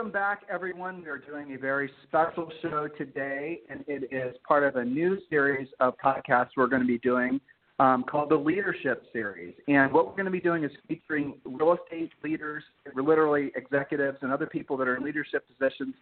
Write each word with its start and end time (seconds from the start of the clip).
Welcome 0.00 0.12
back, 0.12 0.44
everyone. 0.48 1.02
We 1.02 1.10
are 1.10 1.18
doing 1.18 1.52
a 1.52 1.58
very 1.58 1.90
special 2.08 2.50
show 2.62 2.88
today, 2.96 3.60
and 3.68 3.84
it 3.86 4.10
is 4.10 4.34
part 4.48 4.64
of 4.64 4.76
a 4.76 4.82
new 4.82 5.18
series 5.28 5.68
of 5.78 5.92
podcasts 6.02 6.52
we're 6.56 6.68
going 6.68 6.80
to 6.80 6.88
be 6.88 6.96
doing 6.96 7.38
um, 7.78 8.04
called 8.04 8.30
the 8.30 8.34
Leadership 8.34 9.04
Series. 9.12 9.52
And 9.68 9.92
what 9.92 10.06
we're 10.06 10.14
going 10.14 10.24
to 10.24 10.30
be 10.30 10.40
doing 10.40 10.64
is 10.64 10.70
featuring 10.88 11.34
real 11.44 11.76
estate 11.76 12.12
leaders, 12.24 12.64
literally 12.96 13.52
executives, 13.56 14.16
and 14.22 14.32
other 14.32 14.46
people 14.46 14.78
that 14.78 14.88
are 14.88 14.96
in 14.96 15.04
leadership 15.04 15.44
positions 15.46 15.94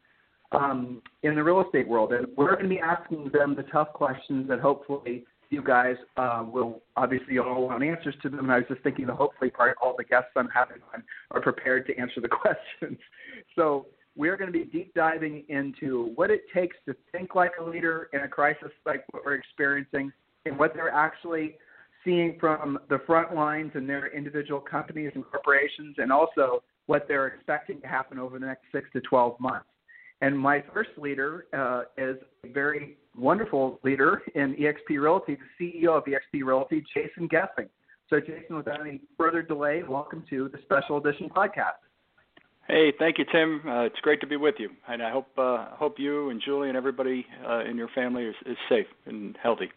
um, 0.52 1.02
in 1.24 1.34
the 1.34 1.42
real 1.42 1.60
estate 1.60 1.88
world. 1.88 2.12
And 2.12 2.28
we're 2.36 2.52
going 2.54 2.62
to 2.62 2.68
be 2.68 2.78
asking 2.78 3.30
them 3.32 3.56
the 3.56 3.64
tough 3.64 3.92
questions 3.94 4.48
that 4.48 4.60
hopefully 4.60 5.24
you 5.50 5.62
guys 5.62 5.96
uh, 6.16 6.44
will 6.46 6.82
obviously 6.96 7.38
all 7.38 7.66
want 7.66 7.82
answers 7.82 8.14
to 8.22 8.28
them. 8.28 8.40
And 8.40 8.52
I 8.52 8.58
was 8.58 8.66
just 8.68 8.82
thinking 8.82 9.06
the 9.06 9.14
hopefully 9.14 9.50
part, 9.50 9.76
all 9.82 9.94
the 9.96 10.04
guests 10.04 10.30
I'm 10.36 10.48
having 10.48 10.78
on 10.94 11.02
are 11.30 11.40
prepared 11.40 11.86
to 11.86 11.96
answer 11.96 12.20
the 12.20 12.28
questions. 12.82 12.98
So 13.56 13.86
we're 14.16 14.36
going 14.36 14.52
to 14.52 14.58
be 14.58 14.64
deep 14.64 14.92
diving 14.94 15.44
into 15.48 16.12
what 16.16 16.30
it 16.30 16.42
takes 16.52 16.76
to 16.86 16.94
think 17.12 17.34
like 17.34 17.52
a 17.60 17.64
leader 17.64 18.10
in 18.12 18.20
a 18.20 18.28
crisis 18.28 18.70
like 18.84 19.04
what 19.12 19.24
we're 19.24 19.34
experiencing 19.34 20.12
and 20.44 20.58
what 20.58 20.74
they're 20.74 20.92
actually 20.92 21.56
seeing 22.04 22.36
from 22.38 22.78
the 22.88 22.98
front 23.06 23.34
lines 23.34 23.72
in 23.74 23.86
their 23.86 24.14
individual 24.14 24.60
companies 24.60 25.12
and 25.14 25.24
corporations 25.24 25.96
and 25.98 26.12
also 26.12 26.62
what 26.86 27.06
they're 27.06 27.28
expecting 27.28 27.80
to 27.80 27.86
happen 27.86 28.18
over 28.18 28.38
the 28.38 28.46
next 28.46 28.64
six 28.72 28.88
to 28.92 29.00
12 29.02 29.38
months. 29.40 29.66
And 30.20 30.36
my 30.36 30.64
first 30.72 30.90
leader 30.96 31.46
uh, 31.52 31.82
is 31.96 32.16
a 32.44 32.48
very 32.48 32.96
wonderful 33.18 33.80
leader 33.82 34.22
in 34.34 34.54
EXP 34.54 35.00
Realty, 35.00 35.36
the 35.58 35.84
CEO 35.84 35.96
of 35.96 36.04
EXP 36.04 36.44
Realty, 36.44 36.84
Jason 36.94 37.28
Gesing. 37.28 37.68
So, 38.08 38.20
Jason, 38.20 38.56
without 38.56 38.80
any 38.80 39.00
further 39.16 39.42
delay, 39.42 39.82
welcome 39.86 40.24
to 40.30 40.48
the 40.48 40.58
special 40.62 40.96
edition 40.96 41.28
podcast. 41.28 41.80
Hey, 42.68 42.92
thank 42.98 43.18
you, 43.18 43.24
Tim. 43.30 43.62
Uh, 43.66 43.82
it's 43.82 43.98
great 44.00 44.20
to 44.20 44.26
be 44.26 44.36
with 44.36 44.56
you, 44.58 44.70
and 44.88 45.02
I 45.02 45.10
hope 45.10 45.26
uh, 45.38 45.68
hope 45.70 45.98
you 45.98 46.30
and 46.30 46.40
Julie 46.44 46.68
and 46.68 46.76
everybody 46.76 47.26
uh, 47.46 47.64
in 47.64 47.76
your 47.76 47.88
family 47.88 48.24
is, 48.24 48.34
is 48.44 48.56
safe 48.68 48.86
and 49.06 49.36
healthy. 49.42 49.70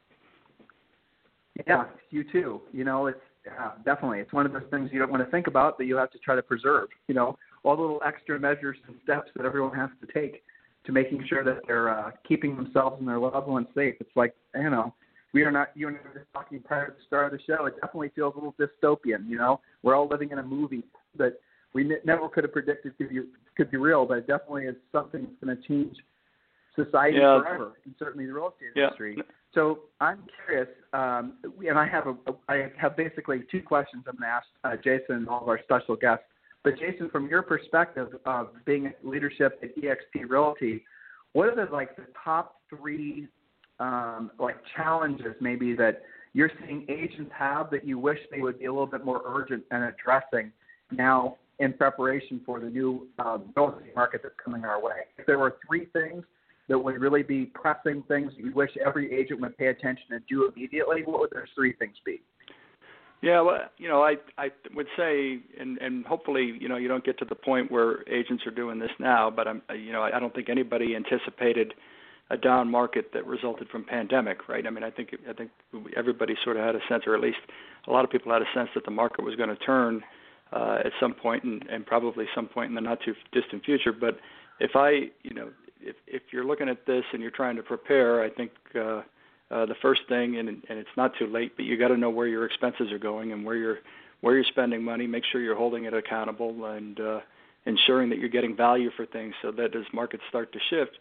Yeah, 1.67 1.85
you 2.09 2.25
too. 2.29 2.61
You 2.73 2.83
know, 2.83 3.07
it's 3.07 3.19
uh, 3.59 3.71
definitely 3.85 4.19
it's 4.19 4.33
one 4.33 4.45
of 4.45 4.51
those 4.51 4.63
things 4.71 4.89
you 4.91 4.99
don't 4.99 5.11
want 5.11 5.23
to 5.23 5.31
think 5.31 5.47
about, 5.47 5.77
but 5.77 5.85
you 5.87 5.95
have 5.95 6.11
to 6.11 6.19
try 6.19 6.35
to 6.35 6.41
preserve. 6.41 6.89
You 7.07 7.15
know, 7.15 7.37
all 7.63 7.77
the 7.77 7.81
little 7.81 8.01
extra 8.05 8.37
measures 8.39 8.77
and 8.87 8.97
steps 9.03 9.29
that 9.35 9.45
everyone 9.45 9.75
has 9.75 9.89
to 10.05 10.11
take 10.13 10.43
to 10.85 10.91
making 10.91 11.25
sure 11.27 11.43
that 11.43 11.59
they're 11.67 11.89
uh, 11.89 12.11
keeping 12.27 12.55
themselves 12.55 12.97
and 12.99 13.07
their 13.07 13.19
loved 13.19 13.47
ones 13.47 13.67
safe. 13.75 13.95
It's 13.99 14.15
like 14.15 14.33
you 14.55 14.69
know, 14.69 14.93
we 15.33 15.43
are 15.43 15.51
not. 15.51 15.69
You 15.75 15.87
and 15.87 15.97
I 15.97 16.07
were 16.07 16.15
just 16.15 16.31
talking 16.33 16.59
prior 16.59 16.87
to 16.87 16.93
the 16.93 17.03
start 17.07 17.33
of 17.33 17.39
the 17.39 17.43
show. 17.45 17.65
It 17.65 17.75
definitely 17.75 18.11
feels 18.15 18.33
a 18.35 18.37
little 18.37 18.55
dystopian. 18.59 19.27
You 19.27 19.37
know, 19.37 19.61
we're 19.83 19.95
all 19.95 20.07
living 20.07 20.31
in 20.31 20.39
a 20.39 20.43
movie 20.43 20.83
that 21.17 21.39
we 21.73 21.83
ne- 21.83 22.01
never 22.03 22.27
could 22.29 22.43
have 22.43 22.53
predicted 22.53 22.97
could 22.97 23.09
be 23.09 23.21
could 23.55 23.71
be 23.71 23.77
real, 23.77 24.05
but 24.05 24.17
it 24.17 24.27
definitely 24.27 24.63
is 24.63 24.75
something 24.91 25.23
that's 25.23 25.43
going 25.43 25.55
to 25.55 25.67
change 25.67 25.95
society 26.75 27.17
yeah. 27.17 27.39
forever, 27.39 27.73
and 27.85 27.93
certainly 27.99 28.25
the 28.25 28.33
real 28.33 28.47
estate 28.47 28.69
yeah. 28.75 28.83
industry. 28.83 29.17
So 29.53 29.81
I'm 29.99 30.23
curious, 30.45 30.69
um, 30.93 31.33
and 31.67 31.77
I 31.77 31.85
have 31.85 32.07
a, 32.07 32.15
I 32.47 32.71
have 32.77 32.95
basically 32.95 33.41
two 33.51 33.61
questions 33.61 34.03
I'm 34.07 34.15
going 34.17 34.23
to 34.23 34.27
ask 34.27 34.47
uh, 34.63 34.81
Jason 34.81 35.15
and 35.15 35.29
all 35.29 35.41
of 35.41 35.49
our 35.49 35.59
special 35.63 35.95
guests. 35.95 36.23
But 36.63 36.77
Jason, 36.77 37.09
from 37.09 37.27
your 37.27 37.41
perspective 37.41 38.09
of 38.25 38.49
being 38.65 38.93
leadership 39.03 39.59
at 39.63 39.75
EXP 39.75 40.29
Realty, 40.29 40.83
what 41.33 41.47
are 41.47 41.55
the 41.55 41.71
like 41.71 41.95
the 41.95 42.05
top 42.23 42.57
three 42.69 43.27
um, 43.79 44.31
like 44.39 44.57
challenges 44.75 45.35
maybe 45.41 45.75
that 45.75 46.03
you're 46.33 46.51
seeing 46.59 46.85
agents 46.87 47.31
have 47.37 47.71
that 47.71 47.85
you 47.85 47.97
wish 47.97 48.19
they 48.31 48.41
would 48.41 48.59
be 48.59 48.65
a 48.65 48.71
little 48.71 48.87
bit 48.87 49.03
more 49.03 49.21
urgent 49.25 49.63
and 49.71 49.83
addressing 49.83 50.51
now 50.91 51.37
in 51.59 51.73
preparation 51.73 52.41
for 52.45 52.59
the 52.59 52.69
new 52.69 53.07
uh, 53.19 53.37
real 53.55 53.75
estate 53.77 53.95
market 53.95 54.21
that's 54.23 54.35
coming 54.43 54.63
our 54.63 54.81
way? 54.81 55.07
If 55.17 55.25
there 55.25 55.39
were 55.39 55.57
three 55.67 55.85
things 55.85 56.23
that 56.69 56.77
would 56.77 57.01
really 57.01 57.23
be 57.23 57.45
pressing 57.45 58.03
things 58.07 58.31
you 58.37 58.53
wish 58.53 58.69
every 58.85 59.13
agent 59.13 59.41
would 59.41 59.57
pay 59.57 59.67
attention 59.67 60.05
and 60.11 60.21
do 60.29 60.49
immediately, 60.53 61.01
what 61.03 61.19
would 61.19 61.31
those 61.31 61.49
three 61.55 61.73
things 61.73 61.95
be? 62.05 62.21
Yeah, 63.21 63.41
well, 63.41 63.59
you 63.77 63.87
know, 63.87 64.01
I 64.01 64.15
I 64.37 64.49
would 64.73 64.87
say, 64.97 65.39
and 65.59 65.77
and 65.77 66.05
hopefully, 66.05 66.57
you 66.59 66.67
know, 66.67 66.77
you 66.77 66.87
don't 66.87 67.03
get 67.03 67.19
to 67.19 67.25
the 67.25 67.35
point 67.35 67.71
where 67.71 68.07
agents 68.09 68.47
are 68.47 68.51
doing 68.51 68.79
this 68.79 68.89
now, 68.99 69.29
but 69.29 69.47
I'm, 69.47 69.61
you 69.75 69.91
know, 69.91 70.01
I 70.01 70.19
don't 70.19 70.33
think 70.33 70.49
anybody 70.49 70.95
anticipated 70.95 71.75
a 72.31 72.37
down 72.37 72.71
market 72.71 73.11
that 73.13 73.27
resulted 73.27 73.69
from 73.69 73.83
pandemic, 73.83 74.47
right? 74.49 74.65
I 74.65 74.71
mean, 74.71 74.83
I 74.83 74.89
think 74.89 75.15
I 75.29 75.33
think 75.33 75.51
everybody 75.95 76.35
sort 76.43 76.57
of 76.57 76.63
had 76.63 76.75
a 76.75 76.79
sense, 76.89 77.03
or 77.05 77.13
at 77.13 77.21
least 77.21 77.37
a 77.87 77.91
lot 77.91 78.03
of 78.03 78.09
people 78.09 78.31
had 78.31 78.41
a 78.41 78.51
sense 78.55 78.69
that 78.73 78.85
the 78.85 78.91
market 78.91 79.23
was 79.23 79.35
going 79.35 79.49
to 79.49 79.55
turn 79.57 80.01
uh, 80.51 80.79
at 80.83 80.91
some 80.99 81.13
point, 81.13 81.43
and, 81.43 81.63
and 81.69 81.85
probably 81.85 82.25
some 82.33 82.47
point 82.47 82.69
in 82.69 82.75
the 82.75 82.81
not 82.81 82.99
too 83.05 83.13
distant 83.33 83.63
future. 83.63 83.93
But 83.93 84.17
if 84.59 84.71
I, 84.75 85.11
you 85.21 85.35
know, 85.35 85.49
if 85.79 85.95
if 86.07 86.23
you're 86.33 86.45
looking 86.45 86.69
at 86.69 86.87
this 86.87 87.03
and 87.13 87.21
you're 87.21 87.29
trying 87.29 87.55
to 87.57 87.63
prepare, 87.63 88.23
I 88.23 88.31
think. 88.31 88.49
Uh, 88.73 89.01
uh, 89.51 89.65
the 89.65 89.75
first 89.81 90.01
thing, 90.07 90.37
and, 90.37 90.47
and 90.47 90.79
it's 90.79 90.95
not 90.95 91.11
too 91.19 91.27
late, 91.27 91.53
but 91.55 91.65
you 91.65 91.77
got 91.77 91.89
to 91.89 91.97
know 91.97 92.09
where 92.09 92.27
your 92.27 92.45
expenses 92.45 92.91
are 92.91 92.99
going 92.99 93.31
and 93.31 93.45
where 93.45 93.55
you're 93.55 93.79
where 94.21 94.35
you're 94.35 94.45
spending 94.45 94.83
money. 94.83 95.07
Make 95.07 95.23
sure 95.31 95.41
you're 95.41 95.55
holding 95.55 95.85
it 95.85 95.93
accountable 95.93 96.65
and 96.65 96.99
uh, 96.99 97.19
ensuring 97.65 98.09
that 98.09 98.19
you're 98.19 98.29
getting 98.29 98.55
value 98.55 98.91
for 98.95 99.05
things, 99.05 99.33
so 99.41 99.51
that 99.51 99.75
as 99.75 99.83
markets 99.93 100.23
start 100.29 100.53
to 100.53 100.59
shift, 100.69 100.99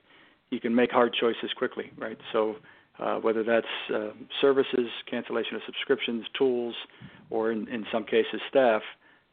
you 0.50 0.59
can 0.59 0.75
make 0.75 0.91
hard 0.91 1.15
choices 1.15 1.50
quickly, 1.56 1.93
right? 1.99 2.19
So 2.33 2.56
uh, 2.99 3.16
whether 3.16 3.44
that's 3.44 3.66
uh, 3.94 4.10
services, 4.41 4.89
cancellation 5.09 5.56
of 5.56 5.62
subscriptions, 5.66 6.25
tools, 6.37 6.75
or 7.31 7.53
in, 7.53 7.69
in 7.69 7.87
some 7.93 8.05
cases 8.05 8.41
staff. 8.49 8.83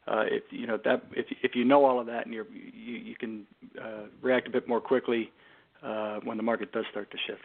Uh, 0.07 0.23
if 0.27 0.43
you 0.51 0.65
know 0.67 0.79
that, 0.85 1.03
if 1.11 1.25
if 1.43 1.55
you 1.55 1.65
know 1.65 1.83
all 1.83 1.99
of 1.99 2.07
that, 2.07 2.25
and 2.25 2.33
you're, 2.33 2.47
you 2.53 2.95
you 2.97 3.15
can 3.15 3.45
uh, 3.81 4.03
react 4.21 4.47
a 4.47 4.49
bit 4.49 4.67
more 4.67 4.79
quickly 4.79 5.31
uh, 5.83 6.19
when 6.23 6.37
the 6.37 6.43
market 6.43 6.71
does 6.71 6.85
start 6.91 7.11
to 7.11 7.17
shift. 7.27 7.41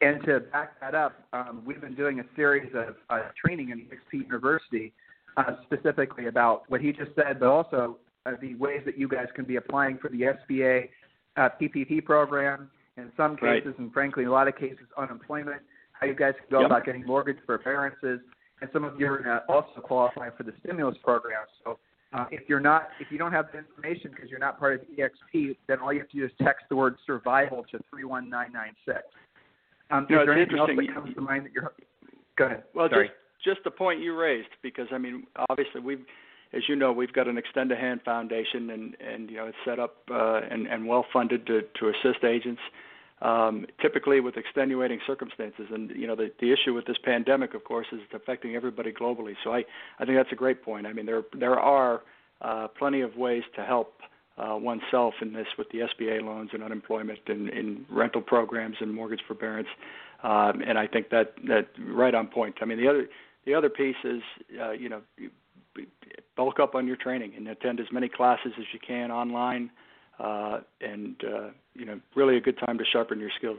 And 0.00 0.22
to 0.24 0.40
back 0.40 0.78
that 0.80 0.94
up, 0.94 1.14
um, 1.32 1.62
we've 1.64 1.80
been 1.80 1.94
doing 1.94 2.20
a 2.20 2.24
series 2.34 2.70
of 2.74 2.96
uh, 3.08 3.28
training 3.42 3.70
in 3.70 3.80
EXP 3.80 4.24
University 4.26 4.92
uh, 5.36 5.52
specifically 5.64 6.26
about 6.26 6.64
what 6.68 6.80
he 6.80 6.92
just 6.92 7.14
said, 7.14 7.40
but 7.40 7.48
also 7.48 7.96
uh, 8.26 8.32
the 8.40 8.54
ways 8.56 8.82
that 8.84 8.98
you 8.98 9.08
guys 9.08 9.26
can 9.34 9.44
be 9.44 9.56
applying 9.56 9.98
for 9.98 10.10
the 10.10 10.34
SBA 10.50 10.88
uh, 11.36 11.48
PPP 11.60 12.04
program. 12.04 12.70
In 12.98 13.12
some 13.16 13.36
cases, 13.36 13.66
right. 13.66 13.78
and 13.78 13.92
frankly, 13.92 14.22
in 14.22 14.30
a 14.30 14.32
lot 14.32 14.48
of 14.48 14.56
cases, 14.56 14.86
unemployment. 14.96 15.60
How 15.92 16.06
you 16.06 16.14
guys 16.14 16.32
can 16.38 16.46
go 16.50 16.60
yep. 16.60 16.70
about 16.70 16.84
getting 16.84 17.04
mortgage 17.04 17.36
forbearances, 17.44 18.20
and 18.60 18.70
some 18.72 18.84
of 18.84 18.98
you 18.98 19.06
are 19.06 19.42
uh, 19.48 19.52
also 19.52 19.80
qualifying 19.82 20.32
for 20.36 20.44
the 20.44 20.52
stimulus 20.60 20.96
program. 21.02 21.42
So 21.62 21.78
uh, 22.12 22.24
if 22.30 22.48
you're 22.48 22.60
not, 22.60 22.88
if 23.00 23.08
you 23.10 23.18
don't 23.18 23.32
have 23.32 23.46
the 23.52 23.58
information 23.58 24.10
because 24.14 24.30
you're 24.30 24.38
not 24.38 24.58
part 24.58 24.74
of 24.74 24.80
EXP, 24.88 25.56
then 25.68 25.78
all 25.80 25.92
you 25.92 26.00
have 26.00 26.08
to 26.10 26.16
do 26.16 26.24
is 26.24 26.30
text 26.42 26.64
the 26.70 26.76
word 26.76 26.96
survival 27.06 27.64
to 27.70 27.78
three 27.90 28.04
one 28.04 28.30
nine 28.30 28.52
nine 28.52 28.74
six. 28.86 29.02
Um, 29.90 30.06
no, 30.10 30.20
is 30.20 30.26
there 30.26 30.34
anything 30.34 30.58
else 30.58 30.70
that 30.74 30.94
comes 30.94 31.14
to 31.14 31.20
mind 31.20 31.46
that 31.46 31.52
you're? 31.52 31.72
Go 32.36 32.46
ahead. 32.46 32.64
Well, 32.74 32.88
Sorry. 32.90 33.08
just 33.08 33.54
just 33.56 33.64
the 33.64 33.70
point 33.70 34.00
you 34.00 34.18
raised, 34.18 34.48
because 34.62 34.88
I 34.92 34.98
mean, 34.98 35.24
obviously 35.48 35.80
we've, 35.80 36.04
as 36.52 36.62
you 36.68 36.76
know, 36.76 36.92
we've 36.92 37.12
got 37.12 37.28
an 37.28 37.38
extend 37.38 37.70
a 37.72 37.76
hand 37.76 38.00
foundation, 38.04 38.70
and 38.70 38.96
and 39.00 39.30
you 39.30 39.36
know 39.36 39.46
it's 39.46 39.56
set 39.64 39.78
up 39.78 39.96
uh, 40.10 40.40
and 40.50 40.66
and 40.66 40.86
well 40.86 41.04
funded 41.12 41.46
to 41.46 41.62
to 41.62 41.88
assist 41.88 42.24
agents. 42.24 42.60
Um, 43.22 43.64
typically 43.80 44.20
with 44.20 44.36
extenuating 44.36 45.00
circumstances, 45.06 45.66
and 45.72 45.90
you 45.90 46.06
know 46.06 46.16
the 46.16 46.30
the 46.40 46.52
issue 46.52 46.74
with 46.74 46.84
this 46.86 46.98
pandemic, 47.02 47.54
of 47.54 47.64
course, 47.64 47.86
is 47.92 48.00
it's 48.04 48.12
affecting 48.14 48.56
everybody 48.56 48.92
globally. 48.92 49.34
So 49.42 49.54
I 49.54 49.64
I 49.98 50.04
think 50.04 50.18
that's 50.18 50.32
a 50.32 50.36
great 50.36 50.62
point. 50.62 50.86
I 50.86 50.92
mean 50.92 51.06
there 51.06 51.22
there 51.38 51.58
are 51.58 52.02
uh, 52.42 52.68
plenty 52.78 53.00
of 53.00 53.16
ways 53.16 53.42
to 53.54 53.64
help 53.64 54.00
uh, 54.38 54.56
oneself 54.56 55.14
in 55.22 55.32
this 55.32 55.46
with 55.56 55.68
the 55.70 55.80
SBA 55.80 56.22
loans 56.22 56.50
and 56.52 56.62
unemployment 56.62 57.20
and 57.26 57.48
in 57.48 57.86
rental 57.90 58.20
programs 58.20 58.76
and 58.80 58.92
mortgage 58.92 59.20
forbearance. 59.26 59.68
Um, 60.22 60.62
and 60.66 60.78
I 60.78 60.86
think 60.86 61.10
that 61.10 61.34
that 61.46 61.68
right 61.78 62.14
on 62.14 62.26
point. 62.26 62.56
I 62.60 62.64
mean 62.64 62.78
the 62.78 62.88
other 62.88 63.08
the 63.46 63.54
other 63.54 63.68
piece 63.68 63.96
is 64.04 64.22
uh, 64.60 64.72
you 64.72 64.88
know 64.88 65.02
bulk 66.36 66.60
up 66.60 66.74
on 66.74 66.86
your 66.86 66.96
training 66.96 67.32
and 67.36 67.48
attend 67.48 67.80
as 67.80 67.86
many 67.92 68.08
classes 68.08 68.52
as 68.58 68.64
you 68.72 68.78
can 68.86 69.10
online, 69.10 69.70
uh, 70.18 70.60
and 70.80 71.16
uh, 71.24 71.48
you 71.74 71.84
know 71.84 72.00
really 72.14 72.36
a 72.36 72.40
good 72.40 72.58
time 72.58 72.78
to 72.78 72.84
sharpen 72.92 73.18
your 73.18 73.30
skills. 73.36 73.58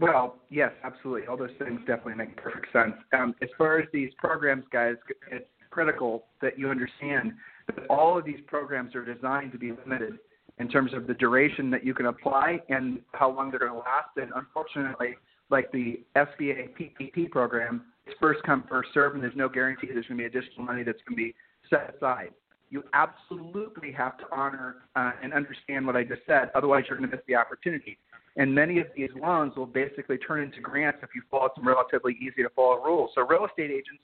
Well, 0.00 0.36
yes, 0.48 0.70
absolutely. 0.84 1.26
All 1.26 1.36
those 1.36 1.50
things 1.58 1.80
definitely 1.80 2.14
make 2.14 2.36
perfect 2.36 2.72
sense. 2.72 2.94
Um, 3.12 3.34
as 3.42 3.48
far 3.58 3.80
as 3.80 3.88
these 3.92 4.12
programs, 4.16 4.64
guys, 4.72 4.94
it's 5.32 5.48
critical 5.70 6.26
that 6.40 6.56
you 6.56 6.70
understand 6.70 7.32
that 7.74 7.86
all 7.88 8.18
of 8.18 8.24
these 8.24 8.40
programs 8.46 8.94
are 8.94 9.04
designed 9.04 9.52
to 9.52 9.58
be 9.58 9.72
limited 9.72 10.18
in 10.58 10.68
terms 10.68 10.92
of 10.92 11.06
the 11.06 11.14
duration 11.14 11.70
that 11.70 11.84
you 11.84 11.94
can 11.94 12.06
apply 12.06 12.60
and 12.68 13.00
how 13.12 13.30
long 13.30 13.50
they're 13.50 13.60
going 13.60 13.72
to 13.72 13.78
last. 13.78 14.16
And 14.16 14.32
unfortunately, 14.34 15.16
like 15.50 15.70
the 15.72 16.00
SBA 16.16 16.70
PPP 16.76 17.30
program, 17.30 17.82
it's 18.06 18.16
first 18.20 18.42
come, 18.44 18.64
first 18.68 18.90
serve, 18.92 19.14
and 19.14 19.22
there's 19.22 19.36
no 19.36 19.48
guarantee 19.48 19.88
there's 19.92 20.06
going 20.06 20.18
to 20.18 20.28
be 20.28 20.38
additional 20.38 20.64
money 20.64 20.82
that's 20.82 20.98
going 21.08 21.16
to 21.16 21.24
be 21.24 21.34
set 21.70 21.94
aside. 21.96 22.30
You 22.70 22.82
absolutely 22.92 23.92
have 23.92 24.18
to 24.18 24.24
honor 24.32 24.76
uh, 24.94 25.12
and 25.22 25.32
understand 25.32 25.86
what 25.86 25.96
I 25.96 26.04
just 26.04 26.22
said, 26.26 26.50
otherwise, 26.54 26.84
you're 26.88 26.98
going 26.98 27.08
to 27.08 27.16
miss 27.16 27.24
the 27.26 27.34
opportunity. 27.34 27.98
And 28.36 28.54
many 28.54 28.78
of 28.78 28.86
these 28.96 29.10
loans 29.20 29.56
will 29.56 29.66
basically 29.66 30.18
turn 30.18 30.42
into 30.42 30.60
grants 30.60 30.98
if 31.02 31.10
you 31.14 31.22
follow 31.30 31.48
some 31.56 31.66
relatively 31.66 32.16
easy 32.20 32.42
to 32.42 32.50
follow 32.54 32.82
rules. 32.84 33.10
So, 33.14 33.26
real 33.26 33.46
estate 33.46 33.70
agents, 33.70 34.02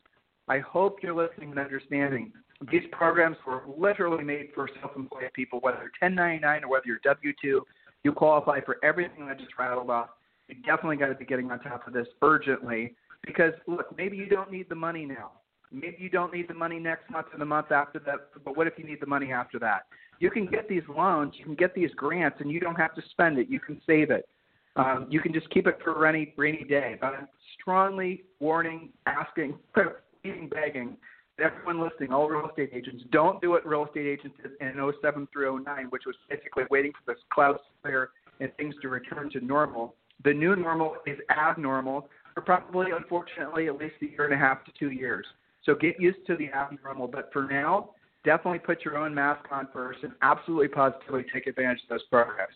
I 0.49 0.58
hope 0.58 0.99
you're 1.02 1.14
listening 1.14 1.50
and 1.50 1.58
understanding. 1.58 2.32
These 2.70 2.85
programs 2.93 3.37
were 3.46 3.62
literally 3.76 4.25
made 4.25 4.50
for 4.55 4.69
self-employed 4.81 5.32
people, 5.35 5.61
whether 5.61 5.79
you're 5.79 5.93
1099 6.00 6.64
or 6.64 6.69
whether 6.69 6.87
you're 6.87 7.00
W-2. 7.05 7.61
You 8.05 8.12
qualify 8.12 8.61
for 8.61 8.76
everything 8.85 9.25
I 9.25 9.35
just 9.35 9.58
rattled 9.58 9.91
off. 9.91 10.11
You 10.49 10.56
definitely 10.56 10.96
got 10.96 11.06
to 11.06 11.14
be 11.14 11.25
getting 11.25 11.50
on 11.50 11.61
top 11.61 11.87
of 11.87 11.94
this 11.94 12.06
urgently 12.23 12.94
because 13.26 13.52
look, 13.67 13.96
maybe 13.96 14.17
you 14.17 14.26
don't 14.26 14.52
need 14.52 14.69
the 14.69 14.75
money 14.75 15.06
now. 15.06 15.32
Maybe 15.73 15.96
you 15.99 16.11
don't 16.11 16.32
need 16.32 16.49
the 16.49 16.55
money 16.55 16.79
next 16.79 17.11
month 17.11 17.29
or 17.32 17.38
the 17.38 17.44
month 17.44 17.73
after 17.73 17.99
that. 18.00 18.29
But 18.44 18.56
what 18.56 18.67
if 18.67 18.75
you 18.76 18.85
need 18.85 19.00
the 19.00 19.06
money 19.06 19.32
after 19.32 19.58
that? 19.61 19.87
You 20.20 20.31
can 20.31 20.47
get 20.47 20.69
these 20.69 20.82
loans, 20.88 21.35
you 21.37 21.44
can 21.44 21.55
get 21.55 21.75
these 21.75 21.90
grants, 21.97 22.37
and 22.40 22.50
you 22.50 22.61
don't 22.61 22.76
have 22.76 22.94
to 22.94 23.02
spend 23.11 23.38
it. 23.38 23.49
You 23.49 23.58
can 23.58 23.81
save 23.87 24.11
it. 24.11 24.29
Um, 24.76 25.06
you 25.08 25.20
can 25.20 25.32
just 25.32 25.49
keep 25.50 25.67
it 25.67 25.79
for 25.82 25.94
a 25.94 25.99
rainy 25.99 26.35
rainy 26.37 26.64
day. 26.64 26.97
But 27.00 27.14
I'm 27.14 27.29
strongly 27.61 28.25
warning, 28.40 28.90
asking, 29.06 29.58
pleading, 30.25 30.49
begging 30.49 30.97
everyone 31.38 31.81
listening, 31.82 32.12
all 32.12 32.29
real 32.29 32.49
estate 32.49 32.71
agents, 32.73 33.03
don't 33.11 33.41
do 33.41 33.50
what 33.50 33.67
real 33.67 33.85
estate 33.85 34.06
agents 34.06 34.37
did 34.41 34.53
in 34.61 34.93
07 35.03 35.29
through 35.32 35.62
09, 35.65 35.87
which 35.91 36.05
was 36.06 36.15
basically 36.31 36.65
waiting 36.71 36.93
for 36.93 37.12
this 37.12 37.21
cloud 37.32 37.55
to 37.55 37.59
clear 37.82 38.11
and 38.41 38.55
things 38.56 38.75
to 38.82 38.88
return 38.88 39.31
to 39.31 39.44
normal. 39.44 39.94
The 40.25 40.32
new 40.32 40.55
normal 40.55 40.97
is 41.06 41.19
abnormal 41.31 42.09
for 42.35 42.41
probably, 42.41 42.93
unfortunately, 42.97 43.67
at 43.67 43.76
least 43.76 43.94
a 44.03 44.06
year 44.06 44.25
and 44.25 44.35
a 44.35 44.37
half 44.37 44.65
to 44.65 44.73
two 44.79 44.91
years. 44.91 45.26
So 45.65 45.75
get 45.75 46.00
used 46.00 46.19
to 46.29 46.37
the 46.37 46.50
abnormal. 46.50 47.09
But 47.09 47.31
for 47.32 47.49
now, 47.50 47.91
definitely 48.25 48.61
put 48.61 48.85
your 48.85 48.97
own 48.97 49.15
mask 49.15 49.44
on 49.50 49.69
first 49.73 50.00
and 50.03 50.12
absolutely 50.23 50.69
positively 50.69 51.25
take 51.32 51.47
advantage 51.47 51.81
of 51.85 51.88
those 51.91 52.05
programs. 52.11 52.55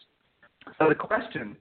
So 0.78 0.88
the 0.88 0.94
question 0.94 1.56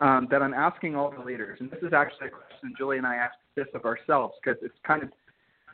um, 0.00 0.28
that 0.30 0.42
I'm 0.42 0.54
asking 0.54 0.96
all 0.96 1.10
the 1.10 1.24
leaders, 1.24 1.58
and 1.60 1.70
this 1.70 1.80
is 1.82 1.92
actually 1.92 2.28
a 2.28 2.30
question 2.30 2.74
Julie 2.76 2.98
and 2.98 3.06
I 3.06 3.16
asked 3.16 3.38
this 3.54 3.66
of 3.74 3.84
ourselves 3.84 4.34
because 4.42 4.58
it's 4.62 4.74
kind 4.86 5.02
of 5.02 5.10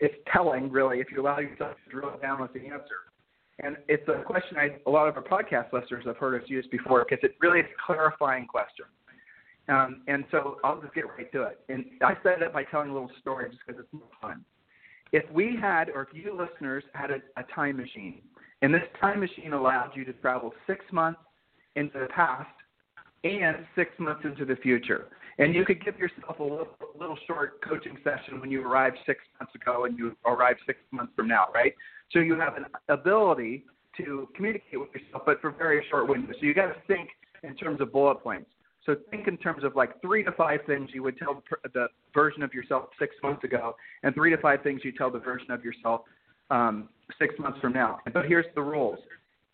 it's 0.00 0.14
telling, 0.32 0.70
really, 0.70 1.00
if 1.00 1.08
you 1.11 1.20
allow 1.20 1.38
yourself 1.38 1.76
to 1.85 1.91
drill 1.91 2.19
down 2.20 2.41
with 2.41 2.52
the 2.52 2.61
answer. 2.61 3.11
And 3.61 3.76
it's 3.88 4.06
a 4.08 4.23
question 4.25 4.56
I, 4.56 4.76
a 4.87 4.91
lot 4.91 5.08
of 5.08 5.17
our 5.17 5.23
podcast 5.23 5.73
listeners 5.73 6.05
have 6.06 6.17
heard 6.17 6.41
us 6.43 6.49
use 6.49 6.67
before 6.73 7.06
because 7.08 7.23
it 7.23 7.37
really 7.41 7.61
is 7.61 7.67
a 7.67 7.87
clarifying 7.87 8.46
question. 8.46 8.87
Um, 9.69 10.02
and 10.08 10.25
so 10.31 10.58
I'll 10.64 10.81
just 10.81 10.94
get 10.94 11.06
right 11.06 11.31
to 11.32 11.44
it. 11.44 11.61
And 11.69 11.85
I 12.02 12.14
set 12.23 12.38
it 12.38 12.43
up 12.43 12.52
by 12.52 12.64
telling 12.64 12.91
a 12.91 12.93
little 12.93 13.11
story 13.20 13.49
just 13.49 13.62
because 13.67 13.81
it's 13.81 13.93
more 13.93 14.08
fun. 14.20 14.44
If 15.12 15.25
we 15.31 15.56
had, 15.58 15.88
or 15.88 16.02
if 16.02 16.08
you 16.12 16.37
listeners 16.37 16.82
had 16.94 17.11
a, 17.11 17.19
a 17.37 17.44
time 17.55 17.76
machine, 17.76 18.20
and 18.62 18.75
this 18.75 18.82
time 19.00 19.20
machine 19.20 19.52
allowed 19.52 19.93
you 19.94 20.05
to 20.06 20.12
travel 20.14 20.52
six 20.67 20.85
months 20.91 21.20
into 21.76 21.99
the 21.99 22.06
past 22.06 22.49
and 23.23 23.58
six 23.76 23.91
months 23.99 24.23
into 24.25 24.44
the 24.44 24.56
future, 24.56 25.06
and 25.38 25.54
you 25.54 25.64
could 25.64 25.84
give 25.84 25.98
yourself 25.98 26.38
a 26.38 26.42
little, 26.42 26.69
a 26.94 26.98
little 26.98 27.19
short 27.26 27.60
coaching 27.62 27.96
session 28.04 28.40
when 28.40 28.50
you 28.50 28.66
arrived 28.66 28.98
six 29.06 29.20
months 29.40 29.54
ago 29.54 29.84
and 29.84 29.98
you 29.98 30.16
arrive 30.26 30.56
six 30.66 30.78
months 30.90 31.12
from 31.16 31.28
now, 31.28 31.46
right? 31.54 31.75
So 32.12 32.19
you 32.20 32.38
have 32.38 32.56
an 32.56 32.66
ability 32.88 33.64
to 33.96 34.28
communicate 34.34 34.78
with 34.78 34.90
yourself, 34.94 35.22
but 35.26 35.40
for 35.40 35.50
very 35.50 35.84
short 35.90 36.08
windows. 36.08 36.36
So 36.40 36.46
you 36.46 36.54
got 36.54 36.66
to 36.66 36.76
think 36.86 37.08
in 37.42 37.54
terms 37.56 37.81
of 37.81 37.92
bullet 37.92 38.16
points. 38.16 38.50
So 38.86 38.94
think 39.10 39.28
in 39.28 39.38
terms 39.38 39.64
of 39.64 39.76
like 39.76 40.00
three 40.02 40.22
to 40.25 40.32
five 40.32 40.60
things 40.66 40.90
you 40.92 41.02
would 41.02 41.16
tell 41.16 41.42
the 41.72 41.86
version 42.12 42.42
of 42.42 42.52
yourself 42.52 42.90
six 42.98 43.14
months 43.22 43.42
ago, 43.42 43.75
and 44.02 44.14
three 44.14 44.31
to 44.31 44.36
five 44.38 44.62
things 44.62 44.82
you 44.84 44.92
tell 44.92 45.10
the 45.10 45.19
version 45.19 45.50
of 45.50 45.64
yourself 45.64 46.02
um, 46.50 46.88
six 47.19 47.34
months 47.38 47.58
from 47.60 47.72
now. 47.72 48.00
But 48.12 48.26
here's 48.26 48.46
the 48.54 48.62
rules. 48.62 48.98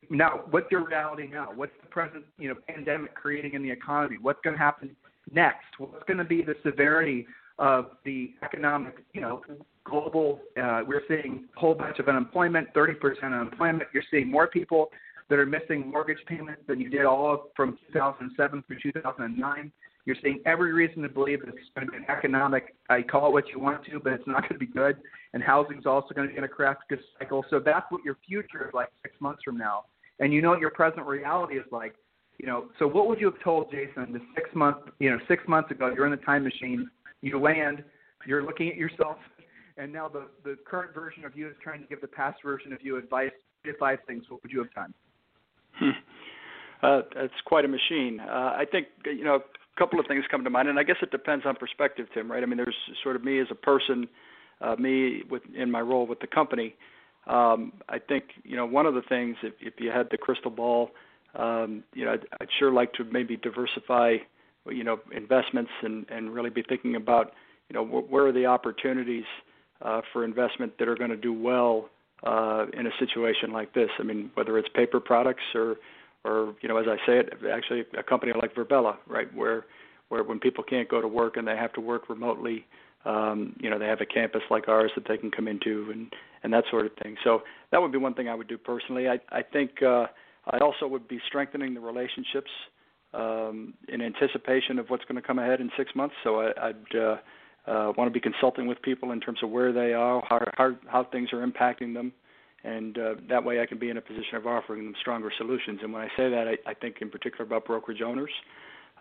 Now, 0.08 0.40
what's 0.50 0.66
your 0.72 0.84
reality 0.84 1.28
now? 1.32 1.50
What's 1.54 1.72
the 1.80 1.88
present, 1.88 2.24
you 2.38 2.48
know, 2.48 2.56
pandemic 2.68 3.14
creating 3.14 3.54
in 3.54 3.62
the 3.62 3.70
economy? 3.70 4.16
What's 4.20 4.40
going 4.42 4.56
to 4.56 4.62
happen 4.62 4.96
next? 5.32 5.66
What's 5.78 6.04
going 6.06 6.18
to 6.18 6.24
be 6.24 6.42
the 6.42 6.54
severity 6.64 7.26
of 7.58 7.90
the 8.04 8.32
economic, 8.42 9.04
you 9.12 9.20
know, 9.20 9.42
global? 9.84 10.40
Uh, 10.60 10.82
we're 10.86 11.02
seeing 11.08 11.46
a 11.56 11.60
whole 11.60 11.74
bunch 11.74 11.98
of 11.98 12.08
unemployment, 12.08 12.72
30% 12.74 12.94
unemployment. 13.22 13.88
You're 13.92 14.04
seeing 14.10 14.30
more 14.30 14.46
people 14.46 14.90
that 15.28 15.38
are 15.38 15.46
missing 15.46 15.88
mortgage 15.90 16.18
payments 16.26 16.62
than 16.66 16.80
you 16.80 16.90
did 16.90 17.04
all 17.04 17.32
of 17.32 17.40
from 17.56 17.78
2007 17.92 18.64
through 18.66 18.78
2009. 18.82 19.72
You're 20.06 20.16
seeing 20.22 20.40
every 20.44 20.72
reason 20.72 21.02
to 21.02 21.08
believe 21.08 21.40
that 21.40 21.48
it's 21.50 21.58
going 21.74 21.86
to 21.86 21.92
be 21.92 21.98
an 21.98 22.06
economic, 22.08 22.74
I 22.88 23.02
call 23.02 23.28
it 23.28 23.32
what 23.32 23.48
you 23.48 23.60
want 23.60 23.84
to, 23.86 24.00
but 24.00 24.12
it's 24.12 24.26
not 24.26 24.42
going 24.42 24.54
to 24.54 24.58
be 24.58 24.66
good. 24.66 24.96
And 25.34 25.42
housing's 25.42 25.86
also 25.86 26.14
going 26.14 26.26
to 26.26 26.32
be 26.32 26.38
in 26.38 26.44
a 26.44 26.48
crash 26.48 26.78
cycle. 27.18 27.44
So 27.48 27.60
that's 27.60 27.86
what 27.90 28.02
your 28.04 28.16
future 28.26 28.66
is 28.66 28.74
like 28.74 28.88
six 29.02 29.14
months 29.20 29.42
from 29.44 29.56
now. 29.56 29.84
And 30.18 30.32
you 30.32 30.42
know 30.42 30.50
what 30.50 30.60
your 30.60 30.70
present 30.70 31.06
reality 31.06 31.56
is 31.56 31.64
like 31.70 31.94
you 32.40 32.46
know, 32.46 32.68
so 32.78 32.86
what 32.86 33.06
would 33.06 33.20
you 33.20 33.30
have 33.30 33.40
told 33.42 33.70
Jason 33.70 34.14
the 34.14 34.20
six 34.34 34.48
month, 34.54 34.78
you 34.98 35.10
know, 35.10 35.18
six 35.28 35.42
months 35.46 35.70
ago? 35.70 35.92
You're 35.94 36.06
in 36.06 36.10
the 36.10 36.16
time 36.16 36.42
machine, 36.42 36.88
you 37.20 37.38
land, 37.38 37.84
you're 38.26 38.42
looking 38.42 38.70
at 38.70 38.76
yourself, 38.76 39.18
and 39.76 39.92
now 39.92 40.08
the 40.08 40.26
the 40.42 40.56
current 40.64 40.94
version 40.94 41.26
of 41.26 41.36
you 41.36 41.48
is 41.48 41.54
trying 41.62 41.82
to 41.82 41.86
give 41.86 42.00
the 42.00 42.08
past 42.08 42.38
version 42.42 42.72
of 42.72 42.78
you 42.82 42.96
advice. 42.96 43.30
Five 43.78 43.98
things. 44.06 44.24
What 44.30 44.42
would 44.42 44.50
you 44.50 44.60
have 44.60 44.72
done? 44.72 44.94
Hmm. 45.74 45.90
Uh, 46.82 47.02
it's 47.16 47.34
quite 47.44 47.66
a 47.66 47.68
machine. 47.68 48.18
Uh, 48.18 48.54
I 48.56 48.64
think 48.70 48.86
you 49.04 49.22
know 49.22 49.34
a 49.34 49.78
couple 49.78 50.00
of 50.00 50.06
things 50.06 50.24
come 50.30 50.44
to 50.44 50.50
mind, 50.50 50.68
and 50.68 50.78
I 50.78 50.82
guess 50.82 50.96
it 51.02 51.10
depends 51.10 51.44
on 51.44 51.56
perspective, 51.56 52.06
Tim. 52.14 52.32
Right? 52.32 52.42
I 52.42 52.46
mean, 52.46 52.56
there's 52.56 52.74
sort 53.02 53.16
of 53.16 53.22
me 53.22 53.38
as 53.38 53.48
a 53.50 53.54
person, 53.54 54.08
uh, 54.62 54.76
me 54.76 55.24
with 55.28 55.42
in 55.54 55.70
my 55.70 55.82
role 55.82 56.06
with 56.06 56.20
the 56.20 56.26
company. 56.26 56.74
Um, 57.26 57.74
I 57.90 57.98
think 57.98 58.24
you 58.44 58.56
know 58.56 58.64
one 58.64 58.86
of 58.86 58.94
the 58.94 59.02
things 59.10 59.36
if, 59.42 59.52
if 59.60 59.74
you 59.78 59.90
had 59.90 60.08
the 60.10 60.16
crystal 60.16 60.50
ball 60.50 60.92
um, 61.34 61.84
you 61.94 62.04
know, 62.04 62.12
I'd, 62.12 62.26
I'd 62.40 62.48
sure 62.58 62.72
like 62.72 62.92
to 62.94 63.04
maybe 63.04 63.36
diversify, 63.36 64.16
you 64.68 64.84
know, 64.84 64.98
investments 65.12 65.70
and 65.82 66.06
and 66.10 66.34
really 66.34 66.50
be 66.50 66.62
thinking 66.62 66.96
about, 66.96 67.32
you 67.68 67.74
know, 67.74 67.84
wh- 67.84 68.10
where 68.10 68.26
are 68.26 68.32
the 68.32 68.46
opportunities 68.46 69.24
uh, 69.82 70.00
for 70.12 70.24
investment 70.24 70.76
that 70.78 70.88
are 70.88 70.96
going 70.96 71.10
to 71.10 71.16
do 71.16 71.32
well 71.32 71.88
uh, 72.24 72.66
in 72.74 72.86
a 72.86 72.90
situation 72.98 73.52
like 73.52 73.72
this. 73.74 73.88
I 73.98 74.02
mean, 74.02 74.30
whether 74.34 74.58
it's 74.58 74.68
paper 74.74 75.00
products 75.00 75.42
or 75.54 75.76
or 76.24 76.54
you 76.60 76.68
know, 76.68 76.76
as 76.76 76.86
I 76.88 76.96
say 77.06 77.18
it, 77.18 77.32
actually 77.52 77.84
a 77.98 78.02
company 78.02 78.32
like 78.40 78.54
Virbela, 78.54 78.96
right, 79.06 79.32
where 79.34 79.66
where 80.08 80.24
when 80.24 80.40
people 80.40 80.64
can't 80.64 80.88
go 80.88 81.00
to 81.00 81.08
work 81.08 81.36
and 81.36 81.46
they 81.46 81.56
have 81.56 81.72
to 81.74 81.80
work 81.80 82.08
remotely, 82.10 82.66
um, 83.04 83.54
you 83.60 83.70
know, 83.70 83.78
they 83.78 83.86
have 83.86 84.00
a 84.00 84.06
campus 84.06 84.42
like 84.50 84.68
ours 84.68 84.90
that 84.96 85.06
they 85.08 85.16
can 85.16 85.30
come 85.30 85.46
into 85.48 85.90
and 85.92 86.12
and 86.42 86.52
that 86.52 86.64
sort 86.70 86.86
of 86.86 86.92
thing. 87.02 87.16
So 87.22 87.42
that 87.70 87.80
would 87.80 87.92
be 87.92 87.98
one 87.98 88.14
thing 88.14 88.28
I 88.28 88.34
would 88.34 88.48
do 88.48 88.58
personally. 88.58 89.08
I 89.08 89.20
I 89.30 89.42
think. 89.42 89.82
Uh, 89.82 90.06
I 90.50 90.58
also 90.58 90.86
would 90.86 91.08
be 91.08 91.20
strengthening 91.26 91.74
the 91.74 91.80
relationships 91.80 92.50
um, 93.14 93.74
in 93.88 94.00
anticipation 94.02 94.78
of 94.78 94.88
what's 94.88 95.04
going 95.04 95.20
to 95.20 95.26
come 95.26 95.38
ahead 95.38 95.60
in 95.60 95.70
six 95.76 95.94
months. 95.94 96.14
So 96.22 96.40
I, 96.40 96.68
I'd 96.68 96.96
uh, 96.96 97.16
uh, 97.66 97.92
want 97.96 98.08
to 98.08 98.10
be 98.10 98.20
consulting 98.20 98.66
with 98.66 98.80
people 98.82 99.12
in 99.12 99.20
terms 99.20 99.38
of 99.42 99.50
where 99.50 99.72
they 99.72 99.92
are, 99.92 100.22
how 100.28 100.40
how, 100.56 100.76
how 100.86 101.04
things 101.04 101.32
are 101.32 101.46
impacting 101.46 101.94
them, 101.94 102.12
and 102.64 102.98
uh, 102.98 103.14
that 103.28 103.44
way 103.44 103.60
I 103.60 103.66
can 103.66 103.78
be 103.78 103.90
in 103.90 103.96
a 103.96 104.00
position 104.00 104.36
of 104.36 104.46
offering 104.46 104.84
them 104.84 104.94
stronger 105.00 105.30
solutions. 105.36 105.80
And 105.82 105.92
when 105.92 106.02
I 106.02 106.08
say 106.16 106.30
that, 106.30 106.46
I, 106.48 106.70
I 106.70 106.74
think 106.74 106.96
in 107.00 107.10
particular 107.10 107.44
about 107.44 107.66
brokerage 107.66 108.02
owners, 108.02 108.30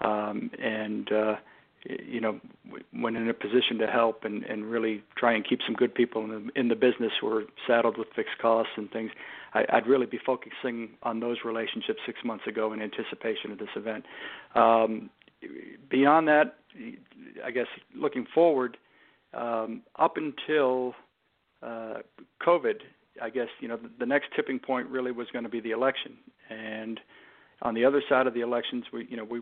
um, 0.02 0.52
and 0.62 1.12
uh, 1.12 1.36
you 1.86 2.20
know, 2.20 2.40
when 2.92 3.16
in 3.16 3.30
a 3.30 3.34
position 3.34 3.78
to 3.80 3.88
help 3.88 4.26
and, 4.26 4.44
and 4.44 4.66
really 4.66 5.04
try 5.18 5.34
and 5.34 5.48
keep 5.48 5.60
some 5.66 5.76
good 5.76 5.96
people 5.96 6.24
in 6.24 6.30
the, 6.30 6.60
in 6.60 6.68
the 6.68 6.76
business 6.76 7.12
who 7.22 7.28
are 7.28 7.44
saddled 7.68 7.98
with 7.98 8.08
fixed 8.16 8.38
costs 8.42 8.74
and 8.76 8.92
things, 8.92 9.12
I, 9.54 9.66
I'd 9.72 9.88
really 9.88 10.06
be 10.06 10.20
focusing 10.26 10.90
on 11.04 11.20
those 11.20 11.38
relationships 11.46 12.00
six 12.06 12.20
months 12.24 12.46
ago 12.48 12.74
in 12.74 12.82
anticipation 12.82 13.52
of 13.52 13.60
this 13.60 13.70
event. 13.76 14.06
Um, 14.56 15.10
beyond 15.90 16.28
that, 16.28 16.58
I 17.46 17.52
guess 17.52 17.68
looking 17.96 18.26
forward, 18.34 18.78
um, 19.34 19.84
up 19.98 20.18
until 20.18 20.94
uh, 21.64 22.00
COVID, 22.46 22.76
I 23.22 23.30
guess 23.30 23.48
you 23.60 23.68
know 23.68 23.78
the, 23.78 23.90
the 24.00 24.06
next 24.06 24.30
tipping 24.36 24.60
point 24.60 24.88
really 24.90 25.12
was 25.12 25.28
going 25.32 25.44
to 25.44 25.50
be 25.50 25.60
the 25.60 25.72
election, 25.72 26.18
and 26.50 27.00
on 27.62 27.74
the 27.74 27.84
other 27.84 28.02
side 28.08 28.28
of 28.28 28.34
the 28.34 28.42
elections, 28.42 28.86
we 28.94 29.08
you 29.10 29.18
know 29.18 29.24
we 29.24 29.42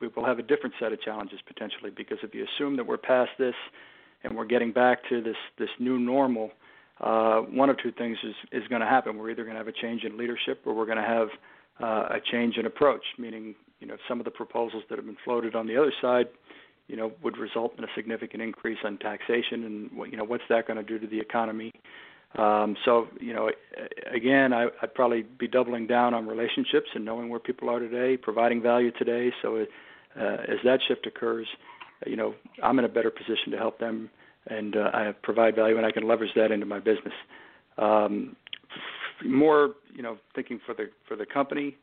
we 0.00 0.08
will 0.08 0.24
have 0.24 0.38
a 0.38 0.42
different 0.42 0.74
set 0.80 0.92
of 0.92 1.00
challenges 1.00 1.40
potentially 1.46 1.90
because 1.90 2.18
if 2.22 2.34
you 2.34 2.46
assume 2.54 2.76
that 2.76 2.86
we're 2.86 2.96
past 2.96 3.30
this 3.38 3.54
and 4.24 4.36
we're 4.36 4.44
getting 4.44 4.72
back 4.72 4.98
to 5.08 5.20
this 5.22 5.36
this 5.58 5.70
new 5.78 5.98
normal, 5.98 6.50
uh, 7.00 7.40
one 7.40 7.70
of 7.70 7.76
two 7.78 7.92
things 7.92 8.18
is 8.24 8.34
is 8.52 8.68
going 8.68 8.80
to 8.80 8.86
happen. 8.86 9.16
We're 9.16 9.30
either 9.30 9.44
going 9.44 9.54
to 9.54 9.58
have 9.58 9.68
a 9.68 9.72
change 9.72 10.04
in 10.04 10.16
leadership 10.16 10.62
or 10.66 10.74
we're 10.74 10.86
going 10.86 10.98
to 10.98 11.04
have 11.04 11.28
uh, 11.80 12.16
a 12.16 12.20
change 12.32 12.56
in 12.56 12.66
approach, 12.66 13.04
meaning 13.18 13.54
you 13.80 13.86
know 13.86 13.96
some 14.08 14.20
of 14.20 14.24
the 14.24 14.30
proposals 14.30 14.82
that 14.88 14.98
have 14.98 15.06
been 15.06 15.16
floated 15.24 15.54
on 15.54 15.66
the 15.66 15.76
other 15.76 15.92
side, 16.00 16.26
you 16.88 16.96
know, 16.96 17.12
would 17.22 17.38
result 17.38 17.74
in 17.78 17.84
a 17.84 17.88
significant 17.94 18.42
increase 18.42 18.78
on 18.84 18.98
taxation, 18.98 19.64
and 19.64 19.90
you 20.10 20.16
know, 20.16 20.24
what's 20.24 20.44
that 20.48 20.66
going 20.66 20.76
to 20.76 20.82
do 20.82 20.98
to 20.98 21.06
the 21.06 21.18
economy? 21.18 21.72
Um, 22.38 22.76
so, 22.84 23.08
you 23.20 23.34
know, 23.34 23.50
again, 24.12 24.52
I, 24.52 24.68
I'd 24.82 24.94
probably 24.94 25.22
be 25.22 25.46
doubling 25.46 25.86
down 25.86 26.14
on 26.14 26.26
relationships 26.26 26.86
and 26.94 27.04
knowing 27.04 27.28
where 27.28 27.40
people 27.40 27.68
are 27.68 27.78
today, 27.78 28.16
providing 28.16 28.62
value 28.62 28.90
today. 28.92 29.32
So, 29.42 29.66
uh, 30.18 30.22
as 30.22 30.58
that 30.64 30.80
shift 30.88 31.06
occurs, 31.06 31.46
you 32.06 32.16
know, 32.16 32.34
I'm 32.62 32.78
in 32.78 32.84
a 32.84 32.88
better 32.88 33.10
position 33.10 33.50
to 33.52 33.58
help 33.58 33.78
them 33.78 34.10
and 34.46 34.76
uh, 34.76 34.90
I 34.92 35.14
provide 35.22 35.54
value, 35.54 35.76
and 35.76 35.86
I 35.86 35.92
can 35.92 36.06
leverage 36.06 36.32
that 36.34 36.50
into 36.50 36.66
my 36.66 36.78
business. 36.78 37.14
Um, 37.78 38.36
more, 39.24 39.74
you 39.94 40.02
know, 40.02 40.18
thinking 40.34 40.60
for 40.66 40.74
the 40.74 40.90
for 41.06 41.16
the 41.16 41.26
company, 41.26 41.76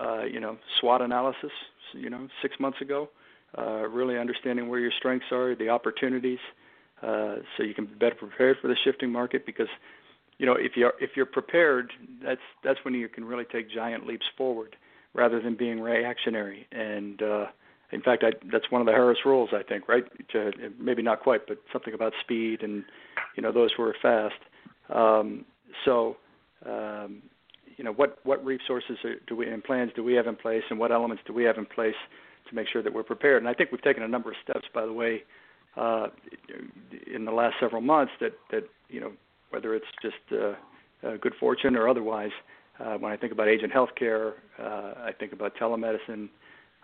uh, 0.00 0.24
you 0.24 0.40
know, 0.40 0.58
SWOT 0.80 1.02
analysis, 1.02 1.50
you 1.92 2.08
know, 2.08 2.28
six 2.40 2.54
months 2.60 2.80
ago, 2.80 3.08
uh, 3.56 3.88
really 3.88 4.18
understanding 4.18 4.68
where 4.68 4.78
your 4.78 4.92
strengths 4.96 5.26
are, 5.32 5.56
the 5.56 5.68
opportunities, 5.68 6.38
uh, 7.02 7.36
so 7.56 7.62
you 7.62 7.74
can 7.74 7.86
be 7.86 7.94
better 7.94 8.14
prepared 8.14 8.56
for 8.60 8.68
the 8.68 8.76
shifting 8.84 9.10
market. 9.10 9.46
Because, 9.46 9.68
you 10.38 10.46
know, 10.46 10.54
if 10.58 10.72
you're 10.76 10.94
if 11.00 11.10
you're 11.16 11.26
prepared, 11.26 11.92
that's 12.22 12.40
that's 12.64 12.78
when 12.84 12.94
you 12.94 13.08
can 13.08 13.24
really 13.24 13.44
take 13.44 13.70
giant 13.70 14.06
leaps 14.06 14.26
forward, 14.36 14.76
rather 15.14 15.40
than 15.40 15.56
being 15.56 15.80
reactionary. 15.80 16.66
And 16.72 17.22
uh, 17.22 17.46
in 17.92 18.02
fact, 18.02 18.22
I, 18.24 18.32
that's 18.52 18.70
one 18.70 18.80
of 18.80 18.86
the 18.86 18.92
Harris 18.92 19.18
rules, 19.24 19.50
I 19.52 19.62
think, 19.62 19.88
right? 19.88 20.04
To, 20.32 20.52
maybe 20.78 21.02
not 21.02 21.20
quite, 21.20 21.46
but 21.46 21.58
something 21.72 21.94
about 21.94 22.12
speed, 22.20 22.62
and 22.62 22.84
you 23.36 23.42
know, 23.42 23.52
those 23.52 23.70
who 23.76 23.82
are 23.82 23.96
fast. 24.00 24.34
Um, 24.94 25.44
so, 25.84 26.16
um, 26.66 27.22
you 27.76 27.84
know, 27.84 27.92
what 27.92 28.18
what 28.24 28.44
resources 28.44 28.98
do 29.26 29.36
we 29.36 29.48
and 29.48 29.62
plans 29.62 29.92
do 29.94 30.02
we 30.04 30.14
have 30.14 30.26
in 30.26 30.36
place, 30.36 30.62
and 30.70 30.78
what 30.78 30.92
elements 30.92 31.22
do 31.26 31.32
we 31.32 31.44
have 31.44 31.58
in 31.58 31.66
place 31.66 31.94
to 32.48 32.54
make 32.54 32.68
sure 32.68 32.82
that 32.82 32.92
we're 32.92 33.02
prepared? 33.02 33.42
And 33.42 33.48
I 33.48 33.54
think 33.54 33.70
we've 33.70 33.82
taken 33.82 34.02
a 34.02 34.08
number 34.08 34.30
of 34.30 34.36
steps, 34.42 34.66
by 34.74 34.84
the 34.84 34.92
way, 34.92 35.12
uh, 35.16 35.22
in 35.76 37.24
the 37.24 37.32
last 37.32 37.56
several 37.60 37.82
months 37.82 38.12
that 38.20 38.32
that 38.50 38.64
you 38.88 39.00
know 39.00 39.12
whether 39.50 39.74
it's 39.74 39.86
just 40.02 40.16
uh, 40.32 40.54
uh, 41.06 41.16
good 41.20 41.34
fortune 41.38 41.76
or 41.76 41.88
otherwise. 41.88 42.32
Uh, 42.80 42.94
when 42.94 43.10
I 43.12 43.16
think 43.16 43.32
about 43.32 43.48
agent 43.48 43.72
healthcare, 43.72 44.34
uh, 44.58 44.94
I 45.02 45.10
think 45.18 45.32
about 45.32 45.56
telemedicine. 45.56 46.28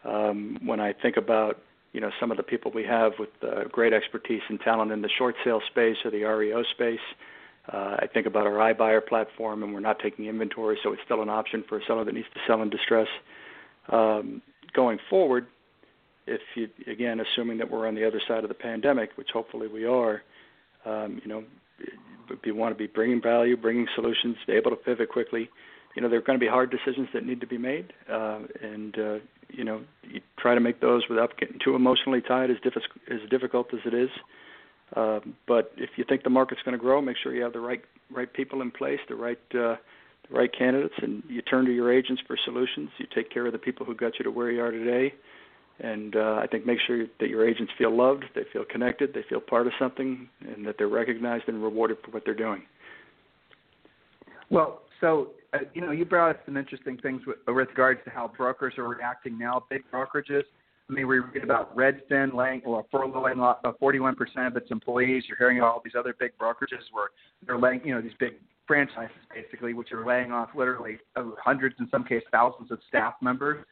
Um, 0.05 0.59
when 0.65 0.81
I 0.81 0.93
think 0.93 1.17
about 1.17 1.61
you 1.93 2.01
know 2.01 2.11
some 2.19 2.31
of 2.31 2.37
the 2.37 2.43
people 2.43 2.71
we 2.75 2.85
have 2.85 3.13
with 3.19 3.31
uh, 3.43 3.65
great 3.71 3.93
expertise 3.93 4.43
and 4.49 4.61
talent 4.61 4.93
in 4.93 5.03
the 5.03 5.11
short 5.19 5.37
sale 5.45 5.61
space 5.71 5.97
or 6.05 6.11
the 6.11 6.25
REO 6.25 6.63
space, 6.75 6.99
uh, 7.73 7.97
I 8.01 8.07
think 8.13 8.27
about 8.27 8.47
our 8.47 8.75
iBuyer 8.75 9.07
platform, 9.07 9.63
and 9.63 9.73
we're 9.73 9.81
not 9.81 9.99
taking 10.01 10.27
inventory, 10.27 10.79
so 10.83 10.93
it's 10.93 11.03
still 11.05 11.23
an 11.23 11.31
option 11.31 11.65
for 11.69 11.79
a 11.79 11.85
seller 11.87 12.05
that 12.05 12.15
needs 12.15 12.27
to 12.35 12.41
sell 12.47 12.61
in 12.61 12.71
distress. 12.71 13.09
Um, 13.91 14.43
going 14.75 14.99
forward, 15.09 15.47
if 16.27 16.41
you 16.55 16.69
again 16.91 17.21
assuming 17.21 17.59
that 17.59 17.71
we're 17.71 17.87
on 17.87 17.95
the 17.95 18.07
other 18.07 18.21
side 18.27 18.45
of 18.45 18.49
the 18.49 18.55
pandemic, 18.55 19.11
which 19.17 19.29
hopefully 19.33 19.69
we 19.69 19.85
are, 19.85 20.23
um, 20.85 21.21
you 21.23 21.29
know, 21.29 21.45
you 22.45 22.55
want 22.55 22.75
to 22.75 22.79
be 22.79 22.87
bringing 22.87 23.21
value, 23.21 23.57
bringing 23.57 23.87
solutions, 23.95 24.37
able 24.49 24.71
to 24.71 24.77
pivot 24.77 25.09
quickly. 25.09 25.51
You 25.95 26.03
know, 26.03 26.09
there 26.09 26.19
are 26.19 26.23
going 26.23 26.39
to 26.39 26.45
be 26.45 26.49
hard 26.49 26.71
decisions 26.71 27.09
that 27.15 27.25
need 27.25 27.41
to 27.41 27.47
be 27.47 27.59
made, 27.59 27.93
uh, 28.11 28.41
and 28.61 28.99
uh, 28.99 29.19
you 29.49 29.65
know, 29.65 29.83
you 30.03 30.21
try 30.39 30.55
to 30.55 30.61
make 30.61 30.81
those 30.81 31.03
without 31.09 31.39
getting 31.39 31.59
too 31.65 31.77
emotionally 31.77 32.21
tied, 32.21 32.51
as, 32.51 32.57
diffi- 32.59 32.81
as 33.11 33.29
difficult 33.31 33.73
as 33.73 33.81
it 33.85 33.95
is. 33.95 34.11
Uh, 34.97 35.21
but 35.47 35.73
if 35.77 35.91
you 35.97 36.05
think 36.09 36.25
the 36.25 36.31
market's 36.31 36.63
going 36.63 36.77
to 36.77 36.83
grow, 36.83 37.01
make 37.01 37.17
sure 37.23 37.35
you 37.35 37.43
have 37.43 37.53
the 37.53 37.61
right 37.61 37.83
right 38.11 38.33
people 38.33 38.61
in 38.61 38.71
place, 38.71 39.01
the 39.09 39.15
right 39.15 39.39
uh, 39.53 39.77
the 40.29 40.37
right 40.37 40.51
candidates, 40.57 40.95
and 41.01 41.23
you 41.29 41.43
turn 41.43 41.65
to 41.65 41.73
your 41.73 41.93
agents 41.93 42.23
for 42.27 42.37
solutions. 42.45 42.91
You 42.99 43.07
take 43.15 43.31
care 43.31 43.47
of 43.47 43.53
the 43.53 43.59
people 43.59 43.87
who 43.87 43.95
got 43.95 44.19
you 44.19 44.25
to 44.25 44.31
where 44.31 44.51
you 44.51 44.63
are 44.63 44.71
today, 44.71 45.15
and 45.81 46.17
uh, 46.17 46.41
I 46.43 46.47
think 46.47 46.67
make 46.67 46.79
sure 46.87 47.07
that 47.21 47.29
your 47.29 47.49
agents 47.49 47.73
feel 47.77 47.95
loved, 47.95 48.25
they 48.35 48.43
feel 48.53 48.65
connected, 48.65 49.13
they 49.13 49.25
feel 49.29 49.41
part 49.41 49.67
of 49.67 49.73
something, 49.79 50.29
and 50.41 50.67
that 50.67 50.77
they're 50.79 50.89
recognized 50.89 51.45
and 51.49 51.63
rewarded 51.63 51.99
for 52.05 52.11
what 52.13 52.25
they're 52.25 52.35
doing. 52.35 52.63
Well, 54.51 54.83
so 55.01 55.31
uh, 55.55 55.59
you 55.73 55.81
know, 55.81 55.93
you 55.93 56.05
brought 56.05 56.31
up 56.31 56.41
some 56.45 56.57
interesting 56.57 56.97
things 56.99 57.23
with, 57.27 57.37
with 57.47 57.69
regards 57.69 58.01
to 58.05 58.11
how 58.11 58.31
brokers 58.37 58.75
are 58.79 58.89
reacting 58.89 59.39
now. 59.39 59.65
Big 59.71 59.83
brokerages. 59.93 60.43
I 60.89 60.93
mean, 60.93 61.07
we 61.07 61.21
read 61.21 61.43
about 61.43 61.75
Redfin 61.75 62.35
laying 62.35 62.61
or 62.65 62.85
furloughing 62.93 63.41
uh, 63.65 63.73
41% 63.81 64.15
of 64.47 64.57
its 64.57 64.71
employees. 64.71 65.25
You're 65.29 65.39
hearing 65.39 65.63
all 65.63 65.81
these 65.83 65.95
other 65.99 66.15
big 66.19 66.33
brokerages 66.39 66.83
where 66.93 67.09
they're 67.47 67.59
laying, 67.59 67.81
you 67.85 67.95
know, 67.95 68.03
these 68.03 68.13
big 68.21 68.35
franchises 68.67 69.17
basically, 69.33 69.73
which 69.73 69.93
are 69.93 70.07
laying 70.07 70.31
off 70.33 70.51
literally 70.55 70.99
uh, 71.17 71.25
hundreds, 71.43 71.77
in 71.79 71.89
some 71.91 72.05
cases, 72.05 72.25
thousands 72.33 72.71
of 72.71 72.79
staff 72.89 73.15
members. 73.23 73.65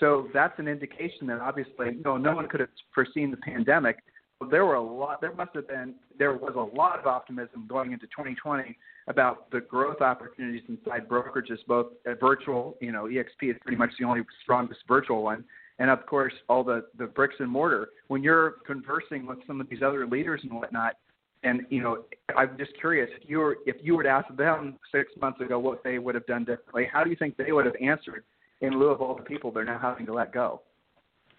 So 0.00 0.28
that's 0.34 0.58
an 0.58 0.68
indication 0.68 1.26
that 1.28 1.40
obviously, 1.40 1.86
you 1.96 2.02
know, 2.04 2.16
no 2.16 2.34
one 2.34 2.48
could 2.48 2.60
have 2.60 2.68
foreseen 2.94 3.30
the 3.30 3.36
pandemic. 3.38 3.98
But 4.38 4.50
there 4.50 4.66
were 4.66 4.74
a 4.74 4.82
lot. 4.82 5.22
There 5.22 5.34
must 5.34 5.54
have 5.54 5.66
been. 5.66 5.94
There 6.18 6.34
was 6.34 6.54
a 6.56 6.76
lot 6.76 6.98
of 6.98 7.06
optimism 7.06 7.66
going 7.66 7.92
into 7.92 8.06
2020 8.06 8.76
about 9.08 9.50
the 9.50 9.60
growth 9.60 10.02
opportunities 10.02 10.62
inside 10.68 11.08
brokerages, 11.08 11.58
both 11.66 11.86
virtual. 12.20 12.76
You 12.82 12.92
know, 12.92 13.04
EXP 13.04 13.50
is 13.50 13.56
pretty 13.62 13.78
much 13.78 13.90
the 13.98 14.04
only 14.04 14.22
strongest 14.42 14.80
virtual 14.86 15.22
one, 15.22 15.42
and 15.78 15.88
of 15.88 16.04
course 16.04 16.34
all 16.50 16.62
the 16.62 16.84
the 16.98 17.06
bricks 17.06 17.36
and 17.38 17.50
mortar. 17.50 17.88
When 18.08 18.22
you're 18.22 18.56
conversing 18.66 19.26
with 19.26 19.38
some 19.46 19.58
of 19.58 19.70
these 19.70 19.80
other 19.82 20.06
leaders 20.06 20.42
and 20.42 20.52
whatnot, 20.52 20.96
and 21.42 21.62
you 21.70 21.82
know, 21.82 22.04
I'm 22.36 22.58
just 22.58 22.72
curious 22.78 23.08
if 23.18 23.30
you 23.30 23.38
were 23.38 23.56
if 23.64 23.76
you 23.80 23.96
were 23.96 24.02
to 24.02 24.10
ask 24.10 24.28
them 24.36 24.76
six 24.92 25.12
months 25.18 25.40
ago 25.40 25.58
what 25.58 25.82
they 25.82 25.98
would 25.98 26.14
have 26.14 26.26
done 26.26 26.44
differently, 26.44 26.86
how 26.92 27.02
do 27.04 27.08
you 27.08 27.16
think 27.16 27.38
they 27.38 27.52
would 27.52 27.64
have 27.64 27.76
answered? 27.80 28.24
In 28.60 28.78
lieu 28.78 28.88
of 28.88 29.00
all 29.00 29.14
the 29.14 29.22
people 29.22 29.50
they're 29.50 29.64
now 29.64 29.78
having 29.78 30.06
to 30.06 30.12
let 30.12 30.32
go? 30.32 30.60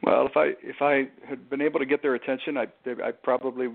Well, 0.03 0.27
if 0.27 0.37
I 0.37 0.53
if 0.61 0.81
I 0.81 1.09
had 1.27 1.49
been 1.49 1.61
able 1.61 1.79
to 1.79 1.85
get 1.85 2.03
their 2.03 2.13
attention, 2.13 2.57
I 2.57 2.67
I 3.03 3.11
probably 3.11 3.67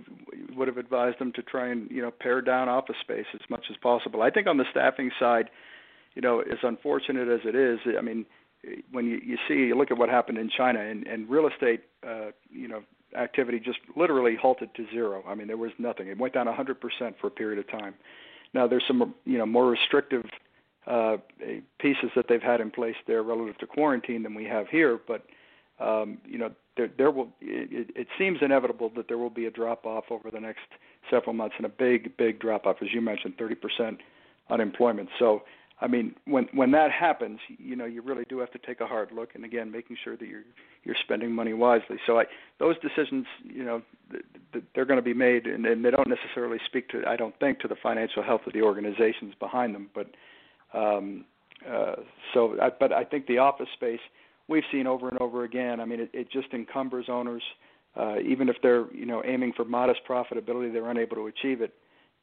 would 0.54 0.68
have 0.68 0.78
advised 0.78 1.18
them 1.18 1.32
to 1.32 1.42
try 1.42 1.68
and 1.68 1.90
you 1.90 2.00
know 2.00 2.12
pare 2.12 2.40
down 2.40 2.68
office 2.68 2.96
space 3.00 3.26
as 3.34 3.40
much 3.50 3.64
as 3.70 3.76
possible. 3.78 4.22
I 4.22 4.30
think 4.30 4.46
on 4.46 4.56
the 4.56 4.64
staffing 4.70 5.10
side, 5.18 5.50
you 6.14 6.22
know, 6.22 6.40
as 6.40 6.58
unfortunate 6.62 7.28
as 7.28 7.40
it 7.44 7.56
is, 7.56 7.80
I 7.98 8.02
mean, 8.02 8.24
when 8.92 9.06
you 9.06 9.20
you 9.24 9.36
see 9.48 9.54
you 9.54 9.74
look 9.76 9.90
at 9.90 9.98
what 9.98 10.08
happened 10.08 10.38
in 10.38 10.48
China 10.48 10.80
and 10.80 11.06
and 11.08 11.28
real 11.28 11.48
estate, 11.48 11.82
uh, 12.06 12.30
you 12.50 12.68
know, 12.68 12.84
activity 13.18 13.58
just 13.58 13.80
literally 13.96 14.36
halted 14.40 14.72
to 14.76 14.86
zero. 14.92 15.24
I 15.26 15.34
mean, 15.34 15.48
there 15.48 15.56
was 15.56 15.72
nothing. 15.78 16.06
It 16.06 16.18
went 16.18 16.34
down 16.34 16.46
100% 16.46 16.76
for 17.20 17.26
a 17.26 17.30
period 17.30 17.58
of 17.58 17.68
time. 17.68 17.94
Now 18.54 18.68
there's 18.68 18.84
some 18.86 19.14
you 19.24 19.38
know 19.38 19.46
more 19.46 19.66
restrictive 19.66 20.24
uh, 20.86 21.16
pieces 21.78 22.10
that 22.16 22.26
they've 22.28 22.42
had 22.42 22.60
in 22.60 22.70
place 22.70 22.96
there 23.06 23.22
relative 23.22 23.58
to 23.58 23.66
quarantine 23.66 24.22
than 24.22 24.34
we 24.34 24.44
have 24.44 24.68
here. 24.68 24.98
But 25.06 25.24
um, 25.78 26.18
you 26.24 26.38
know, 26.38 26.50
there, 26.76 26.90
there 26.96 27.10
will. 27.10 27.28
It, 27.40 27.90
it 27.94 28.06
seems 28.18 28.38
inevitable 28.40 28.90
that 28.96 29.08
there 29.08 29.18
will 29.18 29.30
be 29.30 29.46
a 29.46 29.50
drop 29.50 29.84
off 29.84 30.04
over 30.10 30.30
the 30.30 30.40
next 30.40 30.60
several 31.10 31.34
months, 31.34 31.54
and 31.56 31.66
a 31.66 31.70
big, 31.70 32.16
big 32.16 32.40
drop 32.40 32.66
off, 32.66 32.76
as 32.82 32.88
you 32.92 33.00
mentioned, 33.00 33.36
30% 33.36 33.98
unemployment. 34.50 35.08
So, 35.18 35.42
I 35.80 35.88
mean, 35.88 36.14
when 36.26 36.48
when 36.52 36.70
that 36.72 36.90
happens, 36.92 37.40
you 37.58 37.74
know, 37.74 37.84
you 37.84 38.02
really 38.02 38.24
do 38.28 38.38
have 38.38 38.50
to 38.52 38.58
take 38.58 38.80
a 38.80 38.86
hard 38.86 39.10
look, 39.12 39.34
and 39.34 39.44
again, 39.44 39.70
making 39.70 39.96
sure 40.02 40.16
that 40.16 40.26
you're 40.26 40.44
you're 40.84 40.96
spending 41.02 41.32
money 41.32 41.52
wisely. 41.52 41.96
So, 42.06 42.20
I 42.20 42.24
those 42.58 42.76
decisions, 42.78 43.26
you 43.42 43.64
know, 43.64 43.82
they're 44.74 44.84
going 44.84 44.98
to 44.98 45.02
be 45.02 45.14
made, 45.14 45.46
and, 45.46 45.66
and 45.66 45.84
they 45.84 45.90
don't 45.90 46.08
necessarily 46.08 46.58
speak 46.66 46.88
to, 46.90 47.02
I 47.06 47.16
don't 47.16 47.38
think, 47.40 47.58
to 47.60 47.68
the 47.68 47.76
financial 47.82 48.22
health 48.22 48.42
of 48.46 48.52
the 48.52 48.62
organizations 48.62 49.34
behind 49.38 49.74
them, 49.74 49.90
but 49.94 50.08
um, 50.74 51.24
uh, 51.68 51.96
so, 52.34 52.56
I, 52.60 52.70
but 52.78 52.92
I 52.92 53.04
think 53.04 53.26
the 53.26 53.38
office 53.38 53.68
space 53.74 54.00
we've 54.48 54.64
seen 54.72 54.86
over 54.86 55.08
and 55.08 55.18
over 55.20 55.44
again. 55.44 55.80
I 55.80 55.84
mean, 55.84 56.00
it, 56.00 56.10
it 56.12 56.30
just 56.30 56.48
encumbers 56.52 57.06
owners. 57.08 57.42
Uh, 57.94 58.16
even 58.20 58.48
if 58.48 58.56
they're 58.62 58.92
you 58.92 59.06
know 59.06 59.22
aiming 59.24 59.52
for 59.54 59.64
modest 59.64 60.00
profitability, 60.08 60.72
they're 60.72 60.90
unable 60.90 61.16
to 61.16 61.26
achieve 61.26 61.60
it. 61.60 61.74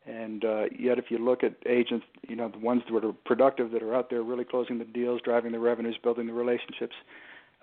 And 0.05 0.43
uh, 0.43 0.63
yet, 0.77 0.97
if 0.97 1.05
you 1.09 1.19
look 1.19 1.43
at 1.43 1.53
agents, 1.67 2.05
you 2.27 2.35
know 2.35 2.49
the 2.49 2.57
ones 2.57 2.81
that 2.91 3.05
are 3.05 3.13
productive, 3.25 3.71
that 3.71 3.83
are 3.83 3.95
out 3.95 4.09
there 4.09 4.23
really 4.23 4.45
closing 4.45 4.79
the 4.79 4.85
deals, 4.85 5.21
driving 5.23 5.51
the 5.51 5.59
revenues, 5.59 5.97
building 6.01 6.25
the 6.25 6.33
relationships, 6.33 6.95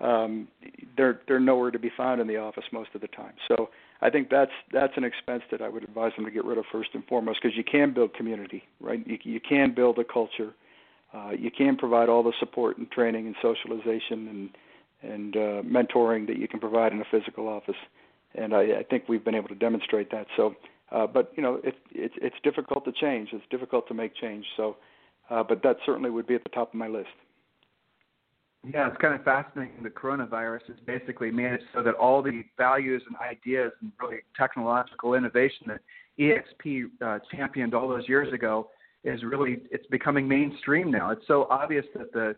um, 0.01 0.47
they're 0.97 1.21
they're 1.27 1.41
nowhere 1.41 1.71
to 1.71 1.79
be 1.79 1.91
found 1.97 2.21
in 2.21 2.29
the 2.29 2.37
office 2.37 2.65
most 2.73 2.91
of 2.95 3.01
the 3.01 3.09
time. 3.09 3.33
So 3.49 3.71
I 4.03 4.11
think 4.11 4.31
that's 4.31 4.53
that's 4.73 4.93
an 4.97 5.05
expense 5.05 5.43
that 5.51 5.61
I 5.61 5.69
would 5.69 5.83
advise 5.83 6.13
them 6.17 6.25
to 6.27 6.31
get 6.31 6.45
rid 6.45 6.59
of 6.59 6.65
first 6.71 6.91
and 6.95 7.05
foremost 7.07 7.41
because 7.43 7.57
you 7.57 7.65
can 7.65 7.93
build 7.93 8.15
community, 8.15 8.63
right? 8.81 9.05
You, 9.05 9.19
you 9.25 9.41
can 9.41 9.75
build 9.75 9.99
a 9.99 10.05
culture 10.05 10.55
uh, 11.15 11.31
you 11.31 11.51
can 11.51 11.77
provide 11.77 12.09
all 12.09 12.23
the 12.23 12.33
support 12.41 12.79
and 12.79 12.91
training 12.91 13.27
and 13.27 13.37
socialization 13.43 14.29
and 14.29 14.51
and 15.03 15.37
uh, 15.37 15.63
mentoring 15.63 16.27
that 16.27 16.39
you 16.39 16.49
can 16.49 16.59
provide 16.59 16.93
in 16.93 17.01
a 17.01 17.05
physical 17.11 17.49
office. 17.49 17.77
And 18.35 18.55
I, 18.55 18.79
I 18.79 18.83
think 18.89 19.05
we've 19.09 19.25
been 19.25 19.35
able 19.35 19.49
to 19.49 19.55
demonstrate 19.55 20.11
that. 20.11 20.27
So, 20.37 20.55
uh, 20.91 21.07
but 21.07 21.33
you 21.37 21.43
know, 21.43 21.61
it, 21.63 21.75
it, 21.93 22.13
it's 22.17 22.37
difficult 22.43 22.85
to 22.87 22.93
change. 22.93 23.29
It's 23.33 23.45
difficult 23.51 23.87
to 23.89 23.95
make 23.95 24.17
change. 24.17 24.45
So, 24.57 24.77
uh, 25.31 25.43
but 25.43 25.63
that 25.63 25.77
certainly 25.85 26.11
would 26.11 26.27
be 26.27 26.35
at 26.35 26.45
the 26.45 26.51
top 26.51 26.69
of 26.71 26.75
my 26.75 26.89
list. 26.89 27.09
Yeah, 28.73 28.89
it's 28.89 28.97
kind 29.01 29.15
of 29.15 29.23
fascinating. 29.23 29.83
The 29.83 29.91
coronavirus 29.91 30.67
has 30.69 30.77
basically 30.87 31.29
it 31.29 31.61
so 31.73 31.83
that 31.83 31.95
all 31.95 32.21
the 32.21 32.43
values 32.59 33.03
and 33.07 33.17
ideas 33.17 33.71
and 33.81 33.93
really 34.01 34.19
technological 34.37 35.15
innovation 35.15 35.69
that 35.69 35.81
EXP 36.19 36.85
uh, 37.01 37.19
championed 37.31 37.75
all 37.75 37.87
those 37.87 38.09
years 38.09 38.33
ago 38.33 38.71
is 39.07 39.23
really 39.23 39.59
it's 39.71 39.87
becoming 39.87 40.27
mainstream 40.29 40.91
now. 40.91 41.11
It's 41.11 41.27
so 41.27 41.47
obvious 41.49 41.85
that 41.95 42.13
the 42.13 42.37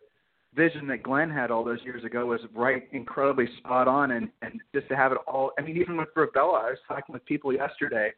vision 0.54 0.86
that 0.88 1.02
Glenn 1.02 1.30
had 1.30 1.50
all 1.50 1.64
those 1.64 1.78
years 1.84 2.04
ago 2.04 2.26
was 2.26 2.40
right, 2.54 2.84
incredibly 2.92 3.48
spot 3.58 3.88
on, 3.88 4.12
and 4.12 4.28
and 4.42 4.60
just 4.74 4.88
to 4.88 4.96
have 4.96 5.12
it 5.12 5.18
all. 5.26 5.52
I 5.58 5.62
mean, 5.62 5.76
even 5.76 5.96
with 5.96 6.08
Virbela, 6.16 6.64
I 6.64 6.70
was 6.70 6.78
talking 6.86 7.12
with 7.12 7.24
people 7.24 7.52
yesterday. 7.52 8.12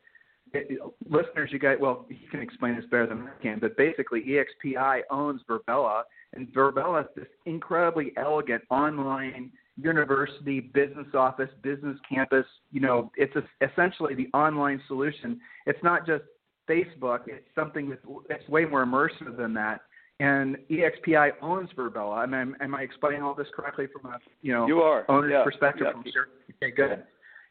It, 0.52 0.80
listeners, 1.08 1.50
you 1.52 1.60
guys, 1.60 1.76
well, 1.80 2.06
you 2.08 2.28
can 2.28 2.40
explain 2.40 2.74
this 2.74 2.84
better 2.90 3.06
than 3.06 3.28
I 3.28 3.42
can, 3.42 3.60
but 3.60 3.76
basically, 3.76 4.22
EXPI 4.22 5.02
owns 5.08 5.42
Virbela, 5.48 6.02
and 6.32 6.48
Virbela 6.48 7.02
is 7.02 7.08
this 7.14 7.28
incredibly 7.46 8.12
elegant 8.16 8.64
online 8.68 9.52
university 9.76 10.58
business 10.60 11.06
office, 11.14 11.50
business 11.62 11.96
campus. 12.08 12.46
You 12.72 12.80
know, 12.80 13.12
it's 13.16 13.34
a, 13.36 13.42
essentially 13.64 14.14
the 14.14 14.28
online 14.36 14.82
solution. 14.88 15.40
It's 15.66 15.82
not 15.84 16.04
just 16.04 16.24
Facebook. 16.70 17.20
It's 17.26 17.44
something 17.54 17.88
that's 17.90 18.02
it's 18.30 18.48
way 18.48 18.64
more 18.64 18.86
immersive 18.86 19.36
than 19.36 19.54
that 19.54 19.80
and 20.20 20.58
EXPI 20.70 21.32
owns 21.40 21.70
Virbela. 21.76 22.22
Am, 22.22 22.34
am, 22.34 22.56
am 22.60 22.74
I 22.74 22.82
explaining 22.82 23.22
all 23.22 23.34
this 23.34 23.48
correctly 23.56 23.86
from 23.86 24.12
a 24.12 24.18
you 24.42 24.52
know 24.52 24.66
you 24.66 24.80
are. 24.80 25.10
owner's 25.10 25.32
yeah. 25.32 25.42
perspective? 25.42 25.86
Yeah. 25.86 25.92
From 25.92 26.04
sure. 26.12 26.28
Okay, 26.62 26.74
good. 26.74 27.02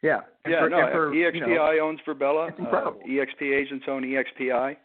Yeah. 0.02 0.20
And 0.46 0.54
yeah, 0.54 0.60
for, 0.62 0.70
no, 0.70 0.90
for, 0.92 1.12
EXPI 1.12 1.34
you 1.34 1.56
know, 1.56 1.80
owns 1.82 2.00
Virbela. 2.08 2.50
It's 2.50 2.60
incredible. 2.60 3.02
Uh, 3.04 3.10
EXP 3.10 3.60
agents 3.60 3.86
own 3.90 4.04
EXPI. 4.04 4.78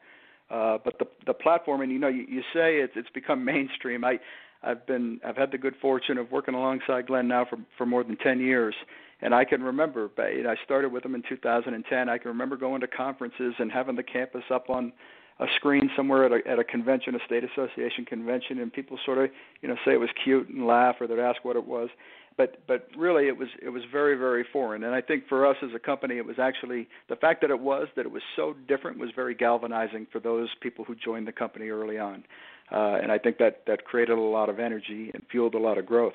Uh, 0.51 0.79
but 0.83 0.99
the 0.99 1.05
the 1.27 1.35
platform, 1.35 1.83
and 1.83 1.93
you 1.93 1.99
know, 1.99 2.09
you, 2.09 2.25
you 2.29 2.41
say 2.53 2.77
it's 2.77 2.95
it's 2.97 3.11
become 3.11 3.45
mainstream. 3.45 4.03
I 4.03 4.19
I've 4.63 4.87
been 4.87 5.21
I've 5.25 5.37
had 5.37 5.53
the 5.53 5.59
good 5.59 5.75
fortune 5.81 6.17
of 6.17 6.33
working 6.33 6.55
alongside 6.55 7.07
Glenn 7.07 7.29
now 7.29 7.45
for 7.49 7.59
for 7.77 7.87
more 7.87 8.03
than 8.03 8.17
ten 8.17 8.41
years, 8.41 8.75
and 9.21 9.35
I 9.35 9.45
can 9.45 9.63
remember. 9.63 10.11
I 10.19 10.57
started 10.65 10.93
with 10.93 11.05
him 11.05 11.15
in 11.15 11.23
2010. 11.29 12.09
I 12.09 12.19
can 12.19 12.29
remember 12.29 12.57
going 12.57 12.81
to 12.81 12.87
conferences 12.87 13.55
and 13.59 13.71
having 13.71 13.97
the 13.97 14.03
campus 14.03 14.45
up 14.51 14.71
on 14.71 14.93
a 15.41 15.47
screen 15.57 15.91
somewhere 15.97 16.25
at 16.25 16.33
a 16.33 16.49
at 16.49 16.59
a 16.59 16.65
convention, 16.65 17.15
a 17.15 17.19
state 17.27 17.43
association 17.45 18.05
convention, 18.05 18.61
and 18.61 18.73
people 18.73 18.99
sort 19.05 19.19
of 19.19 19.31
you 19.63 19.69
know 19.69 19.77
say 19.85 19.93
it 19.93 20.01
was 20.01 20.11
cute 20.23 20.49
and 20.49 20.67
laugh, 20.67 20.97
or 21.01 21.07
they'd 21.07 21.19
ask 21.19 21.45
what 21.45 21.57
it 21.57 21.67
was, 21.67 21.89
but 22.37 22.63
but 22.69 22.89
really 22.97 23.27
it 23.27 23.37
was 23.37 23.49
it 23.61 23.71
was 23.71 23.83
very 23.91 24.17
very 24.17 24.45
foreign. 24.53 24.85
And 24.85 24.95
I 24.95 25.01
think 25.01 25.27
for 25.29 25.47
us 25.47 25.57
as 25.63 25.71
a 25.75 25.79
company, 25.79 26.19
it 26.19 26.27
was 26.27 26.39
actually 26.39 26.89
the 27.09 27.17
fact 27.17 27.41
that 27.41 27.51
it 27.51 27.59
was 27.59 27.89
that 27.97 28.07
it 28.07 28.13
was 28.13 28.23
so 28.37 28.55
different 28.69 28.99
was 28.99 29.11
very 29.15 29.35
galvanizing 29.35 30.07
for 30.13 30.21
those 30.21 30.49
people 30.61 30.85
who 30.85 30.95
joined 30.95 31.27
the 31.27 31.33
company 31.33 31.69
early 31.69 31.99
on, 31.99 32.25
uh, 32.71 32.99
and 33.03 33.11
I 33.11 33.19
think 33.19 33.39
that 33.39 33.63
that 33.67 33.85
created 33.85 34.17
a 34.17 34.21
lot 34.21 34.49
of 34.49 34.61
energy 34.61 35.11
and 35.13 35.23
fueled 35.31 35.55
a 35.55 35.59
lot 35.59 35.79
of 35.79 35.87
growth. 35.87 36.15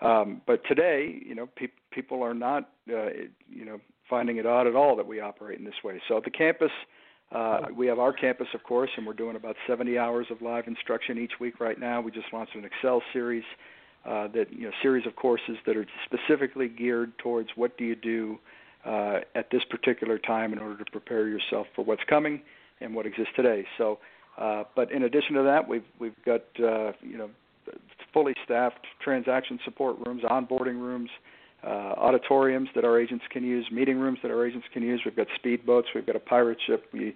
Um, 0.00 0.42
but 0.46 0.62
today, 0.66 1.20
you 1.24 1.34
know, 1.34 1.48
pe- 1.56 1.68
people 1.90 2.22
are 2.22 2.34
not 2.34 2.70
uh, 2.88 3.10
you 3.48 3.64
know 3.64 3.80
finding 4.08 4.36
it 4.38 4.46
odd 4.46 4.66
at 4.66 4.74
all 4.74 4.96
that 4.96 5.06
we 5.06 5.20
operate 5.20 5.58
in 5.58 5.64
this 5.64 5.82
way. 5.84 6.00
So 6.08 6.16
at 6.16 6.24
the 6.24 6.30
campus 6.30 6.70
uh, 7.30 7.60
we 7.76 7.86
have 7.86 7.98
our 7.98 8.12
campus, 8.12 8.48
of 8.54 8.62
course, 8.62 8.90
and 8.96 9.06
we're 9.06 9.12
doing 9.12 9.36
about 9.36 9.56
70 9.66 9.98
hours 9.98 10.26
of 10.30 10.40
live 10.40 10.66
instruction 10.66 11.18
each 11.18 11.32
week 11.38 11.60
right 11.60 11.78
now. 11.78 12.00
We 12.00 12.10
just 12.10 12.32
launched 12.32 12.54
an 12.54 12.64
Excel 12.64 13.02
series, 13.12 13.44
uh, 14.06 14.28
that 14.28 14.46
you 14.50 14.64
know, 14.64 14.70
series 14.80 15.06
of 15.06 15.14
courses 15.16 15.56
that 15.66 15.76
are 15.76 15.84
specifically 16.06 16.68
geared 16.68 17.16
towards 17.18 17.50
what 17.54 17.76
do 17.76 17.84
you 17.84 17.94
do 17.94 18.38
uh, 18.86 19.18
at 19.34 19.50
this 19.50 19.62
particular 19.68 20.18
time 20.18 20.52
in 20.52 20.58
order 20.58 20.82
to 20.82 20.90
prepare 20.90 21.28
yourself 21.28 21.66
for 21.74 21.84
what's 21.84 22.04
coming 22.08 22.40
and 22.80 22.94
what 22.94 23.04
exists 23.04 23.32
today. 23.36 23.66
So, 23.76 23.98
uh, 24.38 24.64
but 24.74 24.90
in 24.90 25.02
addition 25.02 25.34
to 25.34 25.42
that, 25.42 25.68
we've 25.68 25.84
we've 25.98 26.14
got 26.24 26.42
uh, 26.62 26.92
you 27.02 27.18
know 27.18 27.28
fully 28.12 28.34
staffed 28.44 28.86
transaction 29.02 29.58
support 29.64 29.96
rooms, 30.06 30.22
onboarding 30.22 30.80
rooms 30.80 31.10
uh, 31.64 31.94
auditoriums 31.96 32.68
that 32.74 32.84
our 32.84 33.00
agents 33.00 33.24
can 33.30 33.42
use, 33.42 33.66
meeting 33.72 33.98
rooms 33.98 34.18
that 34.22 34.30
our 34.30 34.46
agents 34.46 34.66
can 34.72 34.82
use. 34.82 35.00
We've 35.04 35.16
got 35.16 35.26
speedboats, 35.42 35.84
we've 35.94 36.06
got 36.06 36.16
a 36.16 36.20
pirate 36.20 36.58
ship. 36.66 36.84
We, 36.92 37.14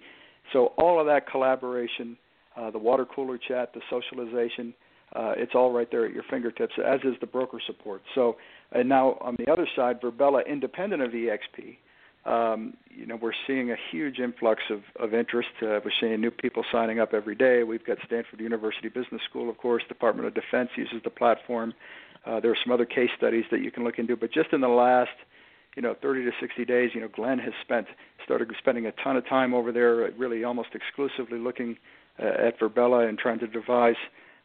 so 0.51 0.73
all 0.77 0.99
of 0.99 1.05
that 1.07 1.29
collaboration, 1.29 2.17
uh, 2.57 2.69
the 2.71 2.77
water 2.77 3.05
cooler 3.05 3.37
chat, 3.37 3.73
the 3.73 3.81
socialization, 3.89 4.73
uh, 5.15 5.33
it's 5.37 5.53
all 5.55 5.71
right 5.71 5.89
there 5.91 6.05
at 6.05 6.13
your 6.13 6.23
fingertips, 6.29 6.73
as 6.85 6.99
is 7.03 7.13
the 7.21 7.27
broker 7.27 7.59
support. 7.65 8.01
So, 8.15 8.35
and 8.71 8.89
now 8.89 9.17
on 9.21 9.35
the 9.37 9.51
other 9.51 9.67
side, 9.75 10.01
Virbela, 10.01 10.45
independent 10.47 11.01
of 11.01 11.11
EXP, 11.11 11.77
um, 12.25 12.75
you 12.89 13.05
know, 13.05 13.17
we're 13.17 13.33
seeing 13.45 13.71
a 13.71 13.75
huge 13.91 14.19
influx 14.19 14.61
of, 14.69 14.81
of 14.99 15.13
interest. 15.13 15.49
Uh, 15.61 15.79
we're 15.83 15.91
seeing 15.99 16.21
new 16.21 16.31
people 16.31 16.63
signing 16.71 16.99
up 16.99 17.13
every 17.13 17.35
day. 17.35 17.63
We've 17.63 17.85
got 17.85 17.97
Stanford 18.05 18.39
University 18.39 18.87
Business 18.87 19.21
School, 19.29 19.49
of 19.49 19.57
course. 19.57 19.83
Department 19.87 20.27
of 20.27 20.33
Defense 20.33 20.69
uses 20.77 21.01
the 21.03 21.09
platform. 21.09 21.73
Uh, 22.25 22.39
there 22.39 22.51
are 22.51 22.57
some 22.63 22.71
other 22.71 22.85
case 22.85 23.09
studies 23.17 23.43
that 23.51 23.61
you 23.61 23.71
can 23.71 23.83
look 23.83 23.99
into, 23.99 24.15
but 24.15 24.31
just 24.31 24.53
in 24.53 24.61
the 24.61 24.69
last, 24.69 25.11
you 25.75 25.81
know, 25.81 25.95
30 26.01 26.23
to 26.23 26.31
60 26.39 26.63
days, 26.63 26.91
you 26.93 27.01
know, 27.01 27.09
Glenn 27.09 27.39
has 27.39 27.53
spent 27.61 27.87
started 28.23 28.49
spending 28.57 28.85
a 28.85 28.93
ton 29.03 29.17
of 29.17 29.27
time 29.27 29.53
over 29.53 29.73
there, 29.73 30.09
really 30.17 30.45
almost 30.45 30.69
exclusively 30.73 31.37
looking 31.37 31.77
uh, 32.17 32.47
at 32.47 32.57
Virbela 32.59 33.09
and 33.09 33.17
trying 33.17 33.39
to 33.39 33.47
devise 33.47 33.97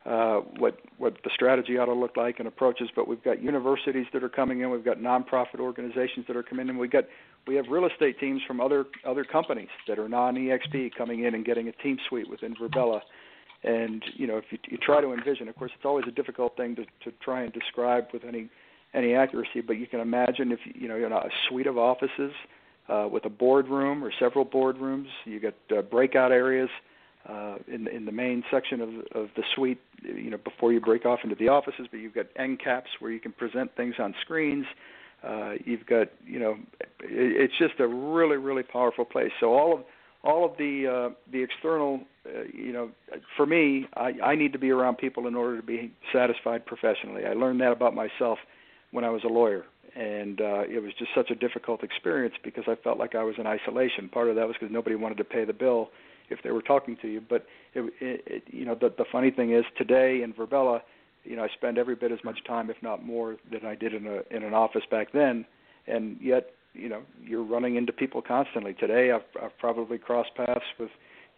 uh, 0.07 0.41
what 0.59 0.79
what 0.99 1.15
the 1.25 1.31
strategy 1.35 1.77
ought 1.77 1.87
to 1.87 1.95
look 1.95 2.17
like 2.17 2.39
and 2.39 2.49
approaches. 2.49 2.89
But 2.95 3.09
we've 3.09 3.23
got 3.23 3.43
universities 3.43 4.07
that 4.13 4.23
are 4.23 4.29
coming 4.29 4.61
in, 4.61 4.71
we've 4.71 4.85
got 4.85 4.99
nonprofit 4.99 5.61
organizations 5.61 6.27
that 6.29 6.37
are 6.37 6.43
coming 6.43 6.69
in, 6.69 6.79
we 6.79 6.89
got 6.89 7.05
we 7.47 7.55
have 7.57 7.67
real 7.71 7.87
estate 7.87 8.19
teams 8.21 8.41
from 8.47 8.61
other 8.61 8.87
other 9.07 9.25
companies 9.25 9.69
that 9.87 9.99
are 9.99 10.09
non-EXP 10.09 10.93
coming 10.97 11.25
in 11.25 11.35
and 11.35 11.45
getting 11.45 11.69
a 11.69 11.73
team 11.73 11.99
suite 12.09 12.29
within 12.31 12.55
Virbela. 12.55 13.01
And 13.65 14.05
you 14.15 14.27
know, 14.27 14.37
if 14.37 14.45
you, 14.51 14.59
you 14.69 14.79
try 14.79 15.01
to 15.01 15.13
envision, 15.13 15.49
of 15.49 15.57
course, 15.57 15.73
it's 15.75 15.85
always 15.85 16.05
a 16.07 16.13
difficult 16.13 16.57
thing 16.57 16.77
to, 16.77 16.85
to 16.85 17.17
try 17.21 17.43
and 17.43 17.53
describe 17.53 18.07
with 18.13 18.25
any 18.25 18.49
any 18.95 19.15
accuracy. 19.15 19.61
But 19.61 19.75
you 19.75 19.87
can 19.87 20.01
imagine 20.01 20.53
if 20.53 20.61
you 20.65 20.89
know, 20.89 20.97
you 20.97 21.09
know 21.09 21.19
a 21.19 21.31
suite 21.49 21.67
of 21.67 21.77
offices 21.77 22.33
uh, 22.89 23.09
with 23.11 23.25
a 23.25 23.31
boardroom 23.31 24.05
or 24.05 24.13
several 24.19 24.47
boardrooms. 24.47 25.09
You 25.25 25.41
get 25.41 25.57
uh, 25.77 25.83
breakout 25.83 26.33
areas 26.33 26.71
in 27.67 27.87
in 27.89 28.05
the 28.05 28.13
main 28.13 28.45
section 28.51 28.81
of 28.81 28.91
of 29.15 29.29
the 29.37 29.43
suite. 29.55 29.81
You 30.03 30.31
know, 30.31 30.39
before 30.39 30.73
you 30.73 30.81
break 30.81 31.05
off 31.05 31.21
into 31.25 31.37
the 31.37 31.49
offices, 31.49 31.87
but 31.91 32.01
you've 32.01 32.15
got 32.15 32.27
end 32.37 32.61
caps 32.61 32.91
where 33.01 33.11
you 33.11 33.21
can 33.21 33.33
present 33.33 33.75
things 33.77 33.97
on 33.99 34.15
screens. 34.21 34.67
Uh, 35.23 35.55
you've 35.65 35.85
got, 35.87 36.09
you 36.25 36.39
know, 36.39 36.57
it, 36.81 36.89
it's 37.51 37.59
just 37.59 37.81
a 37.81 37.87
really, 37.89 38.37
really 38.37 38.63
powerful 38.63 39.05
place. 39.05 39.33
So 39.41 39.53
all 39.53 39.75
of 39.75 39.85
all 40.25 40.45
of 40.45 40.57
the 40.59 40.87
uh, 40.87 41.15
the 41.33 41.43
external, 41.43 42.01
uh, 42.27 42.43
you 42.53 42.73
know, 42.73 42.91
for 43.37 43.47
me, 43.47 43.87
I, 43.97 44.15
I 44.23 44.35
need 44.35 44.53
to 44.53 44.59
be 44.59 44.71
around 44.71 44.99
people 44.99 45.27
in 45.27 45.35
order 45.35 45.57
to 45.57 45.63
be 45.63 45.93
satisfied 46.13 46.67
professionally. 46.67 47.25
I 47.25 47.33
learned 47.33 47.61
that 47.61 47.73
about 47.73 47.95
myself 47.95 48.39
when 48.91 49.05
I 49.05 49.11
was 49.11 49.25
a 49.25 49.29
lawyer, 49.29 49.65
and 49.97 50.41
uh, 50.41 50.63
it 50.69 50.83
was 50.83 50.93
just 50.99 51.11
such 51.15 51.31
a 51.31 51.35
difficult 51.35 51.83
experience 51.83 52.35
because 52.43 52.65
I 52.69 52.77
felt 52.77 52.99
like 52.99 53.15
I 53.15 53.23
was 53.25 53.37
in 53.39 53.47
isolation. 53.47 54.09
Part 54.09 54.29
of 54.29 54.37
that 54.37 54.47
was 54.47 54.57
because 54.59 54.73
nobody 54.73 54.97
wanted 54.97 55.19
to 55.19 55.25
pay 55.25 55.45
the 55.45 55.53
bill 55.53 55.91
if 56.31 56.43
they 56.43 56.51
were 56.51 56.63
talking 56.63 56.97
to 57.03 57.09
you. 57.09 57.21
But 57.21 57.47
it, 57.75 57.93
it, 58.01 58.23
it, 58.27 58.43
you 58.49 58.65
know, 58.65 58.75
the, 58.75 58.93
the 58.97 59.05
funny 59.11 59.31
thing 59.31 59.53
is 59.53 59.65
today 59.77 60.23
in 60.23 60.33
Virbela, 60.33 60.81
you 61.25 61.37
know, 61.37 61.45
I 61.45 61.49
spend 61.49 61.79
every 61.79 61.95
bit 61.95 62.13
as 62.13 62.19
much 62.25 62.39
time, 62.47 62.71
if 62.71 62.77
not 62.83 63.05
more, 63.05 63.37
than 63.51 63.67
I 63.67 63.75
did 63.75 63.95
in 63.95 64.07
a 64.07 64.35
in 64.35 64.43
an 64.43 64.55
office 64.55 64.85
back 64.91 65.13
then, 65.13 65.45
and 65.87 66.17
yet 66.21 66.51
you 66.75 66.89
know 66.89 67.03
you're 67.23 67.43
running 67.43 67.77
into 67.77 67.93
people 67.93 68.23
constantly. 68.23 68.73
Today, 68.75 69.11
I've, 69.11 69.43
I've 69.43 69.57
probably 69.59 69.99
crossed 69.99 70.35
paths 70.37 70.65
with, 70.79 70.91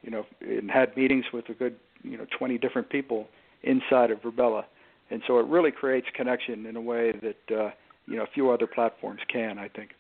you 0.02 0.10
know, 0.10 0.26
and 0.40 0.70
had 0.70 0.96
meetings 0.96 1.24
with 1.32 1.48
a 1.48 1.54
good, 1.54 1.76
you 2.02 2.16
know, 2.16 2.26
20 2.38 2.58
different 2.58 2.90
people 2.90 3.26
inside 3.62 4.10
of 4.10 4.20
Virbela, 4.22 4.64
and 5.10 5.22
so 5.26 5.38
it 5.38 5.46
really 5.46 5.72
creates 5.72 6.06
connection 6.14 6.66
in 6.66 6.76
a 6.76 6.80
way 6.80 7.12
that 7.12 7.56
uh, 7.56 7.70
you 8.06 8.16
know 8.16 8.22
a 8.22 8.28
few 8.32 8.50
other 8.50 8.66
platforms 8.66 9.20
can. 9.32 9.58
I 9.58 9.68
think. 9.68 9.90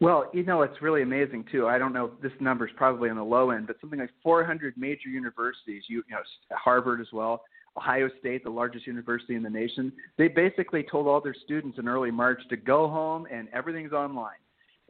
Well, 0.00 0.30
you 0.32 0.44
know, 0.44 0.62
it's 0.62 0.80
really 0.80 1.02
amazing 1.02 1.44
too. 1.50 1.66
I 1.66 1.78
don't 1.78 1.92
know 1.92 2.12
this 2.22 2.32
number 2.40 2.66
is 2.66 2.72
probably 2.76 3.10
on 3.10 3.16
the 3.16 3.24
low 3.24 3.50
end, 3.50 3.66
but 3.66 3.76
something 3.80 3.98
like 3.98 4.10
400 4.22 4.74
major 4.76 5.08
universities, 5.08 5.82
you, 5.88 6.04
you 6.08 6.14
know, 6.14 6.22
Harvard 6.52 7.00
as 7.00 7.08
well, 7.12 7.42
Ohio 7.76 8.08
State, 8.20 8.44
the 8.44 8.50
largest 8.50 8.86
university 8.86 9.34
in 9.34 9.42
the 9.42 9.50
nation, 9.50 9.92
they 10.16 10.28
basically 10.28 10.84
told 10.84 11.06
all 11.06 11.20
their 11.20 11.34
students 11.44 11.78
in 11.78 11.88
early 11.88 12.10
March 12.10 12.40
to 12.50 12.56
go 12.56 12.88
home 12.88 13.26
and 13.32 13.48
everything's 13.52 13.92
online. 13.92 14.38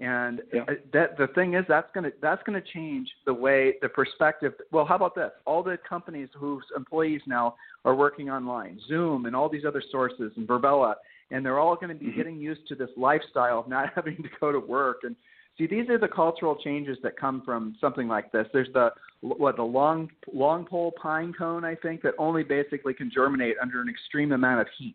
And 0.01 0.42
yeah. 0.53 0.62
Uh, 0.62 0.75
that 0.92 1.18
the 1.18 1.27
thing 1.29 1.55
is 1.55 1.64
that's 1.68 1.90
going 1.92 2.05
to 2.05 2.12
that's 2.23 2.42
going 2.44 2.61
to 2.61 2.68
change 2.73 3.09
the 3.27 3.35
way 3.35 3.75
the 3.83 3.88
perspective. 3.88 4.53
Well, 4.71 4.85
how 4.85 4.94
about 4.94 5.16
this? 5.16 5.33
All 5.44 5.62
the 5.62 5.77
companies 5.88 6.29
whose 6.37 6.62
employees 6.77 7.21
now 7.27 7.57
are 7.85 7.97
working 7.97 8.31
online, 8.31 8.79
Zoom 8.87 9.27
and 9.27 9.35
all 9.35 9.49
these 9.49 9.64
other 9.66 9.83
sources 9.90 10.31
and 10.37 10.47
Virbela, 10.47 10.94
and 11.31 11.45
they're 11.45 11.59
all 11.59 11.75
going 11.75 11.88
to 11.88 11.95
be 11.95 12.07
mm-hmm. 12.07 12.17
getting 12.17 12.38
used 12.38 12.67
to 12.69 12.75
this 12.75 12.91
lifestyle 12.97 13.61
of 13.61 13.69
not 13.69 13.91
having 13.95 14.17
to 14.17 14.29
go 14.41 14.53
to 14.53 14.61
work 14.61 14.99
and 15.03 15.17
See, 15.59 15.67
these 15.67 15.88
are 15.88 15.99
the 15.99 16.09
cultural 16.09 16.55
changes 16.55 16.99
that 17.03 17.17
come 17.17 17.43
from 17.45 17.77
something 17.81 18.07
like 18.07 18.31
this. 18.31 18.47
There's 18.53 18.73
the 18.73 18.91
what 19.21 19.57
the 19.57 19.64
long 19.64 20.09
long 20.33 20.64
pole 20.64 20.93
pine 21.03 21.33
cone, 21.37 21.64
I 21.64 21.75
think, 21.75 22.03
that 22.03 22.14
only 22.17 22.45
basically 22.45 22.95
can 22.95 23.11
germinate 23.12 23.57
under 23.61 23.83
an 23.83 23.88
extreme 23.88 24.31
amount 24.31 24.61
of 24.61 24.69
heat, 24.79 24.95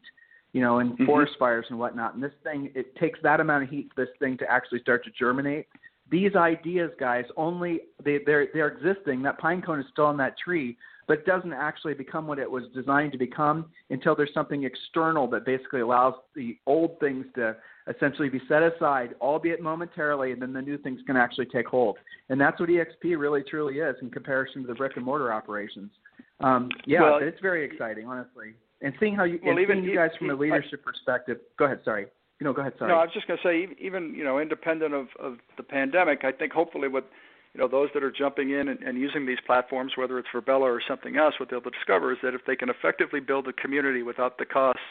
you 0.53 0.61
know, 0.61 0.79
in 0.79 0.93
mm-hmm. 0.93 1.05
forest 1.05 1.33
fires 1.37 1.65
and 1.69 1.77
whatnot. 1.77 2.13
And 2.13 2.23
this 2.23 2.31
thing, 2.43 2.71
it 2.75 2.95
takes 2.95 3.19
that 3.23 3.41
amount 3.41 3.65
of 3.65 3.69
heat 3.69 3.89
for 3.93 4.05
this 4.05 4.13
thing 4.19 4.37
to 4.37 4.49
actually 4.49 4.79
start 4.79 5.03
to 5.03 5.11
germinate. 5.11 5.67
These 6.09 6.33
ideas, 6.35 6.91
guys, 6.97 7.25
only 7.35 7.81
they 8.01 8.19
they're 8.25 8.47
they're 8.53 8.69
existing. 8.69 9.21
That 9.23 9.39
pine 9.39 9.61
cone 9.61 9.81
is 9.81 9.85
still 9.91 10.05
on 10.05 10.15
that 10.17 10.37
tree, 10.37 10.77
but 11.07 11.19
it 11.19 11.25
doesn't 11.25 11.53
actually 11.53 11.93
become 11.93 12.27
what 12.27 12.39
it 12.39 12.49
was 12.49 12.63
designed 12.73 13.11
to 13.11 13.17
become 13.17 13.65
until 13.89 14.15
there's 14.15 14.33
something 14.33 14.63
external 14.63 15.27
that 15.27 15.45
basically 15.45 15.81
allows 15.81 16.13
the 16.35 16.57
old 16.65 16.99
things 16.99 17.25
to 17.35 17.55
essentially 17.93 18.29
be 18.29 18.41
set 18.47 18.63
aside, 18.63 19.15
albeit 19.21 19.61
momentarily, 19.61 20.31
and 20.31 20.41
then 20.41 20.53
the 20.53 20.61
new 20.61 20.77
things 20.77 20.99
can 21.05 21.17
actually 21.17 21.45
take 21.47 21.67
hold. 21.67 21.97
And 22.29 22.39
that's 22.39 22.59
what 22.59 22.69
EXP 22.69 23.17
really 23.17 23.43
truly 23.43 23.75
is 23.75 23.95
in 24.01 24.09
comparison 24.09 24.61
to 24.61 24.67
the 24.67 24.75
brick 24.75 24.93
and 24.95 25.05
mortar 25.05 25.33
operations. 25.33 25.91
Um, 26.39 26.69
yeah, 26.85 27.01
well, 27.01 27.19
it's 27.21 27.39
very 27.41 27.65
exciting, 27.65 28.07
honestly. 28.07 28.53
and 28.81 28.93
seeing 28.99 29.15
how 29.15 29.23
you 29.23 29.39
well, 29.43 29.59
even 29.59 29.77
seeing 29.77 29.89
you 29.89 29.95
guys 29.95 30.11
from 30.17 30.29
a 30.29 30.35
leadership 30.35 30.81
I, 30.85 30.91
perspective. 30.91 31.37
Go 31.57 31.65
ahead. 31.65 31.79
Sorry. 31.85 32.07
No, 32.41 32.51
go 32.51 32.61
ahead. 32.61 32.73
Sorry. 32.77 32.91
No, 32.91 32.97
I 32.97 33.03
was 33.03 33.13
just 33.13 33.27
going 33.27 33.39
to 33.41 33.47
say, 33.47 33.75
even 33.79 34.13
you 34.15 34.23
know, 34.23 34.39
independent 34.39 34.93
of 34.93 35.07
of 35.19 35.37
the 35.57 35.63
pandemic, 35.63 36.23
I 36.23 36.31
think 36.31 36.51
hopefully 36.51 36.87
what 36.87 37.09
you 37.53 37.61
know 37.61 37.67
those 37.67 37.89
that 37.93 38.03
are 38.03 38.11
jumping 38.11 38.51
in 38.51 38.67
and, 38.67 38.81
and 38.81 38.97
using 38.97 39.25
these 39.25 39.37
platforms, 39.45 39.93
whether 39.95 40.17
it's 40.17 40.27
Virbela 40.33 40.61
or 40.61 40.81
something 40.87 41.17
else, 41.17 41.35
what 41.39 41.49
they'll 41.49 41.61
discover 41.61 42.11
is 42.11 42.17
that 42.23 42.33
if 42.33 42.41
they 42.45 42.55
can 42.55 42.69
effectively 42.69 43.19
build 43.19 43.47
a 43.47 43.53
community 43.53 44.01
without 44.01 44.37
the 44.37 44.45
costs 44.45 44.81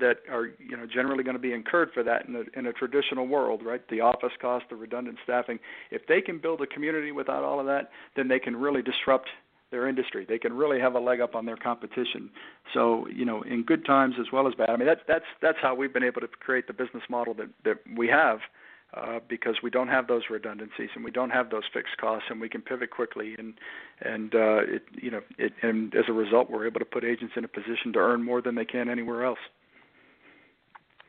that 0.00 0.18
are 0.30 0.46
you 0.58 0.76
know 0.76 0.86
generally 0.86 1.24
going 1.24 1.36
to 1.36 1.42
be 1.42 1.52
incurred 1.52 1.90
for 1.92 2.02
that 2.04 2.26
in 2.26 2.36
a, 2.36 2.58
in 2.58 2.66
a 2.66 2.72
traditional 2.72 3.26
world, 3.26 3.64
right? 3.64 3.82
The 3.88 4.00
office 4.00 4.32
cost, 4.40 4.66
the 4.70 4.76
redundant 4.76 5.18
staffing. 5.24 5.58
If 5.90 6.06
they 6.06 6.20
can 6.20 6.38
build 6.38 6.60
a 6.60 6.66
community 6.66 7.12
without 7.12 7.42
all 7.42 7.58
of 7.58 7.66
that, 7.66 7.90
then 8.16 8.28
they 8.28 8.38
can 8.38 8.54
really 8.56 8.82
disrupt 8.82 9.28
their 9.70 9.86
industry. 9.86 10.24
They 10.26 10.38
can 10.38 10.52
really 10.54 10.80
have 10.80 10.94
a 10.94 11.00
leg 11.00 11.20
up 11.20 11.34
on 11.34 11.44
their 11.44 11.56
competition. 11.56 12.30
So, 12.72 13.06
you 13.08 13.24
know, 13.24 13.42
in 13.42 13.64
good 13.64 13.84
times 13.84 14.14
as 14.18 14.26
well 14.32 14.48
as 14.48 14.54
bad. 14.54 14.70
I 14.70 14.76
mean, 14.76 14.86
that's 14.86 15.02
that's 15.06 15.24
that's 15.42 15.58
how 15.60 15.74
we've 15.74 15.92
been 15.92 16.04
able 16.04 16.20
to 16.20 16.28
create 16.28 16.66
the 16.66 16.72
business 16.72 17.02
model 17.10 17.34
that 17.34 17.48
that 17.64 17.78
we 17.96 18.08
have. 18.08 18.38
Uh, 18.94 19.18
because 19.28 19.54
we 19.62 19.68
don't 19.68 19.88
have 19.88 20.06
those 20.06 20.22
redundancies 20.30 20.88
and 20.94 21.04
we 21.04 21.10
don't 21.10 21.28
have 21.28 21.50
those 21.50 21.64
fixed 21.74 21.94
costs 22.00 22.24
and 22.30 22.40
we 22.40 22.48
can 22.48 22.62
pivot 22.62 22.90
quickly 22.90 23.34
and 23.36 23.52
and 24.00 24.34
uh, 24.34 24.60
it 24.60 24.82
you 24.94 25.10
know 25.10 25.20
it 25.36 25.52
and 25.62 25.94
as 25.94 26.04
a 26.08 26.12
result 26.12 26.48
we're 26.50 26.66
able 26.66 26.78
to 26.78 26.86
put 26.86 27.04
agents 27.04 27.34
in 27.36 27.44
a 27.44 27.48
position 27.48 27.92
to 27.92 27.98
earn 27.98 28.24
more 28.24 28.40
than 28.40 28.54
they 28.54 28.64
can 28.64 28.88
anywhere 28.88 29.26
else. 29.26 29.38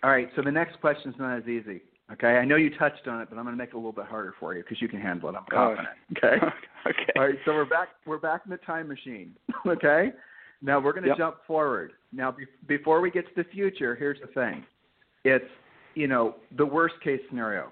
All 0.04 0.10
right, 0.10 0.30
so 0.36 0.42
the 0.42 0.52
next 0.52 0.82
question 0.82 1.12
is 1.12 1.18
not 1.18 1.38
as 1.38 1.48
easy. 1.48 1.82
Okay, 2.12 2.38
I 2.38 2.46
know 2.46 2.56
you 2.56 2.76
touched 2.78 3.08
on 3.08 3.22
it, 3.22 3.30
but 3.30 3.38
I'm 3.38 3.46
going 3.46 3.56
to 3.56 3.58
make 3.58 3.70
it 3.70 3.76
a 3.76 3.78
little 3.78 3.92
bit 3.92 4.06
harder 4.06 4.34
for 4.40 4.56
you 4.56 4.64
because 4.64 4.82
you 4.82 4.88
can 4.88 5.00
handle 5.00 5.30
it. 5.30 5.36
I'm 5.36 5.46
confident. 5.50 5.90
Okay. 6.18 6.36
okay. 6.88 7.14
All 7.16 7.28
right, 7.28 7.36
so 7.46 7.54
we're 7.54 7.66
back. 7.66 7.90
We're 8.06 8.18
back 8.18 8.42
in 8.46 8.52
the 8.52 8.58
time 8.58 8.88
machine. 8.88 9.36
okay. 9.68 10.12
Now 10.62 10.80
we're 10.80 10.94
going 10.94 11.04
to 11.04 11.10
yep. 11.10 11.18
jump 11.18 11.38
forward. 11.46 11.94
Now, 12.12 12.32
be- 12.32 12.46
before 12.68 13.00
we 13.00 13.12
get 13.12 13.26
to 13.26 13.44
the 13.44 13.50
future, 13.50 13.96
here's 13.96 14.20
the 14.20 14.28
thing. 14.28 14.66
It's 15.24 15.46
you 15.96 16.08
know 16.08 16.36
the 16.58 16.66
worst 16.66 16.96
case 17.04 17.22
scenario. 17.30 17.72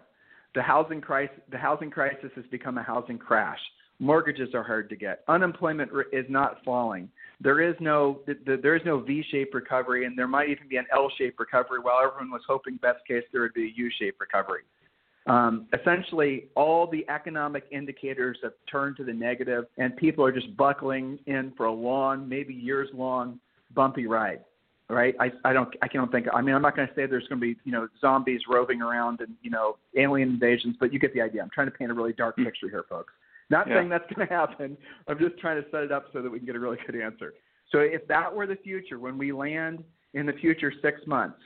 The 0.56 0.62
housing 0.62 1.02
crisis. 1.02 1.38
The 1.52 1.58
housing 1.58 1.92
crisis 1.92 2.32
has 2.36 2.46
become 2.52 2.78
a 2.78 2.84
housing 2.84 3.18
crash. 3.18 3.60
Mortgages 4.00 4.50
are 4.54 4.64
hard 4.64 4.90
to 4.90 4.96
get. 4.96 5.24
Unemployment 5.28 5.92
is 6.12 6.26
not 6.30 6.64
falling 6.64 7.10
there 7.40 7.62
is 7.62 7.76
no 7.80 8.22
there 8.46 8.76
is 8.76 8.82
no 8.86 9.00
V-shaped 9.00 9.54
recovery, 9.54 10.06
and 10.06 10.18
there 10.18 10.28
might 10.28 10.50
even 10.50 10.68
be 10.68 10.78
an 10.78 10.86
L-shaped 10.92 11.40
recovery. 11.40 11.80
While 11.80 12.00
everyone 12.04 12.32
was 12.32 12.42
hoping 12.48 12.78
best 12.78 13.06
case 13.08 13.24
there 13.32 13.42
would 13.42 13.54
be 13.54 13.66
a 13.66 13.74
U-shaped 13.76 14.20
recovery. 14.20 14.62
Um, 15.28 15.68
essentially, 15.80 16.46
all 16.56 16.88
the 16.88 17.06
economic 17.10 17.66
indicators 17.70 18.38
have 18.44 18.54
turned 18.72 18.96
to 18.98 19.04
the 19.04 19.14
negative, 19.14 19.66
and 19.78 19.96
people 19.98 20.26
are 20.26 20.32
just 20.32 20.56
buckling 20.56 21.20
in 21.28 21.52
for 21.58 21.66
a 21.66 21.72
long, 21.72 22.28
maybe 22.28 22.54
years 22.54 22.90
long, 22.94 23.40
bumpy 23.76 24.08
ride. 24.08 24.40
Right? 24.90 25.16
I 25.20 25.32
I 25.44 25.52
don't 25.52 25.74
I 25.82 25.88
can't 25.88 26.10
think. 26.12 26.28
I 26.34 26.42
mean, 26.42 26.56
I'm 26.56 26.62
not 26.62 26.76
going 26.76 26.88
to 26.88 26.94
say 26.94 27.06
there's 27.06 27.28
going 27.28 27.42
to 27.42 27.46
be 27.46 27.58
you 27.66 27.72
know 27.74 27.90
zombies 28.00 28.42
roving 28.50 28.82
around 28.82 29.20
and 29.20 29.36
you 29.42 29.50
know 29.50 29.78
alien 29.98 30.30
invasions, 30.30 30.78
but 30.80 30.94
you 30.94 31.00
get 31.00 31.14
the 31.14 31.22
idea. 31.22 31.42
I'm 31.42 31.50
trying 31.54 31.68
to 31.68 31.72
paint 31.72 31.92
a 31.92 31.94
really 31.94 32.14
dark 32.14 32.36
hmm. 32.36 32.46
picture 32.46 32.70
here, 32.70 32.86
folks. 32.90 33.14
Not 33.50 33.68
yeah. 33.68 33.76
saying 33.76 33.90
that's 33.90 34.06
going 34.16 34.28
to 34.28 34.34
happen. 34.34 34.78
I'm 35.08 35.20
just 35.20 35.38
trying 35.40 35.62
to 35.62 35.70
set 35.72 35.84
it 35.84 35.92
up 35.92 36.06
so 36.14 36.22
that 36.22 36.30
we 36.30 36.40
can 36.40 36.46
get 36.46 36.56
a 36.56 36.60
really 36.60 36.78
good 36.86 37.00
answer. 37.00 37.34
So 37.72 37.80
if 37.80 38.08
that 38.08 38.34
were 38.34 38.48
the 38.48 38.56
future, 38.56 39.00
when 39.00 39.18
we 39.18 39.32
land 39.32 39.84
in 40.14 40.26
the 40.26 40.34
future 40.34 40.72
six 40.82 41.02
months, 41.06 41.38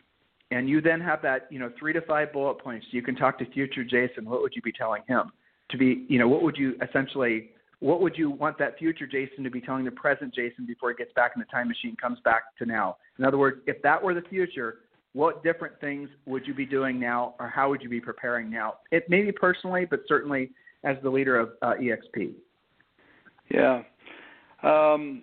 and 0.52 0.70
you 0.70 0.82
then 0.82 1.00
have 1.00 1.22
that, 1.22 1.48
you 1.50 1.60
know, 1.60 1.72
three 1.80 1.94
to 1.94 2.02
five 2.02 2.34
bullet 2.34 2.60
points, 2.60 2.86
you 2.92 3.02
can 3.02 3.16
talk 3.16 3.40
to 3.40 3.46
future 3.52 3.84
Jason. 3.84 4.30
What 4.30 4.42
would 4.42 4.54
you 4.56 4.62
be 4.62 4.72
telling 4.72 5.02
him? 5.08 5.32
To 5.72 5.78
be, 5.78 6.06
you 6.10 6.20
know, 6.20 6.28
what 6.28 6.44
would 6.44 6.58
you 6.58 6.76
essentially, 6.88 7.52
what 7.80 8.02
would 8.02 8.18
you 8.18 8.30
want 8.30 8.60
that 8.60 8.78
future 8.78 9.08
Jason 9.08 9.46
to 9.46 9.50
be 9.50 9.62
telling 9.62 9.86
the 9.86 9.92
present 9.92 10.36
Jason 10.36 10.66
before 10.66 10.90
he 10.90 10.96
gets 10.98 11.14
back 11.14 11.32
in 11.36 11.40
the 11.40 11.46
time 11.46 11.70
machine, 11.70 11.96
comes 11.96 12.20
back 12.26 12.56
to 12.60 12.66
now? 12.66 12.98
In 13.22 13.28
other 13.28 13.38
words, 13.38 13.62
if 13.68 13.80
that 13.84 14.02
were 14.02 14.16
the 14.16 14.24
future, 14.24 14.80
what 15.14 15.44
different 15.44 15.80
things 15.80 16.10
would 16.26 16.48
you 16.48 16.56
be 16.56 16.66
doing 16.66 17.00
now, 17.00 17.36
or 17.40 17.48
how 17.48 17.70
would 17.70 17.84
you 17.84 17.88
be 17.88 18.02
preparing 18.02 18.50
now? 18.50 18.78
It 18.90 19.08
maybe 19.10 19.32
personally, 19.32 19.86
but 19.86 20.00
certainly 20.08 20.50
as 20.84 20.98
the 21.04 21.10
leader 21.12 21.40
of 21.40 21.50
uh, 21.62 21.74
EXP? 21.80 22.34
Yeah. 23.54 23.84
Um, 24.64 25.22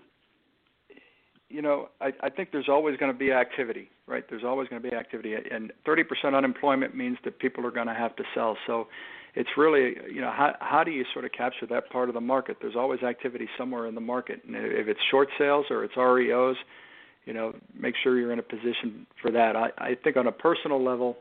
you 1.48 1.60
know, 1.60 1.88
I, 2.00 2.12
I 2.22 2.30
think 2.30 2.52
there's 2.52 2.68
always 2.68 2.96
going 2.98 3.10
to 3.12 3.18
be 3.18 3.32
activity, 3.32 3.90
right? 4.06 4.22
There's 4.30 4.44
always 4.44 4.68
going 4.68 4.80
to 4.80 4.88
be 4.88 4.94
activity, 4.94 5.34
and 5.50 5.72
30% 5.84 6.36
unemployment 6.36 6.94
means 6.94 7.18
that 7.24 7.40
people 7.40 7.66
are 7.66 7.72
going 7.72 7.88
to 7.88 7.94
have 7.94 8.14
to 8.14 8.22
sell. 8.32 8.56
So, 8.68 8.86
it's 9.34 9.50
really, 9.56 9.96
you 10.12 10.20
know, 10.20 10.30
how 10.30 10.54
how 10.60 10.84
do 10.84 10.90
you 10.90 11.04
sort 11.12 11.24
of 11.24 11.32
capture 11.32 11.66
that 11.66 11.90
part 11.90 12.08
of 12.08 12.14
the 12.14 12.20
market? 12.20 12.56
There's 12.60 12.74
always 12.76 13.02
activity 13.02 13.48
somewhere 13.58 13.86
in 13.86 13.94
the 13.94 14.00
market, 14.00 14.42
and 14.46 14.56
if 14.56 14.88
it's 14.88 15.00
short 15.10 15.28
sales 15.38 15.66
or 15.70 15.84
it's 15.84 15.94
REOs, 15.96 16.56
you 17.28 17.34
know, 17.34 17.54
make 17.78 17.94
sure 18.02 18.18
you're 18.18 18.32
in 18.32 18.38
a 18.38 18.42
position 18.42 19.06
for 19.20 19.30
that. 19.30 19.54
I, 19.54 19.68
I 19.76 19.94
think 20.02 20.16
on 20.16 20.26
a 20.26 20.32
personal 20.32 20.82
level, 20.82 21.18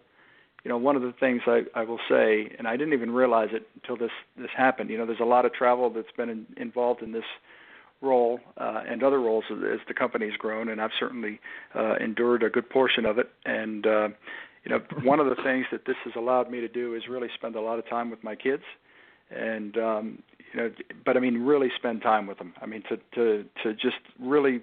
you 0.63 0.69
know, 0.69 0.77
one 0.77 0.95
of 0.95 1.01
the 1.01 1.13
things 1.19 1.41
I, 1.45 1.63
I 1.75 1.83
will 1.83 1.99
say, 2.09 2.49
and 2.57 2.65
I 2.65 2.77
didn't 2.77 2.93
even 2.93 3.11
realize 3.11 3.49
it 3.51 3.67
until 3.75 3.97
this 3.97 4.15
this 4.37 4.49
happened. 4.55 4.89
You 4.89 4.97
know, 4.97 5.05
there's 5.05 5.19
a 5.19 5.25
lot 5.25 5.43
of 5.43 5.53
travel 5.53 5.89
that's 5.89 6.11
been 6.15 6.29
in, 6.29 6.45
involved 6.55 7.01
in 7.01 7.11
this 7.11 7.25
role 8.01 8.39
uh, 8.57 8.83
and 8.87 9.03
other 9.03 9.19
roles 9.19 9.43
as, 9.51 9.79
the 9.89 9.93
company's 9.93 10.37
grown, 10.37 10.69
and 10.69 10.79
I've 10.79 10.91
certainly 10.97 11.41
uh, 11.75 11.95
endured 11.99 12.41
a 12.41 12.49
good 12.49 12.69
portion 12.69 13.05
of 13.05 13.17
it. 13.17 13.29
And 13.45 13.85
uh, 13.85 14.07
you 14.63 14.71
know, 14.71 14.79
one 15.03 15.19
of 15.19 15.25
the 15.25 15.43
things 15.43 15.65
that 15.73 15.85
this 15.85 15.97
has 16.05 16.13
allowed 16.15 16.49
me 16.49 16.61
to 16.61 16.69
do 16.69 16.95
is 16.95 17.03
really 17.09 17.27
spend 17.35 17.57
a 17.57 17.61
lot 17.61 17.79
of 17.79 17.89
time 17.89 18.09
with 18.09 18.23
my 18.23 18.35
kids, 18.35 18.63
and 19.29 19.77
um, 19.77 20.23
you 20.53 20.59
know, 20.59 20.71
but 21.05 21.17
I 21.17 21.19
mean, 21.19 21.39
really 21.39 21.69
spend 21.75 22.01
time 22.01 22.27
with 22.27 22.37
them. 22.37 22.53
I 22.61 22.65
mean, 22.65 22.83
to 22.89 22.97
to 23.15 23.45
to 23.63 23.73
just 23.73 23.97
really 24.19 24.61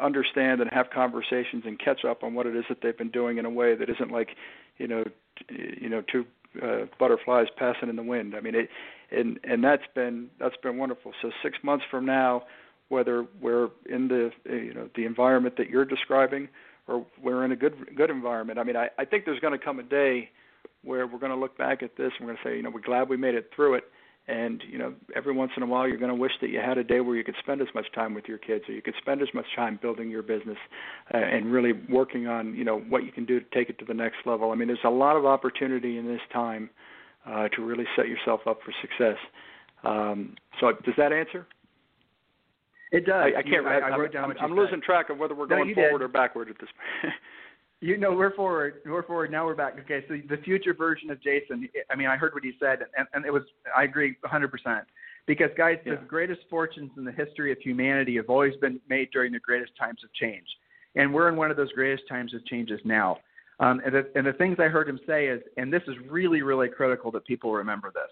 understand 0.00 0.60
and 0.60 0.70
have 0.72 0.90
conversations 0.90 1.64
and 1.64 1.78
catch 1.78 2.04
up 2.04 2.22
on 2.22 2.34
what 2.34 2.46
it 2.46 2.56
is 2.56 2.64
that 2.68 2.78
they've 2.82 2.96
been 2.96 3.10
doing 3.10 3.38
in 3.38 3.44
a 3.44 3.50
way 3.50 3.74
that 3.74 3.88
isn't 3.88 4.10
like, 4.10 4.30
you 4.78 4.86
know, 4.86 5.04
you 5.48 5.88
know 5.88 6.02
two 6.02 6.24
uh, 6.62 6.86
butterflies 6.98 7.46
passing 7.56 7.88
in 7.88 7.96
the 7.96 8.02
wind. 8.02 8.34
I 8.34 8.40
mean, 8.40 8.54
it, 8.54 8.68
and 9.10 9.38
and 9.44 9.64
that's 9.64 9.86
been 9.94 10.28
that's 10.38 10.56
been 10.62 10.76
wonderful. 10.76 11.12
So 11.22 11.30
six 11.42 11.58
months 11.62 11.84
from 11.90 12.04
now, 12.04 12.42
whether 12.88 13.26
we're 13.40 13.68
in 13.88 14.08
the 14.08 14.30
you 14.44 14.74
know 14.74 14.88
the 14.94 15.04
environment 15.04 15.56
that 15.56 15.68
you're 15.70 15.84
describing, 15.84 16.48
or 16.86 17.06
we're 17.22 17.44
in 17.44 17.52
a 17.52 17.56
good 17.56 17.96
good 17.96 18.10
environment. 18.10 18.58
I 18.58 18.64
mean, 18.64 18.76
I, 18.76 18.88
I 18.98 19.04
think 19.04 19.24
there's 19.24 19.40
going 19.40 19.58
to 19.58 19.64
come 19.64 19.78
a 19.78 19.84
day 19.84 20.30
where 20.84 21.06
we're 21.06 21.18
going 21.18 21.32
to 21.32 21.38
look 21.38 21.56
back 21.56 21.82
at 21.82 21.96
this 21.96 22.10
and 22.18 22.26
we're 22.26 22.34
going 22.34 22.38
to 22.42 22.50
say, 22.50 22.56
you 22.56 22.62
know, 22.62 22.70
we're 22.70 22.80
glad 22.80 23.08
we 23.08 23.16
made 23.16 23.36
it 23.36 23.50
through 23.54 23.74
it 23.74 23.84
and 24.28 24.62
you 24.70 24.78
know 24.78 24.94
every 25.16 25.32
once 25.32 25.50
in 25.56 25.62
a 25.62 25.66
while 25.66 25.88
you're 25.88 25.98
going 25.98 26.08
to 26.08 26.14
wish 26.14 26.32
that 26.40 26.50
you 26.50 26.60
had 26.60 26.78
a 26.78 26.84
day 26.84 27.00
where 27.00 27.16
you 27.16 27.24
could 27.24 27.34
spend 27.40 27.60
as 27.60 27.68
much 27.74 27.86
time 27.92 28.14
with 28.14 28.26
your 28.26 28.38
kids 28.38 28.64
or 28.68 28.72
you 28.72 28.82
could 28.82 28.94
spend 29.00 29.20
as 29.20 29.28
much 29.34 29.46
time 29.56 29.78
building 29.82 30.10
your 30.10 30.22
business 30.22 30.58
uh, 31.12 31.18
and 31.18 31.52
really 31.52 31.72
working 31.90 32.26
on 32.28 32.54
you 32.54 32.64
know 32.64 32.78
what 32.88 33.04
you 33.04 33.10
can 33.10 33.24
do 33.24 33.40
to 33.40 33.46
take 33.52 33.68
it 33.68 33.78
to 33.78 33.84
the 33.84 33.94
next 33.94 34.18
level 34.24 34.52
i 34.52 34.54
mean 34.54 34.68
there's 34.68 34.78
a 34.84 34.90
lot 34.90 35.16
of 35.16 35.26
opportunity 35.26 35.98
in 35.98 36.06
this 36.06 36.20
time 36.32 36.70
uh, 37.26 37.48
to 37.48 37.62
really 37.62 37.84
set 37.96 38.08
yourself 38.08 38.40
up 38.46 38.60
for 38.64 38.72
success 38.80 39.18
um, 39.84 40.34
so 40.60 40.72
does 40.84 40.94
that 40.96 41.12
answer 41.12 41.46
it 42.92 43.06
does. 43.06 43.32
I, 43.34 43.38
I 43.38 43.42
can't. 43.42 43.66
I, 43.66 43.78
I 43.78 43.96
wrote 43.96 44.12
down. 44.12 44.32
I'm, 44.32 44.50
I'm 44.50 44.54
losing 44.54 44.82
track 44.82 45.08
of 45.08 45.16
whether 45.16 45.34
we're 45.34 45.46
no, 45.46 45.56
going 45.56 45.74
forward 45.74 46.00
did. 46.00 46.04
or 46.04 46.08
backward 46.08 46.50
at 46.50 46.56
this 46.60 46.68
point. 46.76 47.14
You 47.82 47.96
know, 47.96 48.12
we're 48.12 48.32
forward. 48.34 48.74
We're 48.86 49.02
forward. 49.02 49.32
Now 49.32 49.44
we're 49.44 49.56
back. 49.56 49.76
Okay, 49.80 50.04
so 50.06 50.14
the 50.28 50.40
future 50.44 50.72
version 50.72 51.10
of 51.10 51.20
Jason. 51.20 51.68
I 51.90 51.96
mean, 51.96 52.06
I 52.06 52.16
heard 52.16 52.32
what 52.32 52.44
he 52.44 52.52
said, 52.60 52.78
and, 52.96 53.08
and 53.12 53.26
it 53.26 53.32
was. 53.32 53.42
I 53.76 53.82
agree 53.82 54.16
100%. 54.24 54.82
Because 55.26 55.50
guys, 55.58 55.78
yeah. 55.84 55.96
the 55.96 56.06
greatest 56.06 56.42
fortunes 56.48 56.92
in 56.96 57.04
the 57.04 57.10
history 57.10 57.50
of 57.50 57.58
humanity 57.58 58.14
have 58.16 58.28
always 58.28 58.54
been 58.60 58.80
made 58.88 59.10
during 59.12 59.32
the 59.32 59.40
greatest 59.40 59.72
times 59.76 59.98
of 60.04 60.12
change, 60.14 60.46
and 60.94 61.12
we're 61.12 61.28
in 61.28 61.34
one 61.34 61.50
of 61.50 61.56
those 61.56 61.72
greatest 61.72 62.04
times 62.08 62.32
of 62.34 62.46
changes 62.46 62.80
now. 62.84 63.18
Um, 63.58 63.80
and, 63.84 63.94
the, 63.94 64.10
and 64.14 64.24
the 64.26 64.32
things 64.32 64.58
I 64.60 64.68
heard 64.68 64.88
him 64.88 65.00
say 65.04 65.26
is, 65.26 65.40
and 65.56 65.72
this 65.72 65.82
is 65.88 65.94
really, 66.08 66.42
really 66.42 66.68
critical 66.68 67.10
that 67.12 67.24
people 67.26 67.52
remember 67.52 67.92
this. 67.92 68.10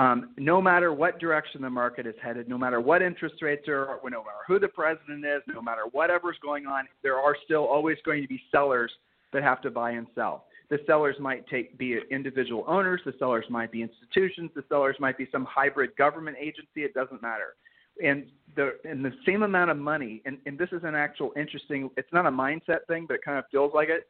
Um, 0.00 0.30
no 0.38 0.62
matter 0.62 0.94
what 0.94 1.18
direction 1.18 1.60
the 1.60 1.68
market 1.68 2.06
is 2.06 2.14
headed, 2.22 2.48
no 2.48 2.56
matter 2.56 2.80
what 2.80 3.02
interest 3.02 3.34
rates 3.42 3.68
are, 3.68 3.98
no 4.02 4.08
matter 4.08 4.40
who 4.48 4.58
the 4.58 4.68
president 4.68 5.26
is, 5.26 5.42
no 5.46 5.60
matter 5.60 5.82
whatever's 5.92 6.38
going 6.42 6.66
on, 6.66 6.88
there 7.02 7.16
are 7.16 7.36
still 7.44 7.66
always 7.66 7.98
going 8.06 8.22
to 8.22 8.28
be 8.28 8.40
sellers 8.50 8.90
that 9.34 9.42
have 9.42 9.60
to 9.60 9.70
buy 9.70 9.90
and 9.90 10.06
sell. 10.14 10.46
The 10.70 10.78
sellers 10.86 11.16
might 11.20 11.46
take 11.48 11.76
be 11.76 11.98
individual 12.10 12.64
owners, 12.66 13.02
the 13.04 13.12
sellers 13.18 13.44
might 13.50 13.70
be 13.70 13.82
institutions, 13.82 14.50
the 14.54 14.64
sellers 14.70 14.96
might 15.00 15.18
be 15.18 15.28
some 15.30 15.44
hybrid 15.44 15.94
government 15.96 16.38
agency. 16.40 16.82
It 16.82 16.94
doesn't 16.94 17.20
matter. 17.20 17.56
And 18.02 18.24
the 18.56 18.78
and 18.88 19.04
the 19.04 19.12
same 19.26 19.42
amount 19.42 19.70
of 19.70 19.76
money, 19.76 20.22
and, 20.24 20.38
and 20.46 20.58
this 20.58 20.70
is 20.72 20.82
an 20.82 20.94
actual 20.94 21.32
interesting. 21.36 21.90
It's 21.98 22.12
not 22.12 22.24
a 22.24 22.30
mindset 22.30 22.86
thing, 22.88 23.04
but 23.06 23.14
it 23.16 23.22
kind 23.22 23.38
of 23.38 23.44
feels 23.50 23.72
like 23.74 23.90
it. 23.90 24.08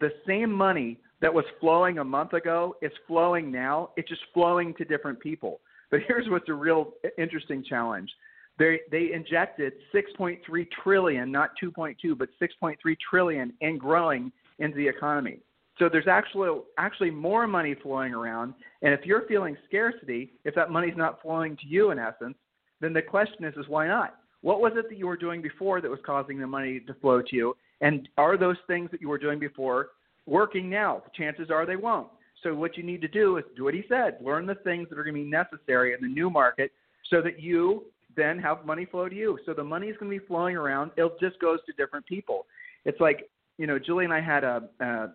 The 0.00 0.12
same 0.26 0.50
money 0.50 0.96
that 1.20 1.32
was 1.32 1.44
flowing 1.60 1.98
a 1.98 2.04
month 2.04 2.32
ago 2.32 2.76
is 2.82 2.92
flowing 3.06 3.50
now. 3.50 3.90
It's 3.96 4.08
just 4.08 4.22
flowing 4.32 4.74
to 4.74 4.84
different 4.84 5.20
people. 5.20 5.60
But 5.90 6.00
here's 6.06 6.28
what's 6.28 6.48
a 6.48 6.54
real 6.54 6.92
interesting 7.18 7.64
challenge. 7.68 8.10
They 8.58 8.80
they 8.90 9.12
injected 9.12 9.72
6.3 9.94 10.38
trillion, 10.82 11.30
not 11.30 11.50
2.2, 11.62 12.16
but 12.16 12.28
6.3 12.40 12.76
trillion, 13.10 13.52
and 13.60 13.78
growing 13.80 14.32
into 14.58 14.76
the 14.76 14.86
economy. 14.86 15.38
So 15.78 15.88
there's 15.88 16.08
actually 16.08 16.60
actually 16.78 17.10
more 17.10 17.46
money 17.46 17.74
flowing 17.74 18.12
around, 18.12 18.54
and 18.82 18.92
if 18.92 19.04
you're 19.04 19.26
feeling 19.26 19.56
scarcity, 19.66 20.32
if 20.44 20.54
that 20.54 20.70
money's 20.70 20.96
not 20.96 21.22
flowing 21.22 21.56
to 21.56 21.66
you 21.66 21.90
in 21.90 21.98
essence, 21.98 22.36
then 22.80 22.92
the 22.92 23.02
question 23.02 23.44
is, 23.44 23.54
is 23.56 23.66
why 23.68 23.86
not? 23.86 24.16
What 24.42 24.60
was 24.60 24.72
it 24.76 24.88
that 24.88 24.98
you 24.98 25.06
were 25.06 25.16
doing 25.16 25.42
before 25.42 25.80
that 25.80 25.90
was 25.90 26.00
causing 26.04 26.38
the 26.38 26.46
money 26.46 26.80
to 26.80 26.94
flow 26.94 27.20
to 27.22 27.36
you? 27.36 27.56
And 27.80 28.08
are 28.16 28.36
those 28.36 28.56
things 28.66 28.90
that 28.90 29.00
you 29.00 29.08
were 29.08 29.18
doing 29.18 29.38
before 29.38 29.88
working 30.30 30.70
now? 30.70 31.02
Chances 31.14 31.50
are 31.50 31.66
they 31.66 31.76
won't. 31.76 32.08
So 32.42 32.54
what 32.54 32.76
you 32.76 32.82
need 32.82 33.02
to 33.02 33.08
do 33.08 33.36
is 33.36 33.44
do 33.56 33.64
what 33.64 33.74
he 33.74 33.84
said. 33.88 34.18
Learn 34.22 34.46
the 34.46 34.54
things 34.54 34.88
that 34.88 34.98
are 34.98 35.04
going 35.04 35.14
to 35.14 35.22
be 35.22 35.28
necessary 35.28 35.92
in 35.92 36.00
the 36.00 36.08
new 36.08 36.30
market 36.30 36.72
so 37.10 37.20
that 37.20 37.40
you 37.40 37.84
then 38.16 38.38
have 38.38 38.64
money 38.64 38.86
flow 38.86 39.08
to 39.08 39.14
you. 39.14 39.38
So 39.44 39.52
the 39.52 39.64
money 39.64 39.88
is 39.88 39.96
going 39.98 40.10
to 40.10 40.18
be 40.18 40.26
flowing 40.26 40.56
around. 40.56 40.92
It 40.96 41.12
just 41.20 41.38
goes 41.40 41.58
to 41.66 41.72
different 41.72 42.06
people. 42.06 42.46
It's 42.84 43.00
like, 43.00 43.28
you 43.58 43.66
know, 43.66 43.78
Julie 43.78 44.04
and 44.04 44.14
I 44.14 44.20
had 44.20 44.42
a, 44.42 44.62
uh, 44.80 45.08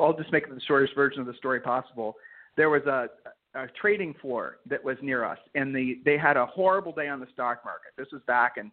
I'll 0.00 0.16
just 0.16 0.32
make 0.32 0.48
the 0.48 0.60
shortest 0.66 0.94
version 0.94 1.20
of 1.20 1.26
the 1.26 1.34
story 1.34 1.60
possible. 1.60 2.14
There 2.56 2.70
was 2.70 2.82
a, 2.86 3.08
a 3.54 3.66
trading 3.80 4.14
floor 4.20 4.58
that 4.68 4.82
was 4.82 4.96
near 5.02 5.24
us, 5.24 5.38
and 5.54 5.74
the, 5.74 6.00
they 6.04 6.16
had 6.16 6.36
a 6.36 6.46
horrible 6.46 6.92
day 6.92 7.08
on 7.08 7.20
the 7.20 7.26
stock 7.34 7.62
market. 7.64 7.92
This 7.98 8.08
was 8.12 8.22
back 8.26 8.54
in 8.56 8.72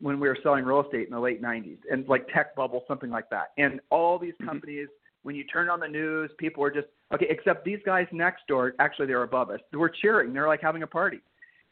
when 0.00 0.20
we 0.20 0.28
were 0.28 0.38
selling 0.42 0.64
real 0.64 0.82
estate 0.82 1.08
in 1.08 1.12
the 1.12 1.20
late 1.20 1.42
90s 1.42 1.78
and 1.90 2.06
like 2.08 2.26
tech 2.32 2.54
bubble, 2.54 2.84
something 2.86 3.10
like 3.10 3.28
that. 3.30 3.52
And 3.58 3.80
all 3.90 4.18
these 4.18 4.34
mm-hmm. 4.34 4.48
companies. 4.48 4.88
When 5.22 5.34
you 5.34 5.44
turn 5.44 5.68
on 5.68 5.80
the 5.80 5.88
news, 5.88 6.30
people 6.38 6.62
were 6.62 6.70
just, 6.70 6.86
okay, 7.12 7.26
except 7.28 7.64
these 7.64 7.80
guys 7.84 8.06
next 8.12 8.46
door, 8.46 8.74
actually 8.78 9.06
they're 9.06 9.22
above 9.22 9.50
us, 9.50 9.60
they 9.70 9.78
were 9.78 9.90
cheering. 9.90 10.32
They're 10.32 10.48
like 10.48 10.62
having 10.62 10.82
a 10.82 10.86
party. 10.86 11.20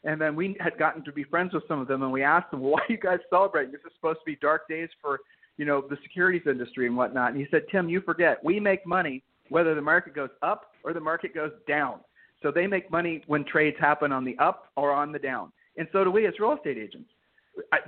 And 0.03 0.19
then 0.19 0.35
we 0.35 0.55
had 0.59 0.77
gotten 0.77 1.03
to 1.05 1.11
be 1.11 1.23
friends 1.23 1.53
with 1.53 1.63
some 1.67 1.79
of 1.79 1.87
them, 1.87 2.03
and 2.03 2.11
we 2.11 2.23
asked 2.23 2.51
them, 2.51 2.59
"Why 2.61 2.79
are 2.79 2.91
you 2.91 2.97
guys 2.97 3.19
celebrating? 3.29 3.71
This 3.71 3.81
is 3.85 3.91
supposed 3.95 4.19
to 4.19 4.25
be 4.25 4.37
dark 4.37 4.67
days 4.69 4.89
for, 5.01 5.19
you 5.57 5.65
know, 5.65 5.81
the 5.81 5.97
securities 6.03 6.43
industry 6.45 6.87
and 6.87 6.95
whatnot." 6.95 7.31
And 7.31 7.39
he 7.39 7.47
said, 7.51 7.63
"Tim, 7.69 7.89
you 7.89 8.01
forget. 8.01 8.43
We 8.43 8.59
make 8.59 8.85
money 8.85 9.23
whether 9.49 9.75
the 9.75 9.81
market 9.81 10.15
goes 10.15 10.29
up 10.41 10.71
or 10.83 10.93
the 10.93 10.99
market 10.99 11.33
goes 11.33 11.51
down. 11.67 11.99
So 12.41 12.51
they 12.51 12.67
make 12.67 12.89
money 12.89 13.23
when 13.27 13.43
trades 13.43 13.75
happen 13.79 14.11
on 14.11 14.23
the 14.23 14.37
up 14.37 14.71
or 14.77 14.93
on 14.93 15.11
the 15.11 15.19
down, 15.19 15.51
and 15.77 15.87
so 15.91 16.03
do 16.05 16.11
we 16.11 16.25
as 16.27 16.33
real 16.39 16.53
estate 16.53 16.77
agents. 16.77 17.09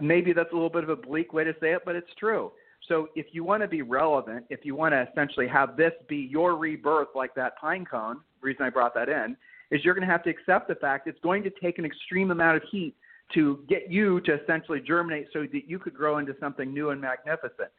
Maybe 0.01 0.33
that's 0.33 0.51
a 0.51 0.55
little 0.55 0.69
bit 0.69 0.83
of 0.83 0.89
a 0.89 0.97
bleak 0.97 1.31
way 1.31 1.45
to 1.45 1.53
say 1.61 1.71
it, 1.71 1.83
but 1.85 1.95
it's 1.95 2.13
true. 2.19 2.51
So 2.87 3.09
if 3.15 3.27
you 3.31 3.43
want 3.43 3.61
to 3.61 3.67
be 3.67 3.81
relevant, 3.81 4.45
if 4.49 4.65
you 4.65 4.75
want 4.75 4.93
to 4.93 5.07
essentially 5.09 5.47
have 5.47 5.77
this 5.77 5.93
be 6.07 6.27
your 6.29 6.55
rebirth, 6.55 7.09
like 7.15 7.33
that 7.35 7.57
pine 7.57 7.85
cone, 7.85 8.17
the 8.41 8.47
reason 8.47 8.65
I 8.65 8.69
brought 8.69 8.93
that 8.95 9.09
in, 9.09 9.37
is 9.69 9.85
you're 9.85 9.93
going 9.93 10.05
to 10.05 10.11
have 10.11 10.23
to 10.23 10.29
accept 10.29 10.67
the 10.67 10.75
fact 10.75 11.07
it's 11.07 11.19
going 11.21 11.43
to 11.43 11.51
take 11.61 11.77
an 11.79 11.85
extreme 11.85 12.31
amount 12.31 12.57
of 12.57 12.63
heat 12.71 12.95
to 13.33 13.63
get 13.69 13.89
you 13.89 14.19
to 14.21 14.41
essentially 14.41 14.81
germinate 14.81 15.27
so 15.31 15.45
that 15.53 15.67
you 15.67 15.79
could 15.79 15.93
grow 15.93 16.17
into 16.17 16.35
something 16.39 16.73
new 16.73 16.89
and 16.89 16.99
magnificent. 16.99 17.69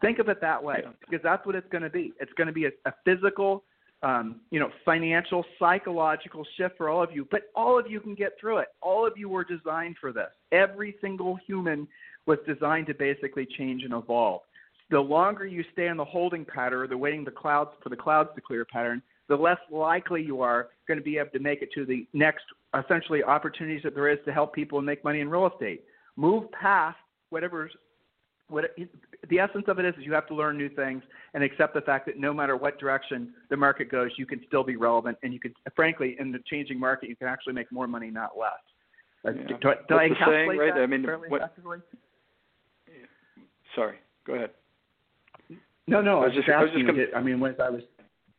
Think 0.00 0.20
of 0.20 0.28
it 0.28 0.40
that 0.40 0.62
way 0.62 0.84
because 1.00 1.22
that's 1.22 1.44
what 1.44 1.56
it's 1.56 1.68
going 1.70 1.82
to 1.82 1.90
be. 1.90 2.12
It's 2.20 2.32
going 2.34 2.46
to 2.46 2.52
be 2.52 2.66
a, 2.66 2.70
a 2.84 2.92
physical, 3.04 3.64
um, 4.04 4.40
you 4.50 4.60
know, 4.60 4.70
financial, 4.84 5.44
psychological 5.58 6.46
shift 6.56 6.76
for 6.76 6.88
all 6.88 7.02
of 7.02 7.10
you. 7.10 7.26
But 7.28 7.50
all 7.56 7.76
of 7.76 7.90
you 7.90 7.98
can 7.98 8.14
get 8.14 8.34
through 8.40 8.58
it. 8.58 8.68
All 8.80 9.04
of 9.04 9.14
you 9.16 9.28
were 9.28 9.42
designed 9.42 9.96
for 10.00 10.12
this. 10.12 10.30
Every 10.52 10.94
single 11.00 11.36
human 11.44 11.88
was 12.26 12.38
designed 12.46 12.86
to 12.86 12.94
basically 12.94 13.46
change 13.58 13.82
and 13.82 13.92
evolve. 13.92 14.42
The 14.90 15.00
longer 15.00 15.46
you 15.46 15.64
stay 15.72 15.88
in 15.88 15.96
the 15.96 16.04
holding 16.04 16.44
pattern 16.44 16.80
or 16.80 16.86
the 16.86 16.96
waiting 16.96 17.24
the 17.24 17.30
clouds 17.30 17.70
for 17.82 17.88
the 17.88 17.96
clouds 17.96 18.30
to 18.34 18.40
clear 18.40 18.64
pattern, 18.64 19.02
the 19.28 19.36
less 19.36 19.58
likely 19.70 20.22
you 20.22 20.42
are 20.42 20.68
going 20.86 20.98
to 20.98 21.04
be 21.04 21.18
able 21.18 21.30
to 21.30 21.38
make 21.38 21.62
it 21.62 21.70
to 21.74 21.86
the 21.86 22.06
next 22.12 22.44
essentially 22.78 23.22
opportunities 23.22 23.82
that 23.82 23.94
there 23.94 24.08
is 24.08 24.18
to 24.26 24.32
help 24.32 24.54
people 24.54 24.78
and 24.78 24.86
make 24.86 25.02
money 25.02 25.20
in 25.20 25.28
real 25.28 25.46
estate. 25.46 25.84
Move 26.16 26.50
past 26.52 26.98
whatever's 27.30 27.72
what 28.48 28.64
the 29.28 29.38
essence 29.38 29.64
of 29.68 29.78
it 29.78 29.86
is, 29.86 29.94
is 29.98 30.04
you 30.04 30.12
have 30.12 30.26
to 30.26 30.34
learn 30.34 30.58
new 30.58 30.68
things 30.68 31.02
and 31.32 31.42
accept 31.42 31.74
the 31.74 31.80
fact 31.80 32.04
that 32.06 32.18
no 32.18 32.32
matter 32.32 32.56
what 32.56 32.78
direction 32.78 33.32
the 33.48 33.56
market 33.56 33.90
goes, 33.90 34.10
you 34.18 34.26
can 34.26 34.40
still 34.46 34.62
be 34.62 34.76
relevant, 34.76 35.16
and 35.22 35.32
you 35.32 35.40
can, 35.40 35.54
frankly, 35.74 36.16
in 36.18 36.30
the 36.30 36.38
changing 36.46 36.78
market, 36.78 37.08
you 37.08 37.16
can 37.16 37.26
actually 37.26 37.54
make 37.54 37.70
more 37.72 37.86
money, 37.86 38.10
not 38.10 38.32
less. 38.38 38.52
Uh, 39.26 39.30
yeah. 39.32 39.56
do, 39.62 39.72
do 39.88 39.94
I 39.94 40.08
encapsulate 40.08 40.46
saying, 40.46 40.58
right? 40.58 40.74
that 40.74 40.82
I 40.82 40.86
mean, 40.86 41.06
what? 41.28 41.54
Sorry, 43.74 43.96
go 44.26 44.34
ahead. 44.34 44.50
No, 45.86 46.00
no, 46.00 46.20
I 46.20 46.26
was, 46.26 46.34
just, 46.34 46.48
asking. 46.48 46.54
I, 46.54 46.62
was 46.62 46.70
just 46.72 47.12
com- 47.12 47.20
I 47.20 47.22
mean, 47.22 47.40
when 47.40 47.54
I 47.60 47.70
was 47.70 47.82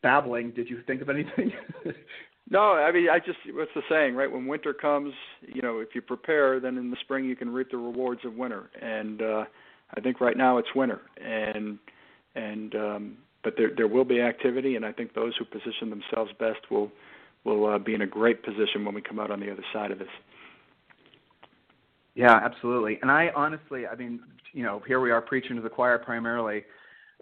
babbling, 0.02 0.52
did 0.52 0.70
you 0.70 0.82
think 0.88 1.02
of 1.02 1.10
anything? 1.10 1.52
no, 2.50 2.74
I 2.74 2.92
mean, 2.92 3.08
I 3.10 3.20
just 3.20 3.38
what's 3.54 3.72
the 3.76 3.82
saying, 3.90 4.16
right? 4.16 4.32
When 4.32 4.48
winter 4.48 4.74
comes, 4.74 5.14
you 5.42 5.62
know, 5.62 5.80
if 5.80 5.90
you 5.94 6.02
prepare, 6.02 6.60
then 6.60 6.78
in 6.78 6.90
the 6.90 6.98
spring 7.02 7.26
you 7.26 7.36
can 7.36 7.52
reap 7.52 7.72
the 7.72 7.78
rewards 7.78 8.22
of 8.26 8.34
winter. 8.36 8.70
And 8.82 9.22
uh, 9.22 9.46
I 9.96 10.02
think 10.02 10.22
right 10.22 10.38
now 10.38 10.58
it's 10.58 10.68
winter, 10.76 11.02
and 11.24 11.78
and 12.36 12.76
um, 12.76 13.18
but 13.44 13.54
there 13.58 13.72
there 13.76 13.88
will 13.88 14.06
be 14.06 14.22
activity, 14.22 14.76
and 14.76 14.86
I 14.86 14.92
think 14.92 15.14
those 15.14 15.34
who 15.38 15.46
position 15.46 15.90
themselves 15.90 16.32
best 16.40 16.72
will 16.72 16.92
will 17.44 17.68
uh, 17.68 17.78
be 17.78 17.94
in 17.94 18.02
a 18.02 18.08
great 18.08 18.44
position 18.44 18.84
when 18.84 18.96
we 18.96 19.02
come 19.02 19.20
out 19.20 19.32
on 19.32 19.40
the 19.40 19.52
other 19.52 19.64
side 19.72 19.92
of 19.92 20.00
this. 20.00 20.08
Yeah, 22.16 22.40
absolutely. 22.44 22.98
And 23.02 23.12
I 23.12 23.30
honestly, 23.36 23.86
I 23.86 23.96
mean, 23.96 24.22
you 24.54 24.64
know, 24.64 24.82
here 24.88 25.02
we 25.02 25.12
are 25.12 25.22
preaching 25.22 25.58
to 25.58 25.62
the 25.62 25.70
choir 25.70 25.98
primarily. 25.98 26.64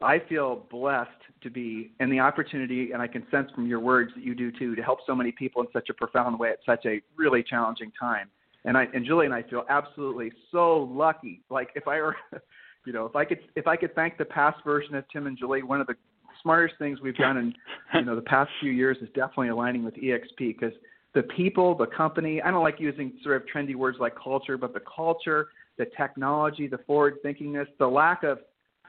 I 0.01 0.19
feel 0.29 0.65
blessed 0.69 1.09
to 1.41 1.49
be 1.49 1.91
in 1.99 2.09
the 2.09 2.19
opportunity, 2.19 2.91
and 2.91 3.01
I 3.01 3.07
can 3.07 3.25
sense 3.31 3.49
from 3.53 3.67
your 3.67 3.79
words 3.79 4.11
that 4.15 4.23
you 4.23 4.35
do 4.35 4.51
too, 4.51 4.75
to 4.75 4.81
help 4.81 4.99
so 5.05 5.15
many 5.15 5.31
people 5.31 5.61
in 5.61 5.67
such 5.73 5.89
a 5.89 5.93
profound 5.93 6.39
way 6.39 6.49
at 6.49 6.59
such 6.65 6.85
a 6.85 7.01
really 7.15 7.43
challenging 7.43 7.91
time. 7.99 8.29
And 8.65 8.77
I 8.77 8.87
and 8.93 9.05
Julie 9.05 9.25
and 9.25 9.33
I 9.33 9.43
feel 9.43 9.65
absolutely 9.69 10.31
so 10.51 10.89
lucky. 10.91 11.41
Like 11.49 11.69
if 11.75 11.87
I 11.87 11.99
were, 11.99 12.15
you 12.85 12.93
know, 12.93 13.05
if 13.05 13.15
I 13.15 13.25
could 13.25 13.39
if 13.55 13.67
I 13.67 13.75
could 13.75 13.93
thank 13.95 14.17
the 14.17 14.25
past 14.25 14.63
version 14.63 14.95
of 14.95 15.05
Tim 15.11 15.27
and 15.27 15.37
Julie, 15.37 15.63
one 15.63 15.81
of 15.81 15.87
the 15.87 15.95
smartest 16.41 16.77
things 16.79 16.99
we've 17.01 17.15
done 17.15 17.37
in 17.37 17.53
you 17.93 18.05
know 18.05 18.15
the 18.15 18.21
past 18.21 18.51
few 18.59 18.71
years 18.71 18.97
is 19.01 19.09
definitely 19.09 19.49
aligning 19.49 19.83
with 19.83 19.95
EXP 19.95 20.37
because 20.37 20.73
the 21.13 21.23
people, 21.23 21.75
the 21.75 21.87
company. 21.87 22.41
I 22.41 22.51
don't 22.51 22.63
like 22.63 22.79
using 22.79 23.13
sort 23.23 23.35
of 23.35 23.43
trendy 23.53 23.75
words 23.75 23.97
like 23.99 24.13
culture, 24.15 24.57
but 24.57 24.73
the 24.73 24.81
culture, 24.81 25.47
the 25.77 25.85
technology, 25.97 26.67
the 26.67 26.79
forward 26.79 27.17
thinkingness, 27.23 27.67
the 27.79 27.87
lack 27.87 28.23
of 28.23 28.39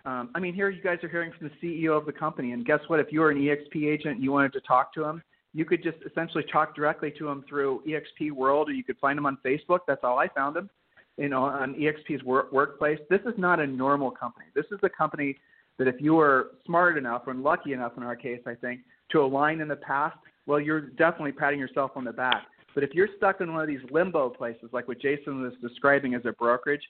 um, 0.06 0.30
I 0.34 0.40
mean, 0.40 0.52
here 0.54 0.68
you 0.68 0.82
guys 0.82 0.98
are 1.02 1.08
hearing 1.08 1.32
from 1.38 1.48
the 1.48 1.66
CEO 1.66 1.96
of 1.96 2.04
the 2.04 2.12
company, 2.12 2.52
and 2.52 2.66
guess 2.66 2.80
what? 2.88 3.00
If 3.00 3.06
you 3.10 3.20
were 3.20 3.30
an 3.30 3.38
EXP 3.38 3.90
agent 3.90 4.16
and 4.16 4.22
you 4.22 4.32
wanted 4.32 4.52
to 4.52 4.60
talk 4.60 4.92
to 4.94 5.04
him, 5.04 5.22
you 5.54 5.64
could 5.64 5.82
just 5.82 5.96
essentially 6.04 6.44
talk 6.52 6.74
directly 6.76 7.10
to 7.18 7.28
him 7.28 7.44
through 7.48 7.82
EXP 7.88 8.32
World, 8.32 8.68
or 8.68 8.72
you 8.72 8.84
could 8.84 8.98
find 8.98 9.18
him 9.18 9.24
on 9.24 9.38
Facebook. 9.44 9.80
That's 9.86 10.02
how 10.02 10.18
I 10.18 10.28
found 10.28 10.56
him, 10.56 10.68
you 11.16 11.28
know, 11.28 11.44
on 11.44 11.74
EXP's 11.74 12.22
work, 12.22 12.52
workplace. 12.52 12.98
This 13.08 13.20
is 13.20 13.34
not 13.38 13.60
a 13.60 13.66
normal 13.66 14.10
company. 14.10 14.46
This 14.54 14.66
is 14.72 14.78
a 14.82 14.90
company 14.90 15.38
that 15.78 15.88
if 15.88 15.94
you 16.00 16.14
were 16.14 16.50
smart 16.66 16.98
enough 16.98 17.28
and 17.28 17.42
lucky 17.42 17.72
enough 17.72 17.92
in 17.96 18.02
our 18.02 18.16
case, 18.16 18.40
I 18.46 18.54
think, 18.54 18.80
to 19.12 19.20
align 19.20 19.60
in 19.60 19.68
the 19.68 19.76
past, 19.76 20.16
well, 20.46 20.60
you're 20.60 20.80
definitely 20.80 21.32
patting 21.32 21.58
yourself 21.58 21.92
on 21.96 22.04
the 22.04 22.12
back. 22.12 22.44
But 22.74 22.84
if 22.84 22.90
you're 22.92 23.08
stuck 23.16 23.40
in 23.40 23.52
one 23.52 23.62
of 23.62 23.68
these 23.68 23.80
limbo 23.90 24.30
places, 24.30 24.70
like 24.72 24.88
what 24.88 25.00
Jason 25.00 25.42
was 25.42 25.52
describing 25.62 26.14
as 26.14 26.22
a 26.24 26.32
brokerage, 26.32 26.82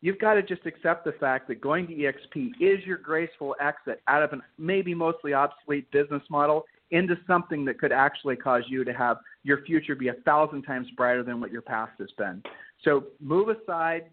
you've 0.00 0.18
got 0.18 0.34
to 0.34 0.42
just 0.42 0.64
accept 0.66 1.04
the 1.04 1.12
fact 1.12 1.48
that 1.48 1.60
going 1.60 1.86
to 1.88 1.92
EXP 1.92 2.52
is 2.60 2.84
your 2.84 2.98
graceful 2.98 3.54
exit 3.60 4.00
out 4.08 4.22
of 4.22 4.32
an 4.32 4.42
maybe 4.58 4.94
mostly 4.94 5.34
obsolete 5.34 5.90
business 5.90 6.22
model 6.30 6.64
into 6.90 7.16
something 7.26 7.64
that 7.64 7.78
could 7.78 7.92
actually 7.92 8.36
cause 8.36 8.62
you 8.68 8.84
to 8.84 8.92
have 8.92 9.18
your 9.42 9.62
future 9.64 9.94
be 9.94 10.08
a 10.08 10.14
thousand 10.24 10.62
times 10.62 10.86
brighter 10.96 11.22
than 11.22 11.40
what 11.40 11.50
your 11.50 11.62
past 11.62 11.92
has 11.98 12.10
been. 12.16 12.42
So 12.84 13.04
move 13.20 13.48
aside 13.48 14.04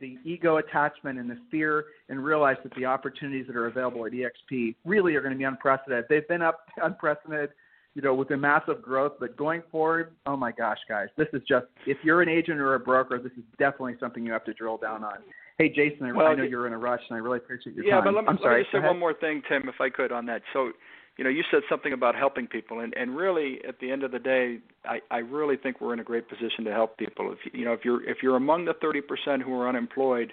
the 0.00 0.16
ego 0.24 0.56
attachment 0.56 1.18
and 1.18 1.30
the 1.30 1.38
fear 1.50 1.84
and 2.08 2.24
realize 2.24 2.56
that 2.62 2.74
the 2.74 2.84
opportunities 2.84 3.46
that 3.46 3.56
are 3.56 3.66
available 3.66 4.06
at 4.06 4.12
EXP 4.12 4.74
really 4.84 5.14
are 5.14 5.20
going 5.20 5.32
to 5.32 5.38
be 5.38 5.44
unprecedented. 5.44 6.06
They've 6.08 6.26
been 6.28 6.42
up 6.42 6.66
unprecedented, 6.82 7.50
you 7.94 8.02
know, 8.02 8.14
with 8.14 8.28
the 8.28 8.36
massive 8.36 8.80
growth, 8.80 9.12
but 9.20 9.36
going 9.36 9.62
forward, 9.70 10.12
oh 10.26 10.36
my 10.36 10.50
gosh, 10.50 10.78
guys, 10.88 11.08
this 11.16 11.28
is 11.32 11.42
just 11.46 11.66
if 11.86 11.98
you're 12.02 12.22
an 12.22 12.28
agent 12.28 12.58
or 12.58 12.74
a 12.74 12.80
broker, 12.80 13.18
this 13.18 13.32
is 13.32 13.44
definitely 13.58 13.96
something 14.00 14.24
you 14.24 14.32
have 14.32 14.44
to 14.44 14.54
drill 14.54 14.78
down 14.78 15.04
on. 15.04 15.16
Hey, 15.58 15.68
Jason, 15.68 16.06
I, 16.06 16.12
well, 16.12 16.26
I 16.26 16.34
know 16.34 16.44
you're 16.44 16.66
in 16.66 16.72
a 16.72 16.78
rush, 16.78 17.02
and 17.10 17.16
I 17.16 17.20
really 17.20 17.36
appreciate 17.36 17.76
your 17.76 17.84
yeah, 17.84 17.96
time. 17.96 18.04
Yeah, 18.06 18.10
but 18.10 18.14
let 18.14 18.24
me, 18.24 18.28
I'm 18.30 18.36
let 18.36 18.42
sorry, 18.42 18.60
me 18.60 18.64
just 18.64 18.72
say 18.72 18.86
one 18.86 18.98
more 18.98 19.12
thing, 19.12 19.42
Tim, 19.48 19.68
if 19.68 19.80
I 19.80 19.90
could, 19.90 20.10
on 20.10 20.24
that. 20.26 20.40
So, 20.54 20.72
you 21.18 21.24
know, 21.24 21.30
you 21.30 21.42
said 21.50 21.60
something 21.68 21.92
about 21.92 22.14
helping 22.14 22.46
people, 22.46 22.80
and 22.80 22.94
and 22.96 23.14
really, 23.14 23.58
at 23.68 23.78
the 23.78 23.90
end 23.90 24.02
of 24.02 24.12
the 24.12 24.18
day, 24.18 24.58
I 24.86 25.00
I 25.10 25.18
really 25.18 25.56
think 25.58 25.80
we're 25.80 25.92
in 25.92 26.00
a 26.00 26.04
great 26.04 26.28
position 26.28 26.64
to 26.64 26.72
help 26.72 26.96
people. 26.96 27.32
If 27.32 27.52
you 27.52 27.66
know, 27.66 27.74
if 27.74 27.84
you're 27.84 28.02
if 28.08 28.18
you're 28.22 28.36
among 28.36 28.64
the 28.64 28.74
30% 28.74 29.42
who 29.42 29.54
are 29.60 29.68
unemployed, 29.68 30.32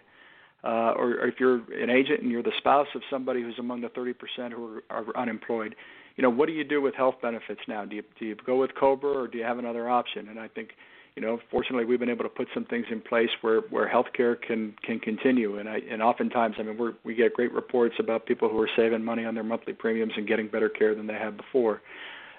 uh, 0.64 0.94
or, 0.96 1.20
or 1.20 1.28
if 1.28 1.36
you're 1.38 1.62
an 1.74 1.90
agent 1.90 2.22
and 2.22 2.32
you're 2.32 2.44
the 2.44 2.54
spouse 2.58 2.88
of 2.96 3.02
somebody 3.10 3.42
who's 3.42 3.60
among 3.60 3.82
the 3.82 3.90
30% 3.90 4.52
who 4.52 4.82
are, 4.90 5.06
are 5.06 5.18
unemployed, 5.18 5.76
you 6.16 6.22
know, 6.22 6.30
what 6.30 6.48
do 6.48 6.54
you 6.54 6.64
do 6.64 6.82
with 6.82 6.96
health 6.96 7.16
benefits 7.22 7.62
now? 7.68 7.86
Do 7.86 7.96
you 7.96 8.04
do 8.20 8.26
you 8.26 8.36
go 8.46 8.58
with 8.58 8.72
Cobra 8.76 9.12
or 9.12 9.28
do 9.28 9.38
you 9.38 9.44
have 9.44 9.60
another 9.60 9.90
option? 9.90 10.30
And 10.30 10.40
I 10.40 10.48
think 10.48 10.72
you 11.16 11.26
know, 11.26 11.40
fortunately, 11.52 11.86
we've 11.86 12.00
been 12.00 12.10
able 12.10 12.24
to 12.24 12.30
put 12.30 12.48
some 12.54 12.66
things 12.66 12.86
in 12.90 13.02
place 13.02 13.30
where 13.42 13.62
where 13.70 13.90
healthcare 13.90 14.42
can 14.42 14.74
can 14.84 15.00
continue. 15.00 15.58
And 15.58 15.68
I 15.68 15.80
and 15.90 16.02
oftentimes, 16.02 16.56
I 16.60 16.64
mean, 16.64 16.78
we 16.78 16.92
we 17.04 17.16
get 17.16 17.34
great 17.34 17.52
reports 17.52 17.96
about 18.00 18.26
people 18.26 18.48
who 18.48 18.60
are 18.62 18.70
saving 18.78 19.04
money 19.04 19.26
on 19.26 19.36
their 19.36 19.44
monthly 19.44 19.74
premiums 19.74 20.14
and 20.16 20.28
getting 20.28 20.48
better 20.48 20.70
care 20.70 20.96
than 20.96 21.08
they 21.08 21.16
had 21.16 21.36
before. 21.36 21.82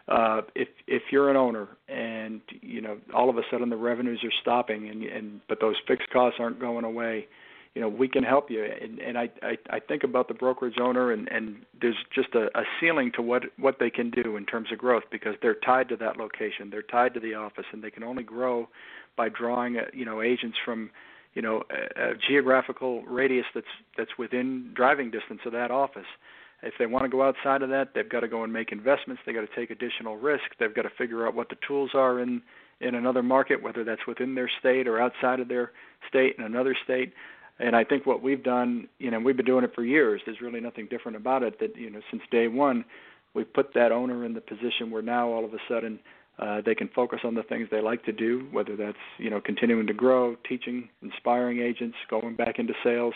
Uh, 0.08 0.42
if 0.54 0.68
if 0.86 1.02
you're 1.12 1.30
an 1.30 1.36
owner 1.36 1.68
and 1.88 2.40
you 2.62 2.80
know 2.80 2.96
all 3.14 3.28
of 3.28 3.36
a 3.36 3.42
sudden 3.50 3.68
the 3.68 3.76
revenues 3.76 4.20
are 4.24 4.32
stopping 4.40 4.88
and 4.88 5.02
and 5.02 5.40
but 5.48 5.60
those 5.60 5.76
fixed 5.86 6.08
costs 6.10 6.38
aren't 6.40 6.58
going 6.58 6.84
away, 6.84 7.26
you 7.74 7.80
know 7.80 7.88
we 7.88 8.08
can 8.08 8.24
help 8.24 8.50
you 8.50 8.64
and 8.64 8.98
and 8.98 9.16
I 9.16 9.30
I, 9.42 9.56
I 9.70 9.80
think 9.80 10.02
about 10.04 10.28
the 10.28 10.34
brokerage 10.34 10.78
owner 10.80 11.12
and 11.12 11.28
and 11.30 11.64
there's 11.80 11.96
just 12.14 12.34
a, 12.34 12.46
a 12.58 12.64
ceiling 12.80 13.12
to 13.16 13.22
what 13.22 13.44
what 13.58 13.76
they 13.78 13.90
can 13.90 14.10
do 14.10 14.36
in 14.36 14.44
terms 14.46 14.72
of 14.72 14.78
growth 14.78 15.04
because 15.10 15.34
they're 15.40 15.54
tied 15.54 15.88
to 15.90 15.96
that 15.96 16.16
location 16.16 16.70
they're 16.70 16.82
tied 16.82 17.14
to 17.14 17.20
the 17.20 17.34
office 17.34 17.66
and 17.72 17.82
they 17.82 17.90
can 17.90 18.02
only 18.02 18.22
grow 18.22 18.68
by 19.16 19.28
drawing 19.28 19.76
uh, 19.76 19.82
you 19.92 20.04
know 20.04 20.22
agents 20.22 20.56
from 20.64 20.90
you 21.34 21.42
know 21.42 21.62
a, 21.70 22.10
a 22.10 22.14
geographical 22.28 23.02
radius 23.02 23.46
that's 23.54 23.66
that's 23.96 24.10
within 24.18 24.70
driving 24.74 25.10
distance 25.10 25.40
of 25.44 25.52
that 25.52 25.70
office. 25.70 26.06
If 26.62 26.74
they 26.78 26.86
want 26.86 27.04
to 27.04 27.08
go 27.08 27.22
outside 27.22 27.62
of 27.62 27.70
that, 27.70 27.94
they've 27.94 28.08
got 28.08 28.20
to 28.20 28.28
go 28.28 28.44
and 28.44 28.52
make 28.52 28.70
investments. 28.70 29.22
They've 29.24 29.34
got 29.34 29.48
to 29.48 29.56
take 29.56 29.70
additional 29.70 30.16
risk. 30.16 30.44
They've 30.58 30.74
got 30.74 30.82
to 30.82 30.90
figure 30.98 31.26
out 31.26 31.34
what 31.34 31.48
the 31.48 31.56
tools 31.66 31.90
are 31.94 32.20
in 32.20 32.42
in 32.80 32.94
another 32.94 33.22
market, 33.22 33.62
whether 33.62 33.84
that's 33.84 34.06
within 34.06 34.34
their 34.34 34.50
state 34.58 34.88
or 34.88 35.00
outside 35.00 35.40
of 35.40 35.48
their 35.48 35.72
state 36.08 36.36
in 36.38 36.44
another 36.44 36.76
state. 36.84 37.12
And 37.60 37.76
I 37.76 37.84
think 37.84 38.06
what 38.06 38.22
we've 38.22 38.42
done, 38.42 38.88
you 38.98 39.10
know, 39.10 39.20
we've 39.20 39.36
been 39.36 39.46
doing 39.46 39.64
it 39.64 39.74
for 39.74 39.84
years. 39.84 40.22
There's 40.24 40.40
really 40.40 40.60
nothing 40.60 40.88
different 40.90 41.16
about 41.16 41.42
it. 41.42 41.60
That 41.60 41.76
you 41.76 41.90
know, 41.90 42.00
since 42.10 42.22
day 42.30 42.48
one, 42.48 42.84
we've 43.34 43.52
put 43.52 43.74
that 43.74 43.92
owner 43.92 44.24
in 44.24 44.34
the 44.34 44.40
position 44.40 44.90
where 44.90 45.02
now 45.02 45.28
all 45.28 45.44
of 45.44 45.52
a 45.52 45.58
sudden 45.68 45.98
uh, 46.38 46.62
they 46.64 46.74
can 46.74 46.88
focus 46.94 47.20
on 47.22 47.34
the 47.34 47.42
things 47.42 47.68
they 47.70 47.82
like 47.82 48.04
to 48.06 48.12
do, 48.12 48.48
whether 48.50 48.76
that's 48.76 48.98
you 49.18 49.28
know 49.28 49.40
continuing 49.40 49.86
to 49.86 49.92
grow, 49.92 50.36
teaching, 50.48 50.88
inspiring 51.02 51.60
agents, 51.60 51.96
going 52.08 52.34
back 52.34 52.58
into 52.58 52.72
sales, 52.82 53.14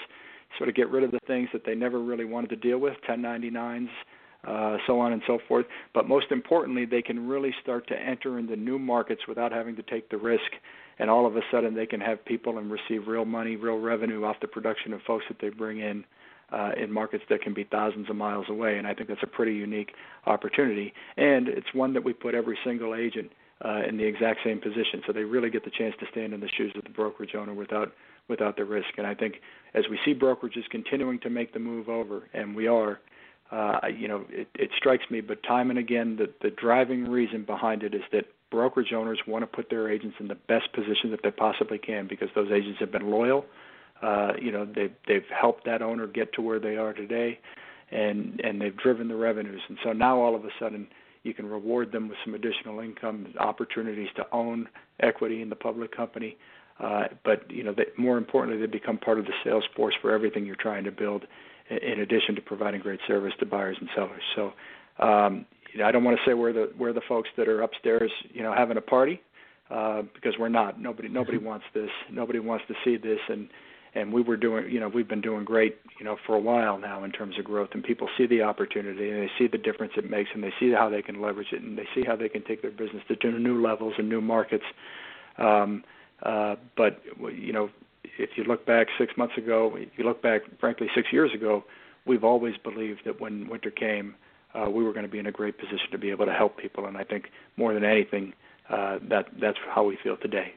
sort 0.58 0.68
of 0.68 0.74
get 0.74 0.90
rid 0.90 1.04
of 1.04 1.10
the 1.10 1.20
things 1.26 1.48
that 1.52 1.64
they 1.64 1.74
never 1.74 1.98
really 2.00 2.26
wanted 2.26 2.50
to 2.50 2.56
deal 2.56 2.78
with, 2.78 2.94
1099s, 3.08 3.88
uh, 4.46 4.76
so 4.86 5.00
on 5.00 5.12
and 5.12 5.22
so 5.26 5.38
forth. 5.48 5.64
But 5.94 6.06
most 6.06 6.26
importantly, 6.30 6.84
they 6.84 7.02
can 7.02 7.26
really 7.26 7.54
start 7.62 7.88
to 7.88 7.98
enter 7.98 8.38
into 8.38 8.56
new 8.56 8.78
markets 8.78 9.22
without 9.26 9.52
having 9.52 9.74
to 9.76 9.82
take 9.82 10.10
the 10.10 10.18
risk. 10.18 10.52
And 10.98 11.10
all 11.10 11.26
of 11.26 11.36
a 11.36 11.40
sudden, 11.50 11.74
they 11.74 11.86
can 11.86 12.00
have 12.00 12.24
people 12.24 12.58
and 12.58 12.70
receive 12.70 13.08
real 13.08 13.24
money, 13.24 13.56
real 13.56 13.78
revenue 13.78 14.24
off 14.24 14.36
the 14.40 14.48
production 14.48 14.92
of 14.92 15.00
folks 15.02 15.24
that 15.28 15.38
they 15.40 15.48
bring 15.48 15.80
in 15.80 16.04
uh, 16.52 16.70
in 16.76 16.92
markets 16.92 17.24
that 17.28 17.42
can 17.42 17.54
be 17.54 17.64
thousands 17.64 18.08
of 18.08 18.16
miles 18.16 18.46
away. 18.48 18.78
And 18.78 18.86
I 18.86 18.94
think 18.94 19.08
that's 19.08 19.22
a 19.22 19.28
pretty 19.28 19.54
unique 19.54 19.92
opportunity. 20.26 20.92
And 21.16 21.48
it's 21.48 21.72
one 21.72 21.92
that 21.94 22.04
we 22.04 22.12
put 22.12 22.34
every 22.34 22.58
single 22.64 22.94
agent 22.94 23.30
uh, 23.64 23.82
in 23.88 23.96
the 23.96 24.04
exact 24.04 24.40
same 24.44 24.60
position, 24.60 25.02
so 25.06 25.12
they 25.12 25.22
really 25.22 25.48
get 25.48 25.64
the 25.64 25.70
chance 25.70 25.94
to 26.00 26.06
stand 26.10 26.34
in 26.34 26.40
the 26.40 26.48
shoes 26.48 26.72
of 26.76 26.84
the 26.84 26.90
brokerage 26.90 27.34
owner 27.34 27.54
without 27.54 27.92
without 28.28 28.56
the 28.56 28.64
risk. 28.64 28.88
And 28.96 29.06
I 29.06 29.14
think 29.14 29.36
as 29.74 29.84
we 29.90 29.98
see 30.04 30.14
brokerages 30.14 30.68
continuing 30.70 31.18
to 31.20 31.30
make 31.30 31.52
the 31.52 31.58
move 31.58 31.88
over, 31.88 32.28
and 32.32 32.56
we 32.56 32.66
are, 32.66 33.00
uh, 33.50 33.80
you 33.94 34.08
know, 34.08 34.24
it, 34.30 34.48
it 34.54 34.70
strikes 34.76 35.04
me, 35.10 35.20
but 35.20 35.42
time 35.42 35.68
and 35.70 35.78
again, 35.78 36.16
the, 36.16 36.30
the 36.40 36.50
driving 36.50 37.04
reason 37.04 37.44
behind 37.44 37.82
it 37.82 37.94
is 37.94 38.02
that 38.12 38.24
brokerage 38.54 38.92
owners 38.92 39.18
want 39.26 39.42
to 39.42 39.48
put 39.48 39.68
their 39.68 39.90
agents 39.90 40.16
in 40.20 40.28
the 40.28 40.36
best 40.36 40.72
position 40.72 41.10
that 41.10 41.18
they 41.24 41.32
possibly 41.32 41.76
can 41.76 42.06
because 42.06 42.28
those 42.36 42.52
agents 42.52 42.78
have 42.78 42.92
been 42.92 43.10
loyal. 43.10 43.44
Uh, 44.00 44.32
you 44.40 44.52
know, 44.52 44.64
they've 44.64 44.94
they've 45.08 45.26
helped 45.28 45.64
that 45.64 45.82
owner 45.82 46.06
get 46.06 46.32
to 46.34 46.40
where 46.40 46.60
they 46.60 46.76
are 46.76 46.92
today, 46.92 47.40
and 47.90 48.40
and 48.44 48.60
they've 48.60 48.76
driven 48.76 49.08
the 49.08 49.16
revenues. 49.16 49.60
And 49.68 49.76
so 49.82 49.92
now 49.92 50.20
all 50.20 50.36
of 50.36 50.44
a 50.44 50.50
sudden, 50.60 50.86
you 51.24 51.34
can 51.34 51.46
reward 51.46 51.90
them 51.90 52.08
with 52.08 52.16
some 52.24 52.34
additional 52.34 52.78
income 52.78 53.26
opportunities 53.40 54.08
to 54.14 54.24
own 54.30 54.68
equity 55.00 55.42
in 55.42 55.48
the 55.48 55.56
public 55.56 55.94
company. 55.96 56.36
Uh, 56.78 57.04
but 57.24 57.50
you 57.50 57.64
know, 57.64 57.74
they, 57.76 57.86
more 57.98 58.18
importantly, 58.18 58.60
they 58.64 58.70
become 58.70 58.98
part 58.98 59.18
of 59.18 59.24
the 59.24 59.32
sales 59.42 59.64
force 59.74 59.94
for 60.00 60.12
everything 60.12 60.46
you're 60.46 60.54
trying 60.54 60.84
to 60.84 60.92
build, 60.92 61.24
in 61.70 62.00
addition 62.00 62.36
to 62.36 62.40
providing 62.40 62.80
great 62.80 63.00
service 63.08 63.32
to 63.40 63.46
buyers 63.46 63.76
and 63.80 63.88
sellers. 63.96 64.22
So, 64.36 64.52
um, 65.04 65.44
you 65.74 65.80
know, 65.80 65.86
I 65.86 65.92
don't 65.92 66.04
want 66.04 66.16
to 66.16 66.30
say 66.30 66.34
we're 66.34 66.52
the 66.52 66.72
we're 66.78 66.92
the 66.92 67.02
folks 67.06 67.28
that 67.36 67.48
are 67.48 67.60
upstairs, 67.60 68.10
you 68.32 68.42
know, 68.42 68.54
having 68.56 68.76
a 68.76 68.80
party, 68.80 69.20
uh, 69.70 70.02
because 70.14 70.34
we're 70.38 70.48
not. 70.48 70.80
Nobody 70.80 71.08
nobody 71.08 71.36
mm-hmm. 71.36 71.48
wants 71.48 71.66
this. 71.74 71.90
Nobody 72.10 72.38
wants 72.38 72.64
to 72.68 72.74
see 72.84 72.96
this. 72.96 73.18
And 73.28 73.48
and 73.96 74.12
we 74.12 74.22
were 74.22 74.36
doing, 74.36 74.70
you 74.70 74.78
know, 74.78 74.88
we've 74.88 75.08
been 75.08 75.20
doing 75.20 75.44
great, 75.44 75.78
you 75.98 76.04
know, 76.04 76.16
for 76.26 76.36
a 76.36 76.38
while 76.38 76.78
now 76.78 77.02
in 77.02 77.10
terms 77.10 77.38
of 77.40 77.44
growth. 77.44 77.70
And 77.74 77.82
people 77.82 78.08
see 78.16 78.26
the 78.26 78.42
opportunity 78.42 79.10
and 79.10 79.22
they 79.22 79.30
see 79.36 79.48
the 79.48 79.58
difference 79.58 79.94
it 79.96 80.08
makes, 80.08 80.30
and 80.32 80.44
they 80.44 80.52
see 80.60 80.70
how 80.70 80.88
they 80.88 81.02
can 81.02 81.20
leverage 81.20 81.52
it, 81.52 81.60
and 81.60 81.76
they 81.76 81.88
see 81.92 82.04
how 82.06 82.14
they 82.14 82.28
can 82.28 82.44
take 82.44 82.62
their 82.62 82.70
business 82.70 83.02
to 83.08 83.30
new 83.32 83.60
levels 83.60 83.94
and 83.98 84.08
new 84.08 84.20
markets. 84.20 84.64
Um, 85.38 85.82
uh, 86.22 86.54
but 86.76 87.02
you 87.32 87.52
know, 87.52 87.68
if 88.16 88.30
you 88.36 88.44
look 88.44 88.64
back 88.64 88.86
six 88.96 89.16
months 89.16 89.36
ago, 89.36 89.74
if 89.76 89.88
you 89.96 90.04
look 90.04 90.22
back, 90.22 90.42
frankly, 90.60 90.88
six 90.94 91.08
years 91.12 91.34
ago, 91.34 91.64
we've 92.06 92.22
always 92.22 92.54
believed 92.58 93.00
that 93.06 93.20
when 93.20 93.48
winter 93.48 93.72
came, 93.72 94.14
uh, 94.54 94.70
we 94.70 94.84
were 94.84 94.92
going 94.92 95.04
to 95.04 95.10
be 95.10 95.18
in 95.18 95.26
a 95.26 95.32
great 95.32 95.58
position 95.58 95.90
to 95.92 95.98
be 95.98 96.10
able 96.10 96.26
to 96.26 96.32
help 96.32 96.56
people. 96.56 96.86
And 96.86 96.96
I 96.96 97.04
think 97.04 97.26
more 97.56 97.74
than 97.74 97.84
anything, 97.84 98.32
uh, 98.70 98.98
that 99.08 99.26
that's 99.40 99.58
how 99.74 99.84
we 99.84 99.98
feel 100.02 100.16
today. 100.16 100.54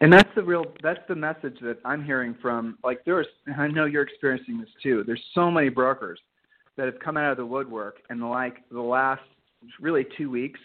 And 0.00 0.12
that's 0.12 0.28
the 0.34 0.42
real 0.42 0.64
that's 0.82 1.00
the 1.08 1.14
message 1.14 1.56
that 1.62 1.78
I'm 1.84 2.04
hearing 2.04 2.34
from 2.42 2.78
like 2.84 3.04
there's 3.04 3.26
and 3.46 3.60
I 3.60 3.68
know 3.68 3.86
you're 3.86 4.02
experiencing 4.02 4.58
this 4.58 4.68
too. 4.82 5.04
There's 5.06 5.22
so 5.34 5.50
many 5.50 5.68
brokers 5.68 6.20
that 6.76 6.86
have 6.86 6.98
come 6.98 7.16
out 7.16 7.30
of 7.30 7.36
the 7.36 7.46
woodwork 7.46 7.98
in 8.10 8.20
like 8.20 8.68
the 8.70 8.80
last 8.80 9.22
really 9.80 10.06
two 10.16 10.30
weeks 10.30 10.60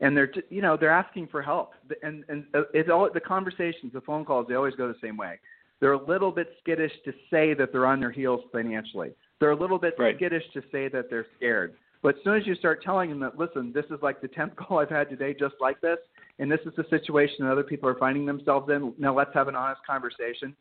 and 0.00 0.16
they're 0.16 0.30
you 0.50 0.62
know 0.62 0.76
they're 0.76 0.90
asking 0.90 1.26
for 1.28 1.42
help 1.42 1.72
and 2.02 2.24
and 2.28 2.44
uh, 2.54 2.62
it's 2.74 2.90
all 2.90 3.08
the 3.12 3.20
conversations 3.20 3.92
the 3.92 4.00
phone 4.00 4.24
calls 4.24 4.46
they 4.48 4.54
always 4.54 4.74
go 4.74 4.88
the 4.88 4.94
same 5.02 5.16
way 5.16 5.38
they're 5.80 5.92
a 5.92 6.06
little 6.06 6.30
bit 6.30 6.54
skittish 6.60 6.92
to 7.04 7.12
say 7.30 7.54
that 7.54 7.72
they're 7.72 7.86
on 7.86 8.00
their 8.00 8.10
heels 8.10 8.40
financially 8.52 9.10
they're 9.40 9.50
a 9.50 9.56
little 9.56 9.78
bit 9.78 9.94
right. 9.98 10.16
skittish 10.16 10.44
to 10.54 10.62
say 10.72 10.88
that 10.88 11.10
they're 11.10 11.26
scared. 11.36 11.74
But 12.02 12.16
as 12.16 12.24
soon 12.24 12.36
as 12.36 12.46
you 12.46 12.54
start 12.54 12.82
telling 12.82 13.10
them 13.10 13.20
that 13.20 13.38
listen 13.38 13.72
this 13.74 13.84
is 13.86 13.98
like 14.02 14.20
the 14.20 14.28
10th 14.28 14.56
call 14.56 14.78
i've 14.78 14.90
had 14.90 15.08
today 15.08 15.34
just 15.38 15.54
like 15.60 15.80
this 15.80 15.98
and 16.38 16.50
this 16.50 16.60
is 16.66 16.72
the 16.76 16.84
situation 16.90 17.36
that 17.40 17.50
other 17.50 17.64
people 17.64 17.88
are 17.88 17.98
finding 17.98 18.26
themselves 18.26 18.70
in 18.70 18.92
now 18.98 19.16
let's 19.16 19.34
have 19.34 19.48
an 19.48 19.56
honest 19.56 19.80
conversation. 19.86 20.54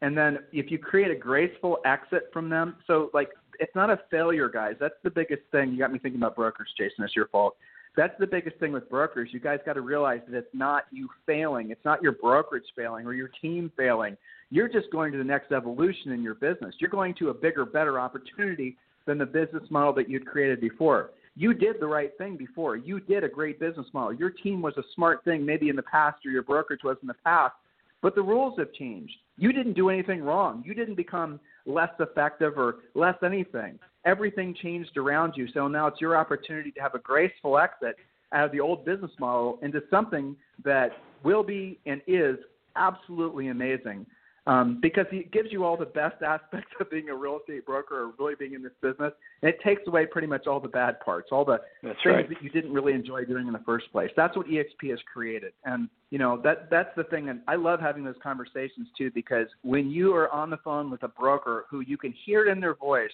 And 0.00 0.16
then 0.16 0.38
if 0.52 0.70
you 0.70 0.78
create 0.78 1.10
a 1.10 1.16
graceful 1.16 1.78
exit 1.84 2.30
from 2.32 2.48
them 2.48 2.76
so 2.86 3.10
like 3.14 3.30
it's 3.60 3.74
not 3.74 3.90
a 3.90 3.98
failure 4.10 4.48
guys. 4.48 4.74
That's 4.78 4.94
the 5.02 5.10
biggest 5.10 5.42
thing. 5.50 5.72
You 5.72 5.78
got 5.78 5.92
me 5.92 5.98
thinking 5.98 6.20
about 6.20 6.36
brokers 6.36 6.68
jason. 6.76 7.04
It's 7.04 7.16
your 7.16 7.28
fault. 7.28 7.56
That's 7.96 8.14
the 8.20 8.26
biggest 8.26 8.56
thing 8.58 8.72
with 8.72 8.88
brokers. 8.88 9.30
You 9.32 9.40
guys 9.40 9.58
got 9.66 9.72
to 9.72 9.80
realize 9.80 10.20
that 10.28 10.36
it's 10.36 10.54
not 10.54 10.84
you 10.92 11.08
failing, 11.26 11.70
it's 11.70 11.84
not 11.84 12.00
your 12.00 12.12
brokerage 12.12 12.66
failing 12.76 13.06
or 13.06 13.12
your 13.12 13.28
team 13.40 13.72
failing. 13.76 14.16
You're 14.50 14.68
just 14.68 14.90
going 14.90 15.12
to 15.12 15.18
the 15.18 15.24
next 15.24 15.52
evolution 15.52 16.12
in 16.12 16.22
your 16.22 16.34
business. 16.34 16.74
You're 16.78 16.90
going 16.90 17.14
to 17.16 17.30
a 17.30 17.34
bigger, 17.34 17.64
better 17.64 18.00
opportunity 18.00 18.76
than 19.06 19.18
the 19.18 19.26
business 19.26 19.62
model 19.70 19.92
that 19.94 20.08
you'd 20.08 20.26
created 20.26 20.60
before. 20.60 21.10
You 21.36 21.54
did 21.54 21.76
the 21.80 21.86
right 21.86 22.10
thing 22.18 22.36
before. 22.36 22.76
You 22.76 23.00
did 23.00 23.24
a 23.24 23.28
great 23.28 23.60
business 23.60 23.86
model. 23.92 24.12
Your 24.12 24.30
team 24.30 24.60
was 24.60 24.74
a 24.76 24.82
smart 24.94 25.22
thing 25.24 25.46
maybe 25.46 25.68
in 25.68 25.76
the 25.76 25.82
past 25.82 26.24
or 26.26 26.30
your 26.30 26.42
brokerage 26.42 26.82
was 26.82 26.96
in 27.02 27.08
the 27.08 27.14
past, 27.24 27.54
but 28.02 28.14
the 28.14 28.22
rules 28.22 28.58
have 28.58 28.72
changed. 28.72 29.14
You 29.36 29.52
didn't 29.52 29.74
do 29.74 29.88
anything 29.88 30.22
wrong. 30.22 30.64
You 30.66 30.74
didn't 30.74 30.96
become 30.96 31.38
less 31.64 31.90
effective 32.00 32.54
or 32.56 32.76
less 32.94 33.16
anything 33.24 33.78
everything 34.08 34.54
changed 34.62 34.96
around 34.96 35.34
you. 35.36 35.46
So 35.52 35.68
now 35.68 35.86
it's 35.86 36.00
your 36.00 36.16
opportunity 36.16 36.70
to 36.72 36.80
have 36.80 36.94
a 36.94 36.98
graceful 36.98 37.58
exit 37.58 37.96
out 38.32 38.46
of 38.46 38.52
the 38.52 38.60
old 38.60 38.84
business 38.84 39.10
model 39.18 39.58
into 39.62 39.82
something 39.90 40.34
that 40.64 40.92
will 41.24 41.42
be 41.42 41.78
and 41.86 42.00
is 42.06 42.36
absolutely 42.76 43.48
amazing. 43.48 44.06
Um, 44.48 44.78
because 44.80 45.04
it 45.12 45.30
gives 45.30 45.52
you 45.52 45.62
all 45.62 45.76
the 45.76 45.84
best 45.84 46.22
aspects 46.26 46.70
of 46.80 46.90
being 46.90 47.10
a 47.10 47.14
real 47.14 47.38
estate 47.38 47.66
broker 47.66 48.04
or 48.04 48.12
really 48.18 48.34
being 48.34 48.54
in 48.54 48.62
this 48.62 48.72
business. 48.80 49.12
And 49.42 49.50
it 49.50 49.60
takes 49.62 49.82
away 49.86 50.06
pretty 50.06 50.26
much 50.26 50.46
all 50.46 50.58
the 50.58 50.68
bad 50.68 51.00
parts, 51.00 51.28
all 51.30 51.44
the 51.44 51.60
that's 51.82 51.98
things 52.02 52.14
right. 52.14 52.28
that 52.30 52.42
you 52.42 52.48
didn't 52.48 52.72
really 52.72 52.94
enjoy 52.94 53.26
doing 53.26 53.46
in 53.46 53.52
the 53.52 53.62
first 53.66 53.92
place. 53.92 54.10
That's 54.16 54.34
what 54.38 54.46
EXP 54.46 54.88
has 54.88 54.98
created. 55.12 55.52
And 55.66 55.90
you 56.08 56.18
know 56.18 56.40
that 56.44 56.70
that's 56.70 56.88
the 56.96 57.04
thing. 57.04 57.28
And 57.28 57.40
I 57.46 57.56
love 57.56 57.78
having 57.78 58.04
those 58.04 58.16
conversations 58.22 58.88
too 58.96 59.10
because 59.14 59.46
when 59.62 59.90
you 59.90 60.14
are 60.14 60.32
on 60.32 60.48
the 60.48 60.56
phone 60.64 60.90
with 60.90 61.02
a 61.02 61.08
broker 61.08 61.66
who 61.70 61.80
you 61.80 61.98
can 61.98 62.14
hear 62.24 62.48
in 62.48 62.58
their 62.58 62.74
voice 62.74 63.10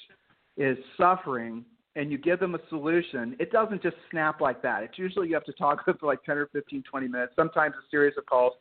is 0.57 0.79
suffering 0.97 1.65
and 1.97 2.13
you 2.13 2.19
give 2.19 2.39
them 2.39 2.55
a 2.55 2.61
solution, 2.69 3.35
it 3.41 3.51
doesn't 3.51 3.83
just 3.83 3.97
snap 4.13 4.41
like 4.41 4.63
that. 4.63 4.85
It's 4.85 4.99
usually 4.99 5.29
you 5.29 5.35
have 5.35 5.45
to 5.45 5.53
talk 5.53 5.85
with 5.85 5.99
for 6.01 6.07
like 6.07 6.23
10 6.23 6.39
or 6.39 6.47
15, 6.53 6.85
20 6.89 7.09
minutes, 7.09 7.33
sometimes 7.35 7.75
a 7.75 7.91
series 7.91 8.15
of 8.17 8.25
calls. 8.27 8.53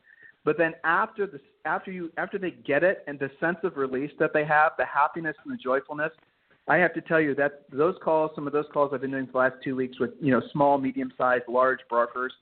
But 0.44 0.58
then 0.58 0.74
after 0.84 1.26
the 1.26 1.40
after 1.64 1.90
you 1.90 2.10
after 2.18 2.38
they 2.38 2.50
get 2.50 2.84
it 2.84 3.02
and 3.06 3.18
the 3.18 3.30
sense 3.40 3.58
of 3.62 3.76
release 3.76 4.10
that 4.18 4.32
they 4.34 4.44
have, 4.44 4.72
the 4.78 4.84
happiness 4.84 5.36
and 5.44 5.52
the 5.52 5.58
joyfulness, 5.62 6.12
I 6.68 6.76
have 6.76 6.94
to 6.94 7.00
tell 7.00 7.20
you 7.20 7.34
that 7.36 7.64
those 7.72 7.94
calls, 8.02 8.30
some 8.34 8.46
of 8.46 8.52
those 8.52 8.66
calls 8.72 8.90
I've 8.92 9.00
been 9.00 9.10
doing 9.10 9.26
for 9.26 9.32
the 9.32 9.38
last 9.38 9.56
two 9.62 9.76
weeks 9.76 9.98
with 9.98 10.10
you 10.20 10.30
know 10.30 10.42
small, 10.52 10.78
medium 10.78 11.12
sized, 11.16 11.44
large 11.48 11.80
brokers, 11.88 12.32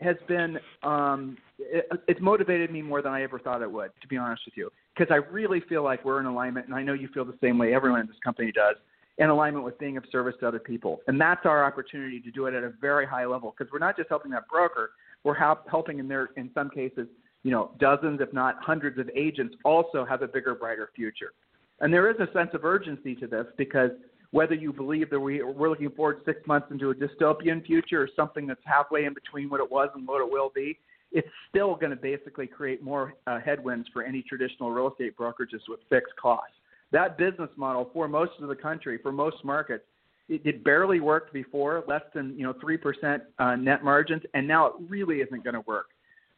has 0.00 0.16
been 0.26 0.58
um, 0.82 1.36
it, 1.58 1.86
it's 2.08 2.20
motivated 2.20 2.70
me 2.70 2.82
more 2.82 3.02
than 3.02 3.12
I 3.12 3.22
ever 3.22 3.38
thought 3.38 3.62
it 3.62 3.70
would, 3.70 3.90
to 4.00 4.08
be 4.08 4.16
honest 4.16 4.42
with 4.46 4.56
you, 4.56 4.70
because 4.96 5.12
I 5.12 5.16
really 5.30 5.60
feel 5.68 5.84
like 5.84 6.04
we're 6.04 6.20
in 6.20 6.26
alignment, 6.26 6.66
and 6.66 6.74
I 6.74 6.82
know 6.82 6.94
you 6.94 7.08
feel 7.12 7.24
the 7.24 7.38
same 7.42 7.58
way. 7.58 7.74
Everyone 7.74 8.00
in 8.00 8.06
this 8.06 8.16
company 8.24 8.52
does 8.52 8.76
in 9.18 9.28
alignment 9.28 9.64
with 9.64 9.78
being 9.78 9.98
of 9.98 10.04
service 10.10 10.34
to 10.40 10.48
other 10.48 10.58
people. 10.58 11.00
And 11.06 11.20
that's 11.20 11.44
our 11.44 11.62
opportunity 11.62 12.20
to 12.20 12.30
do 12.30 12.46
it 12.46 12.54
at 12.54 12.64
a 12.64 12.72
very 12.80 13.06
high 13.06 13.26
level 13.26 13.54
because 13.56 13.70
we're 13.70 13.78
not 13.78 13.94
just 13.94 14.08
helping 14.08 14.30
that 14.30 14.48
broker, 14.48 14.92
we're 15.24 15.34
help, 15.34 15.68
helping 15.68 15.98
in 15.98 16.08
their 16.08 16.30
in 16.38 16.50
some 16.54 16.70
cases, 16.70 17.06
you 17.42 17.50
know, 17.50 17.72
dozens 17.78 18.20
if 18.20 18.32
not 18.32 18.56
hundreds 18.60 18.98
of 18.98 19.08
agents 19.14 19.54
also 19.64 20.04
have 20.04 20.22
a 20.22 20.28
bigger 20.28 20.54
brighter 20.54 20.90
future. 20.94 21.32
And 21.80 21.92
there 21.92 22.10
is 22.10 22.16
a 22.20 22.30
sense 22.32 22.50
of 22.52 22.64
urgency 22.64 23.14
to 23.16 23.26
this 23.26 23.46
because 23.56 23.90
whether 24.32 24.54
you 24.54 24.72
believe 24.72 25.10
that 25.10 25.18
we, 25.18 25.42
we're 25.42 25.70
looking 25.70 25.90
forward 25.90 26.20
six 26.24 26.46
months 26.46 26.68
into 26.70 26.90
a 26.90 26.94
dystopian 26.94 27.64
future 27.64 28.02
or 28.02 28.08
something 28.14 28.46
that's 28.46 28.60
halfway 28.64 29.04
in 29.06 29.14
between 29.14 29.48
what 29.48 29.60
it 29.60 29.70
was 29.70 29.88
and 29.94 30.06
what 30.06 30.20
it 30.20 30.30
will 30.30 30.52
be, 30.54 30.78
it's 31.10 31.28
still 31.48 31.74
going 31.74 31.90
to 31.90 31.96
basically 31.96 32.46
create 32.46 32.82
more 32.82 33.14
uh, 33.26 33.40
headwinds 33.40 33.88
for 33.92 34.04
any 34.04 34.22
traditional 34.22 34.70
real 34.70 34.88
estate 34.88 35.16
brokerages 35.16 35.62
with 35.68 35.80
fixed 35.88 36.14
costs 36.20 36.54
that 36.92 37.16
business 37.16 37.50
model 37.56 37.90
for 37.92 38.08
most 38.08 38.32
of 38.40 38.48
the 38.48 38.54
country, 38.54 38.98
for 39.02 39.12
most 39.12 39.36
markets, 39.44 39.84
it, 40.28 40.40
it 40.44 40.64
barely 40.64 41.00
worked 41.00 41.32
before, 41.32 41.84
less 41.86 42.02
than 42.14 42.36
you 42.36 42.44
know 42.44 42.54
three 42.60 42.76
percent 42.76 43.22
uh, 43.38 43.56
net 43.56 43.84
margins, 43.84 44.22
and 44.34 44.46
now 44.46 44.66
it 44.66 44.72
really 44.88 45.16
isn't 45.16 45.44
going 45.44 45.54
to 45.54 45.64
work. 45.66 45.86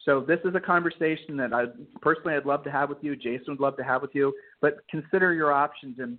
So 0.05 0.20
this 0.20 0.40
is 0.44 0.55
a 0.57 0.61
conversation 0.61 1.36
that 1.36 1.53
I 1.53 1.66
personally 2.00 2.34
I'd 2.34 2.44
love 2.44 2.64
to 2.64 2.72
have 2.72 2.88
with 2.88 2.98
you. 3.03 3.14
Jason 3.14 3.44
would 3.48 3.61
love 3.61 3.76
to 3.76 3.84
have 3.84 4.03
with 4.03 4.14
you. 4.14 4.32
But 4.61 4.78
consider 4.90 5.32
your 5.32 5.53
options, 5.53 5.98
and 6.00 6.18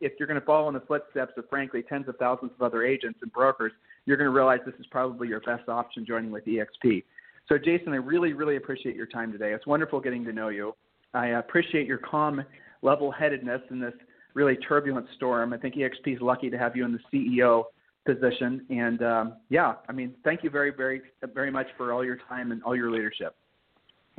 if 0.00 0.12
you're 0.18 0.26
going 0.26 0.40
to 0.40 0.46
follow 0.46 0.68
in 0.68 0.74
the 0.74 0.80
footsteps 0.80 1.32
of 1.36 1.48
frankly 1.50 1.82
tens 1.86 2.08
of 2.08 2.16
thousands 2.16 2.52
of 2.58 2.62
other 2.62 2.84
agents 2.84 3.18
and 3.22 3.30
brokers, 3.32 3.72
you're 4.06 4.16
going 4.16 4.30
to 4.30 4.34
realize 4.34 4.60
this 4.64 4.74
is 4.80 4.86
probably 4.86 5.28
your 5.28 5.40
best 5.40 5.68
option 5.68 6.06
joining 6.06 6.30
with 6.30 6.46
EXP. 6.46 7.04
So 7.48 7.58
Jason, 7.58 7.92
I 7.92 7.96
really 7.96 8.32
really 8.32 8.56
appreciate 8.56 8.96
your 8.96 9.06
time 9.06 9.30
today. 9.32 9.52
It's 9.52 9.66
wonderful 9.66 10.00
getting 10.00 10.24
to 10.24 10.32
know 10.32 10.48
you. 10.48 10.74
I 11.12 11.28
appreciate 11.28 11.86
your 11.86 11.98
calm 11.98 12.42
level-headedness 12.82 13.62
in 13.70 13.80
this 13.80 13.94
really 14.34 14.56
turbulent 14.56 15.06
storm. 15.16 15.52
I 15.52 15.58
think 15.58 15.74
EXP 15.74 16.16
is 16.16 16.20
lucky 16.20 16.48
to 16.48 16.58
have 16.58 16.76
you 16.76 16.84
in 16.84 16.92
the 16.92 17.00
CEO 17.12 17.64
position. 18.08 18.64
And 18.70 19.02
um, 19.02 19.34
yeah, 19.50 19.74
I 19.88 19.92
mean, 19.92 20.14
thank 20.24 20.42
you 20.42 20.48
very, 20.48 20.72
very, 20.74 21.02
very 21.34 21.50
much 21.50 21.66
for 21.76 21.92
all 21.92 22.02
your 22.02 22.18
time 22.28 22.52
and 22.52 22.62
all 22.62 22.74
your 22.74 22.90
leadership. 22.90 23.36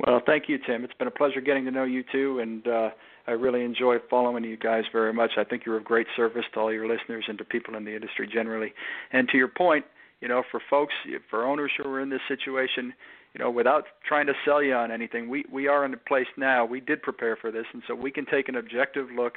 Well, 0.06 0.22
thank 0.24 0.44
you, 0.48 0.58
Tim. 0.64 0.84
It's 0.84 0.94
been 0.94 1.08
a 1.08 1.10
pleasure 1.10 1.40
getting 1.40 1.64
to 1.66 1.70
know 1.70 1.84
you 1.84 2.04
too, 2.10 2.38
and 2.38 2.66
uh, 2.66 2.90
I 3.26 3.32
really 3.32 3.64
enjoy 3.64 3.96
following 4.08 4.44
you 4.44 4.56
guys 4.56 4.84
very 4.92 5.12
much. 5.12 5.32
I 5.36 5.44
think 5.44 5.66
you're 5.66 5.76
of 5.76 5.84
great 5.84 6.06
service 6.16 6.44
to 6.54 6.60
all 6.60 6.72
your 6.72 6.88
listeners 6.88 7.24
and 7.28 7.36
to 7.38 7.44
people 7.44 7.74
in 7.74 7.84
the 7.84 7.94
industry 7.94 8.28
generally. 8.32 8.72
And 9.12 9.28
to 9.28 9.36
your 9.36 9.48
point, 9.48 9.84
you 10.22 10.28
know, 10.28 10.42
for 10.50 10.60
folks, 10.70 10.94
for 11.28 11.44
owners 11.44 11.72
who 11.76 11.88
are 11.90 12.00
in 12.00 12.08
this 12.08 12.20
situation, 12.28 12.94
you 13.34 13.40
know, 13.40 13.50
without 13.50 13.84
trying 14.08 14.26
to 14.26 14.32
sell 14.44 14.62
you 14.62 14.74
on 14.74 14.90
anything, 14.90 15.28
we 15.28 15.44
we 15.52 15.68
are 15.68 15.84
in 15.84 15.92
a 15.92 15.98
place 15.98 16.26
now. 16.36 16.64
We 16.64 16.80
did 16.80 17.02
prepare 17.02 17.36
for 17.36 17.50
this, 17.50 17.66
and 17.74 17.82
so 17.86 17.94
we 17.94 18.10
can 18.10 18.24
take 18.24 18.48
an 18.48 18.56
objective 18.56 19.08
look 19.14 19.34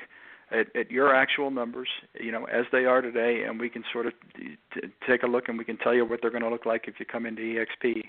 at, 0.53 0.75
at 0.75 0.91
your 0.91 1.13
actual 1.13 1.51
numbers, 1.51 1.89
you 2.19 2.31
know, 2.31 2.45
as 2.45 2.65
they 2.71 2.85
are 2.85 3.01
today, 3.01 3.43
and 3.47 3.59
we 3.59 3.69
can 3.69 3.83
sort 3.91 4.05
of 4.05 4.13
t- 4.35 4.81
take 5.07 5.23
a 5.23 5.27
look 5.27 5.49
and 5.49 5.57
we 5.57 5.65
can 5.65 5.77
tell 5.77 5.93
you 5.93 6.05
what 6.05 6.21
they're 6.21 6.31
going 6.31 6.43
to 6.43 6.49
look 6.49 6.65
like 6.65 6.87
if 6.87 6.95
you 6.99 7.05
come 7.05 7.25
into 7.25 7.41
EXP. 7.41 8.03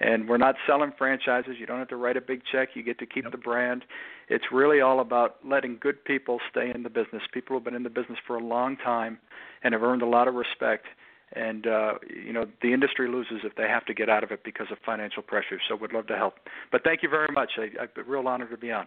And 0.00 0.28
we're 0.28 0.36
not 0.36 0.54
selling 0.66 0.92
franchises. 0.96 1.56
You 1.58 1.66
don't 1.66 1.78
have 1.78 1.88
to 1.88 1.96
write 1.96 2.16
a 2.16 2.20
big 2.20 2.42
check. 2.50 2.70
You 2.74 2.82
get 2.82 2.98
to 3.00 3.06
keep 3.06 3.24
yep. 3.24 3.32
the 3.32 3.38
brand. 3.38 3.84
It's 4.28 4.44
really 4.52 4.80
all 4.80 5.00
about 5.00 5.36
letting 5.44 5.78
good 5.80 6.04
people 6.04 6.38
stay 6.50 6.70
in 6.72 6.82
the 6.82 6.90
business. 6.90 7.22
People 7.32 7.56
who've 7.56 7.64
been 7.64 7.74
in 7.74 7.82
the 7.82 7.90
business 7.90 8.18
for 8.26 8.36
a 8.36 8.44
long 8.44 8.76
time 8.76 9.18
and 9.64 9.72
have 9.72 9.82
earned 9.82 10.02
a 10.02 10.06
lot 10.06 10.28
of 10.28 10.34
respect. 10.34 10.86
And 11.32 11.66
uh, 11.66 11.94
you 12.08 12.32
know 12.32 12.46
the 12.62 12.72
industry 12.72 13.06
loses 13.06 13.40
if 13.44 13.54
they 13.54 13.68
have 13.68 13.84
to 13.86 13.92
get 13.92 14.08
out 14.08 14.24
of 14.24 14.30
it 14.30 14.44
because 14.44 14.68
of 14.70 14.78
financial 14.86 15.22
pressure. 15.22 15.60
So 15.68 15.76
we'd 15.76 15.92
love 15.92 16.06
to 16.06 16.16
help. 16.16 16.34
But 16.72 16.84
thank 16.84 17.02
you 17.02 17.10
very 17.10 17.32
much. 17.32 17.52
I, 17.58 17.82
I, 17.82 18.00
a 18.00 18.04
real 18.04 18.26
honor 18.26 18.48
to 18.48 18.56
be 18.56 18.72
on. 18.72 18.86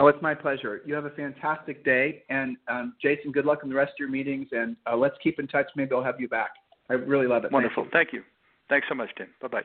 Oh, 0.00 0.06
it's 0.06 0.22
my 0.22 0.32
pleasure. 0.32 0.80
You 0.86 0.94
have 0.94 1.06
a 1.06 1.10
fantastic 1.10 1.84
day. 1.84 2.22
And 2.28 2.56
um, 2.68 2.94
Jason, 3.02 3.32
good 3.32 3.44
luck 3.44 3.60
in 3.64 3.68
the 3.68 3.74
rest 3.74 3.90
of 3.90 3.98
your 3.98 4.08
meetings. 4.08 4.46
And 4.52 4.76
uh, 4.90 4.96
let's 4.96 5.16
keep 5.22 5.40
in 5.40 5.48
touch. 5.48 5.66
Maybe 5.74 5.92
I'll 5.92 6.04
have 6.04 6.20
you 6.20 6.28
back. 6.28 6.50
I 6.88 6.94
really 6.94 7.26
love 7.26 7.44
it. 7.44 7.50
Wonderful. 7.50 7.88
Thank 7.92 8.12
you. 8.12 8.20
Thank 8.20 8.24
you. 8.24 8.24
Thanks 8.68 8.86
so 8.88 8.94
much, 8.94 9.10
Tim. 9.16 9.28
Bye 9.40 9.48
bye. 9.48 9.62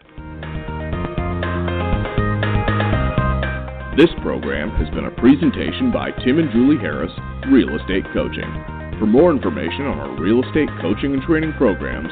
This 3.95 4.09
program 4.23 4.71
has 4.71 4.89
been 4.89 5.05
a 5.05 5.11
presentation 5.11 5.91
by 5.91 6.09
Tim 6.25 6.39
and 6.39 6.51
Julie 6.51 6.79
Harris, 6.81 7.11
Real 7.51 7.77
Estate 7.77 8.05
Coaching. 8.11 8.49
For 8.97 9.05
more 9.05 9.29
information 9.31 9.85
on 9.85 9.99
our 9.99 10.19
real 10.19 10.43
estate 10.43 10.69
coaching 10.81 11.13
and 11.13 11.21
training 11.23 11.53
programs, 11.57 12.09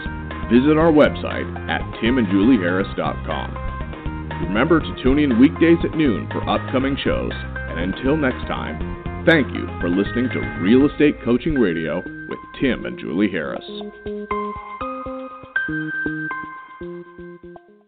visit 0.52 0.78
our 0.78 0.92
website 0.92 1.48
at 1.70 1.82
timandjulieharris.com. 2.04 3.58
Remember 4.44 4.80
to 4.80 5.04
tune 5.04 5.18
in 5.18 5.40
weekdays 5.40 5.80
at 5.84 5.98
noon 5.98 6.28
for 6.30 6.48
upcoming 6.48 6.98
shows 7.04 7.32
and 7.72 7.94
until 7.94 8.18
next 8.18 8.46
time, 8.48 9.24
thank 9.26 9.48
you 9.54 9.66
for 9.80 9.90
listening 9.90 10.30
to 10.30 10.40
Real 10.62 10.90
Estate 10.90 11.16
Coaching 11.24 11.56
Radio 11.56 12.04
with 12.28 12.40
Tim 12.60 12.86
and 12.86 13.00
Julie 13.00 13.32
Harris. 13.32 13.64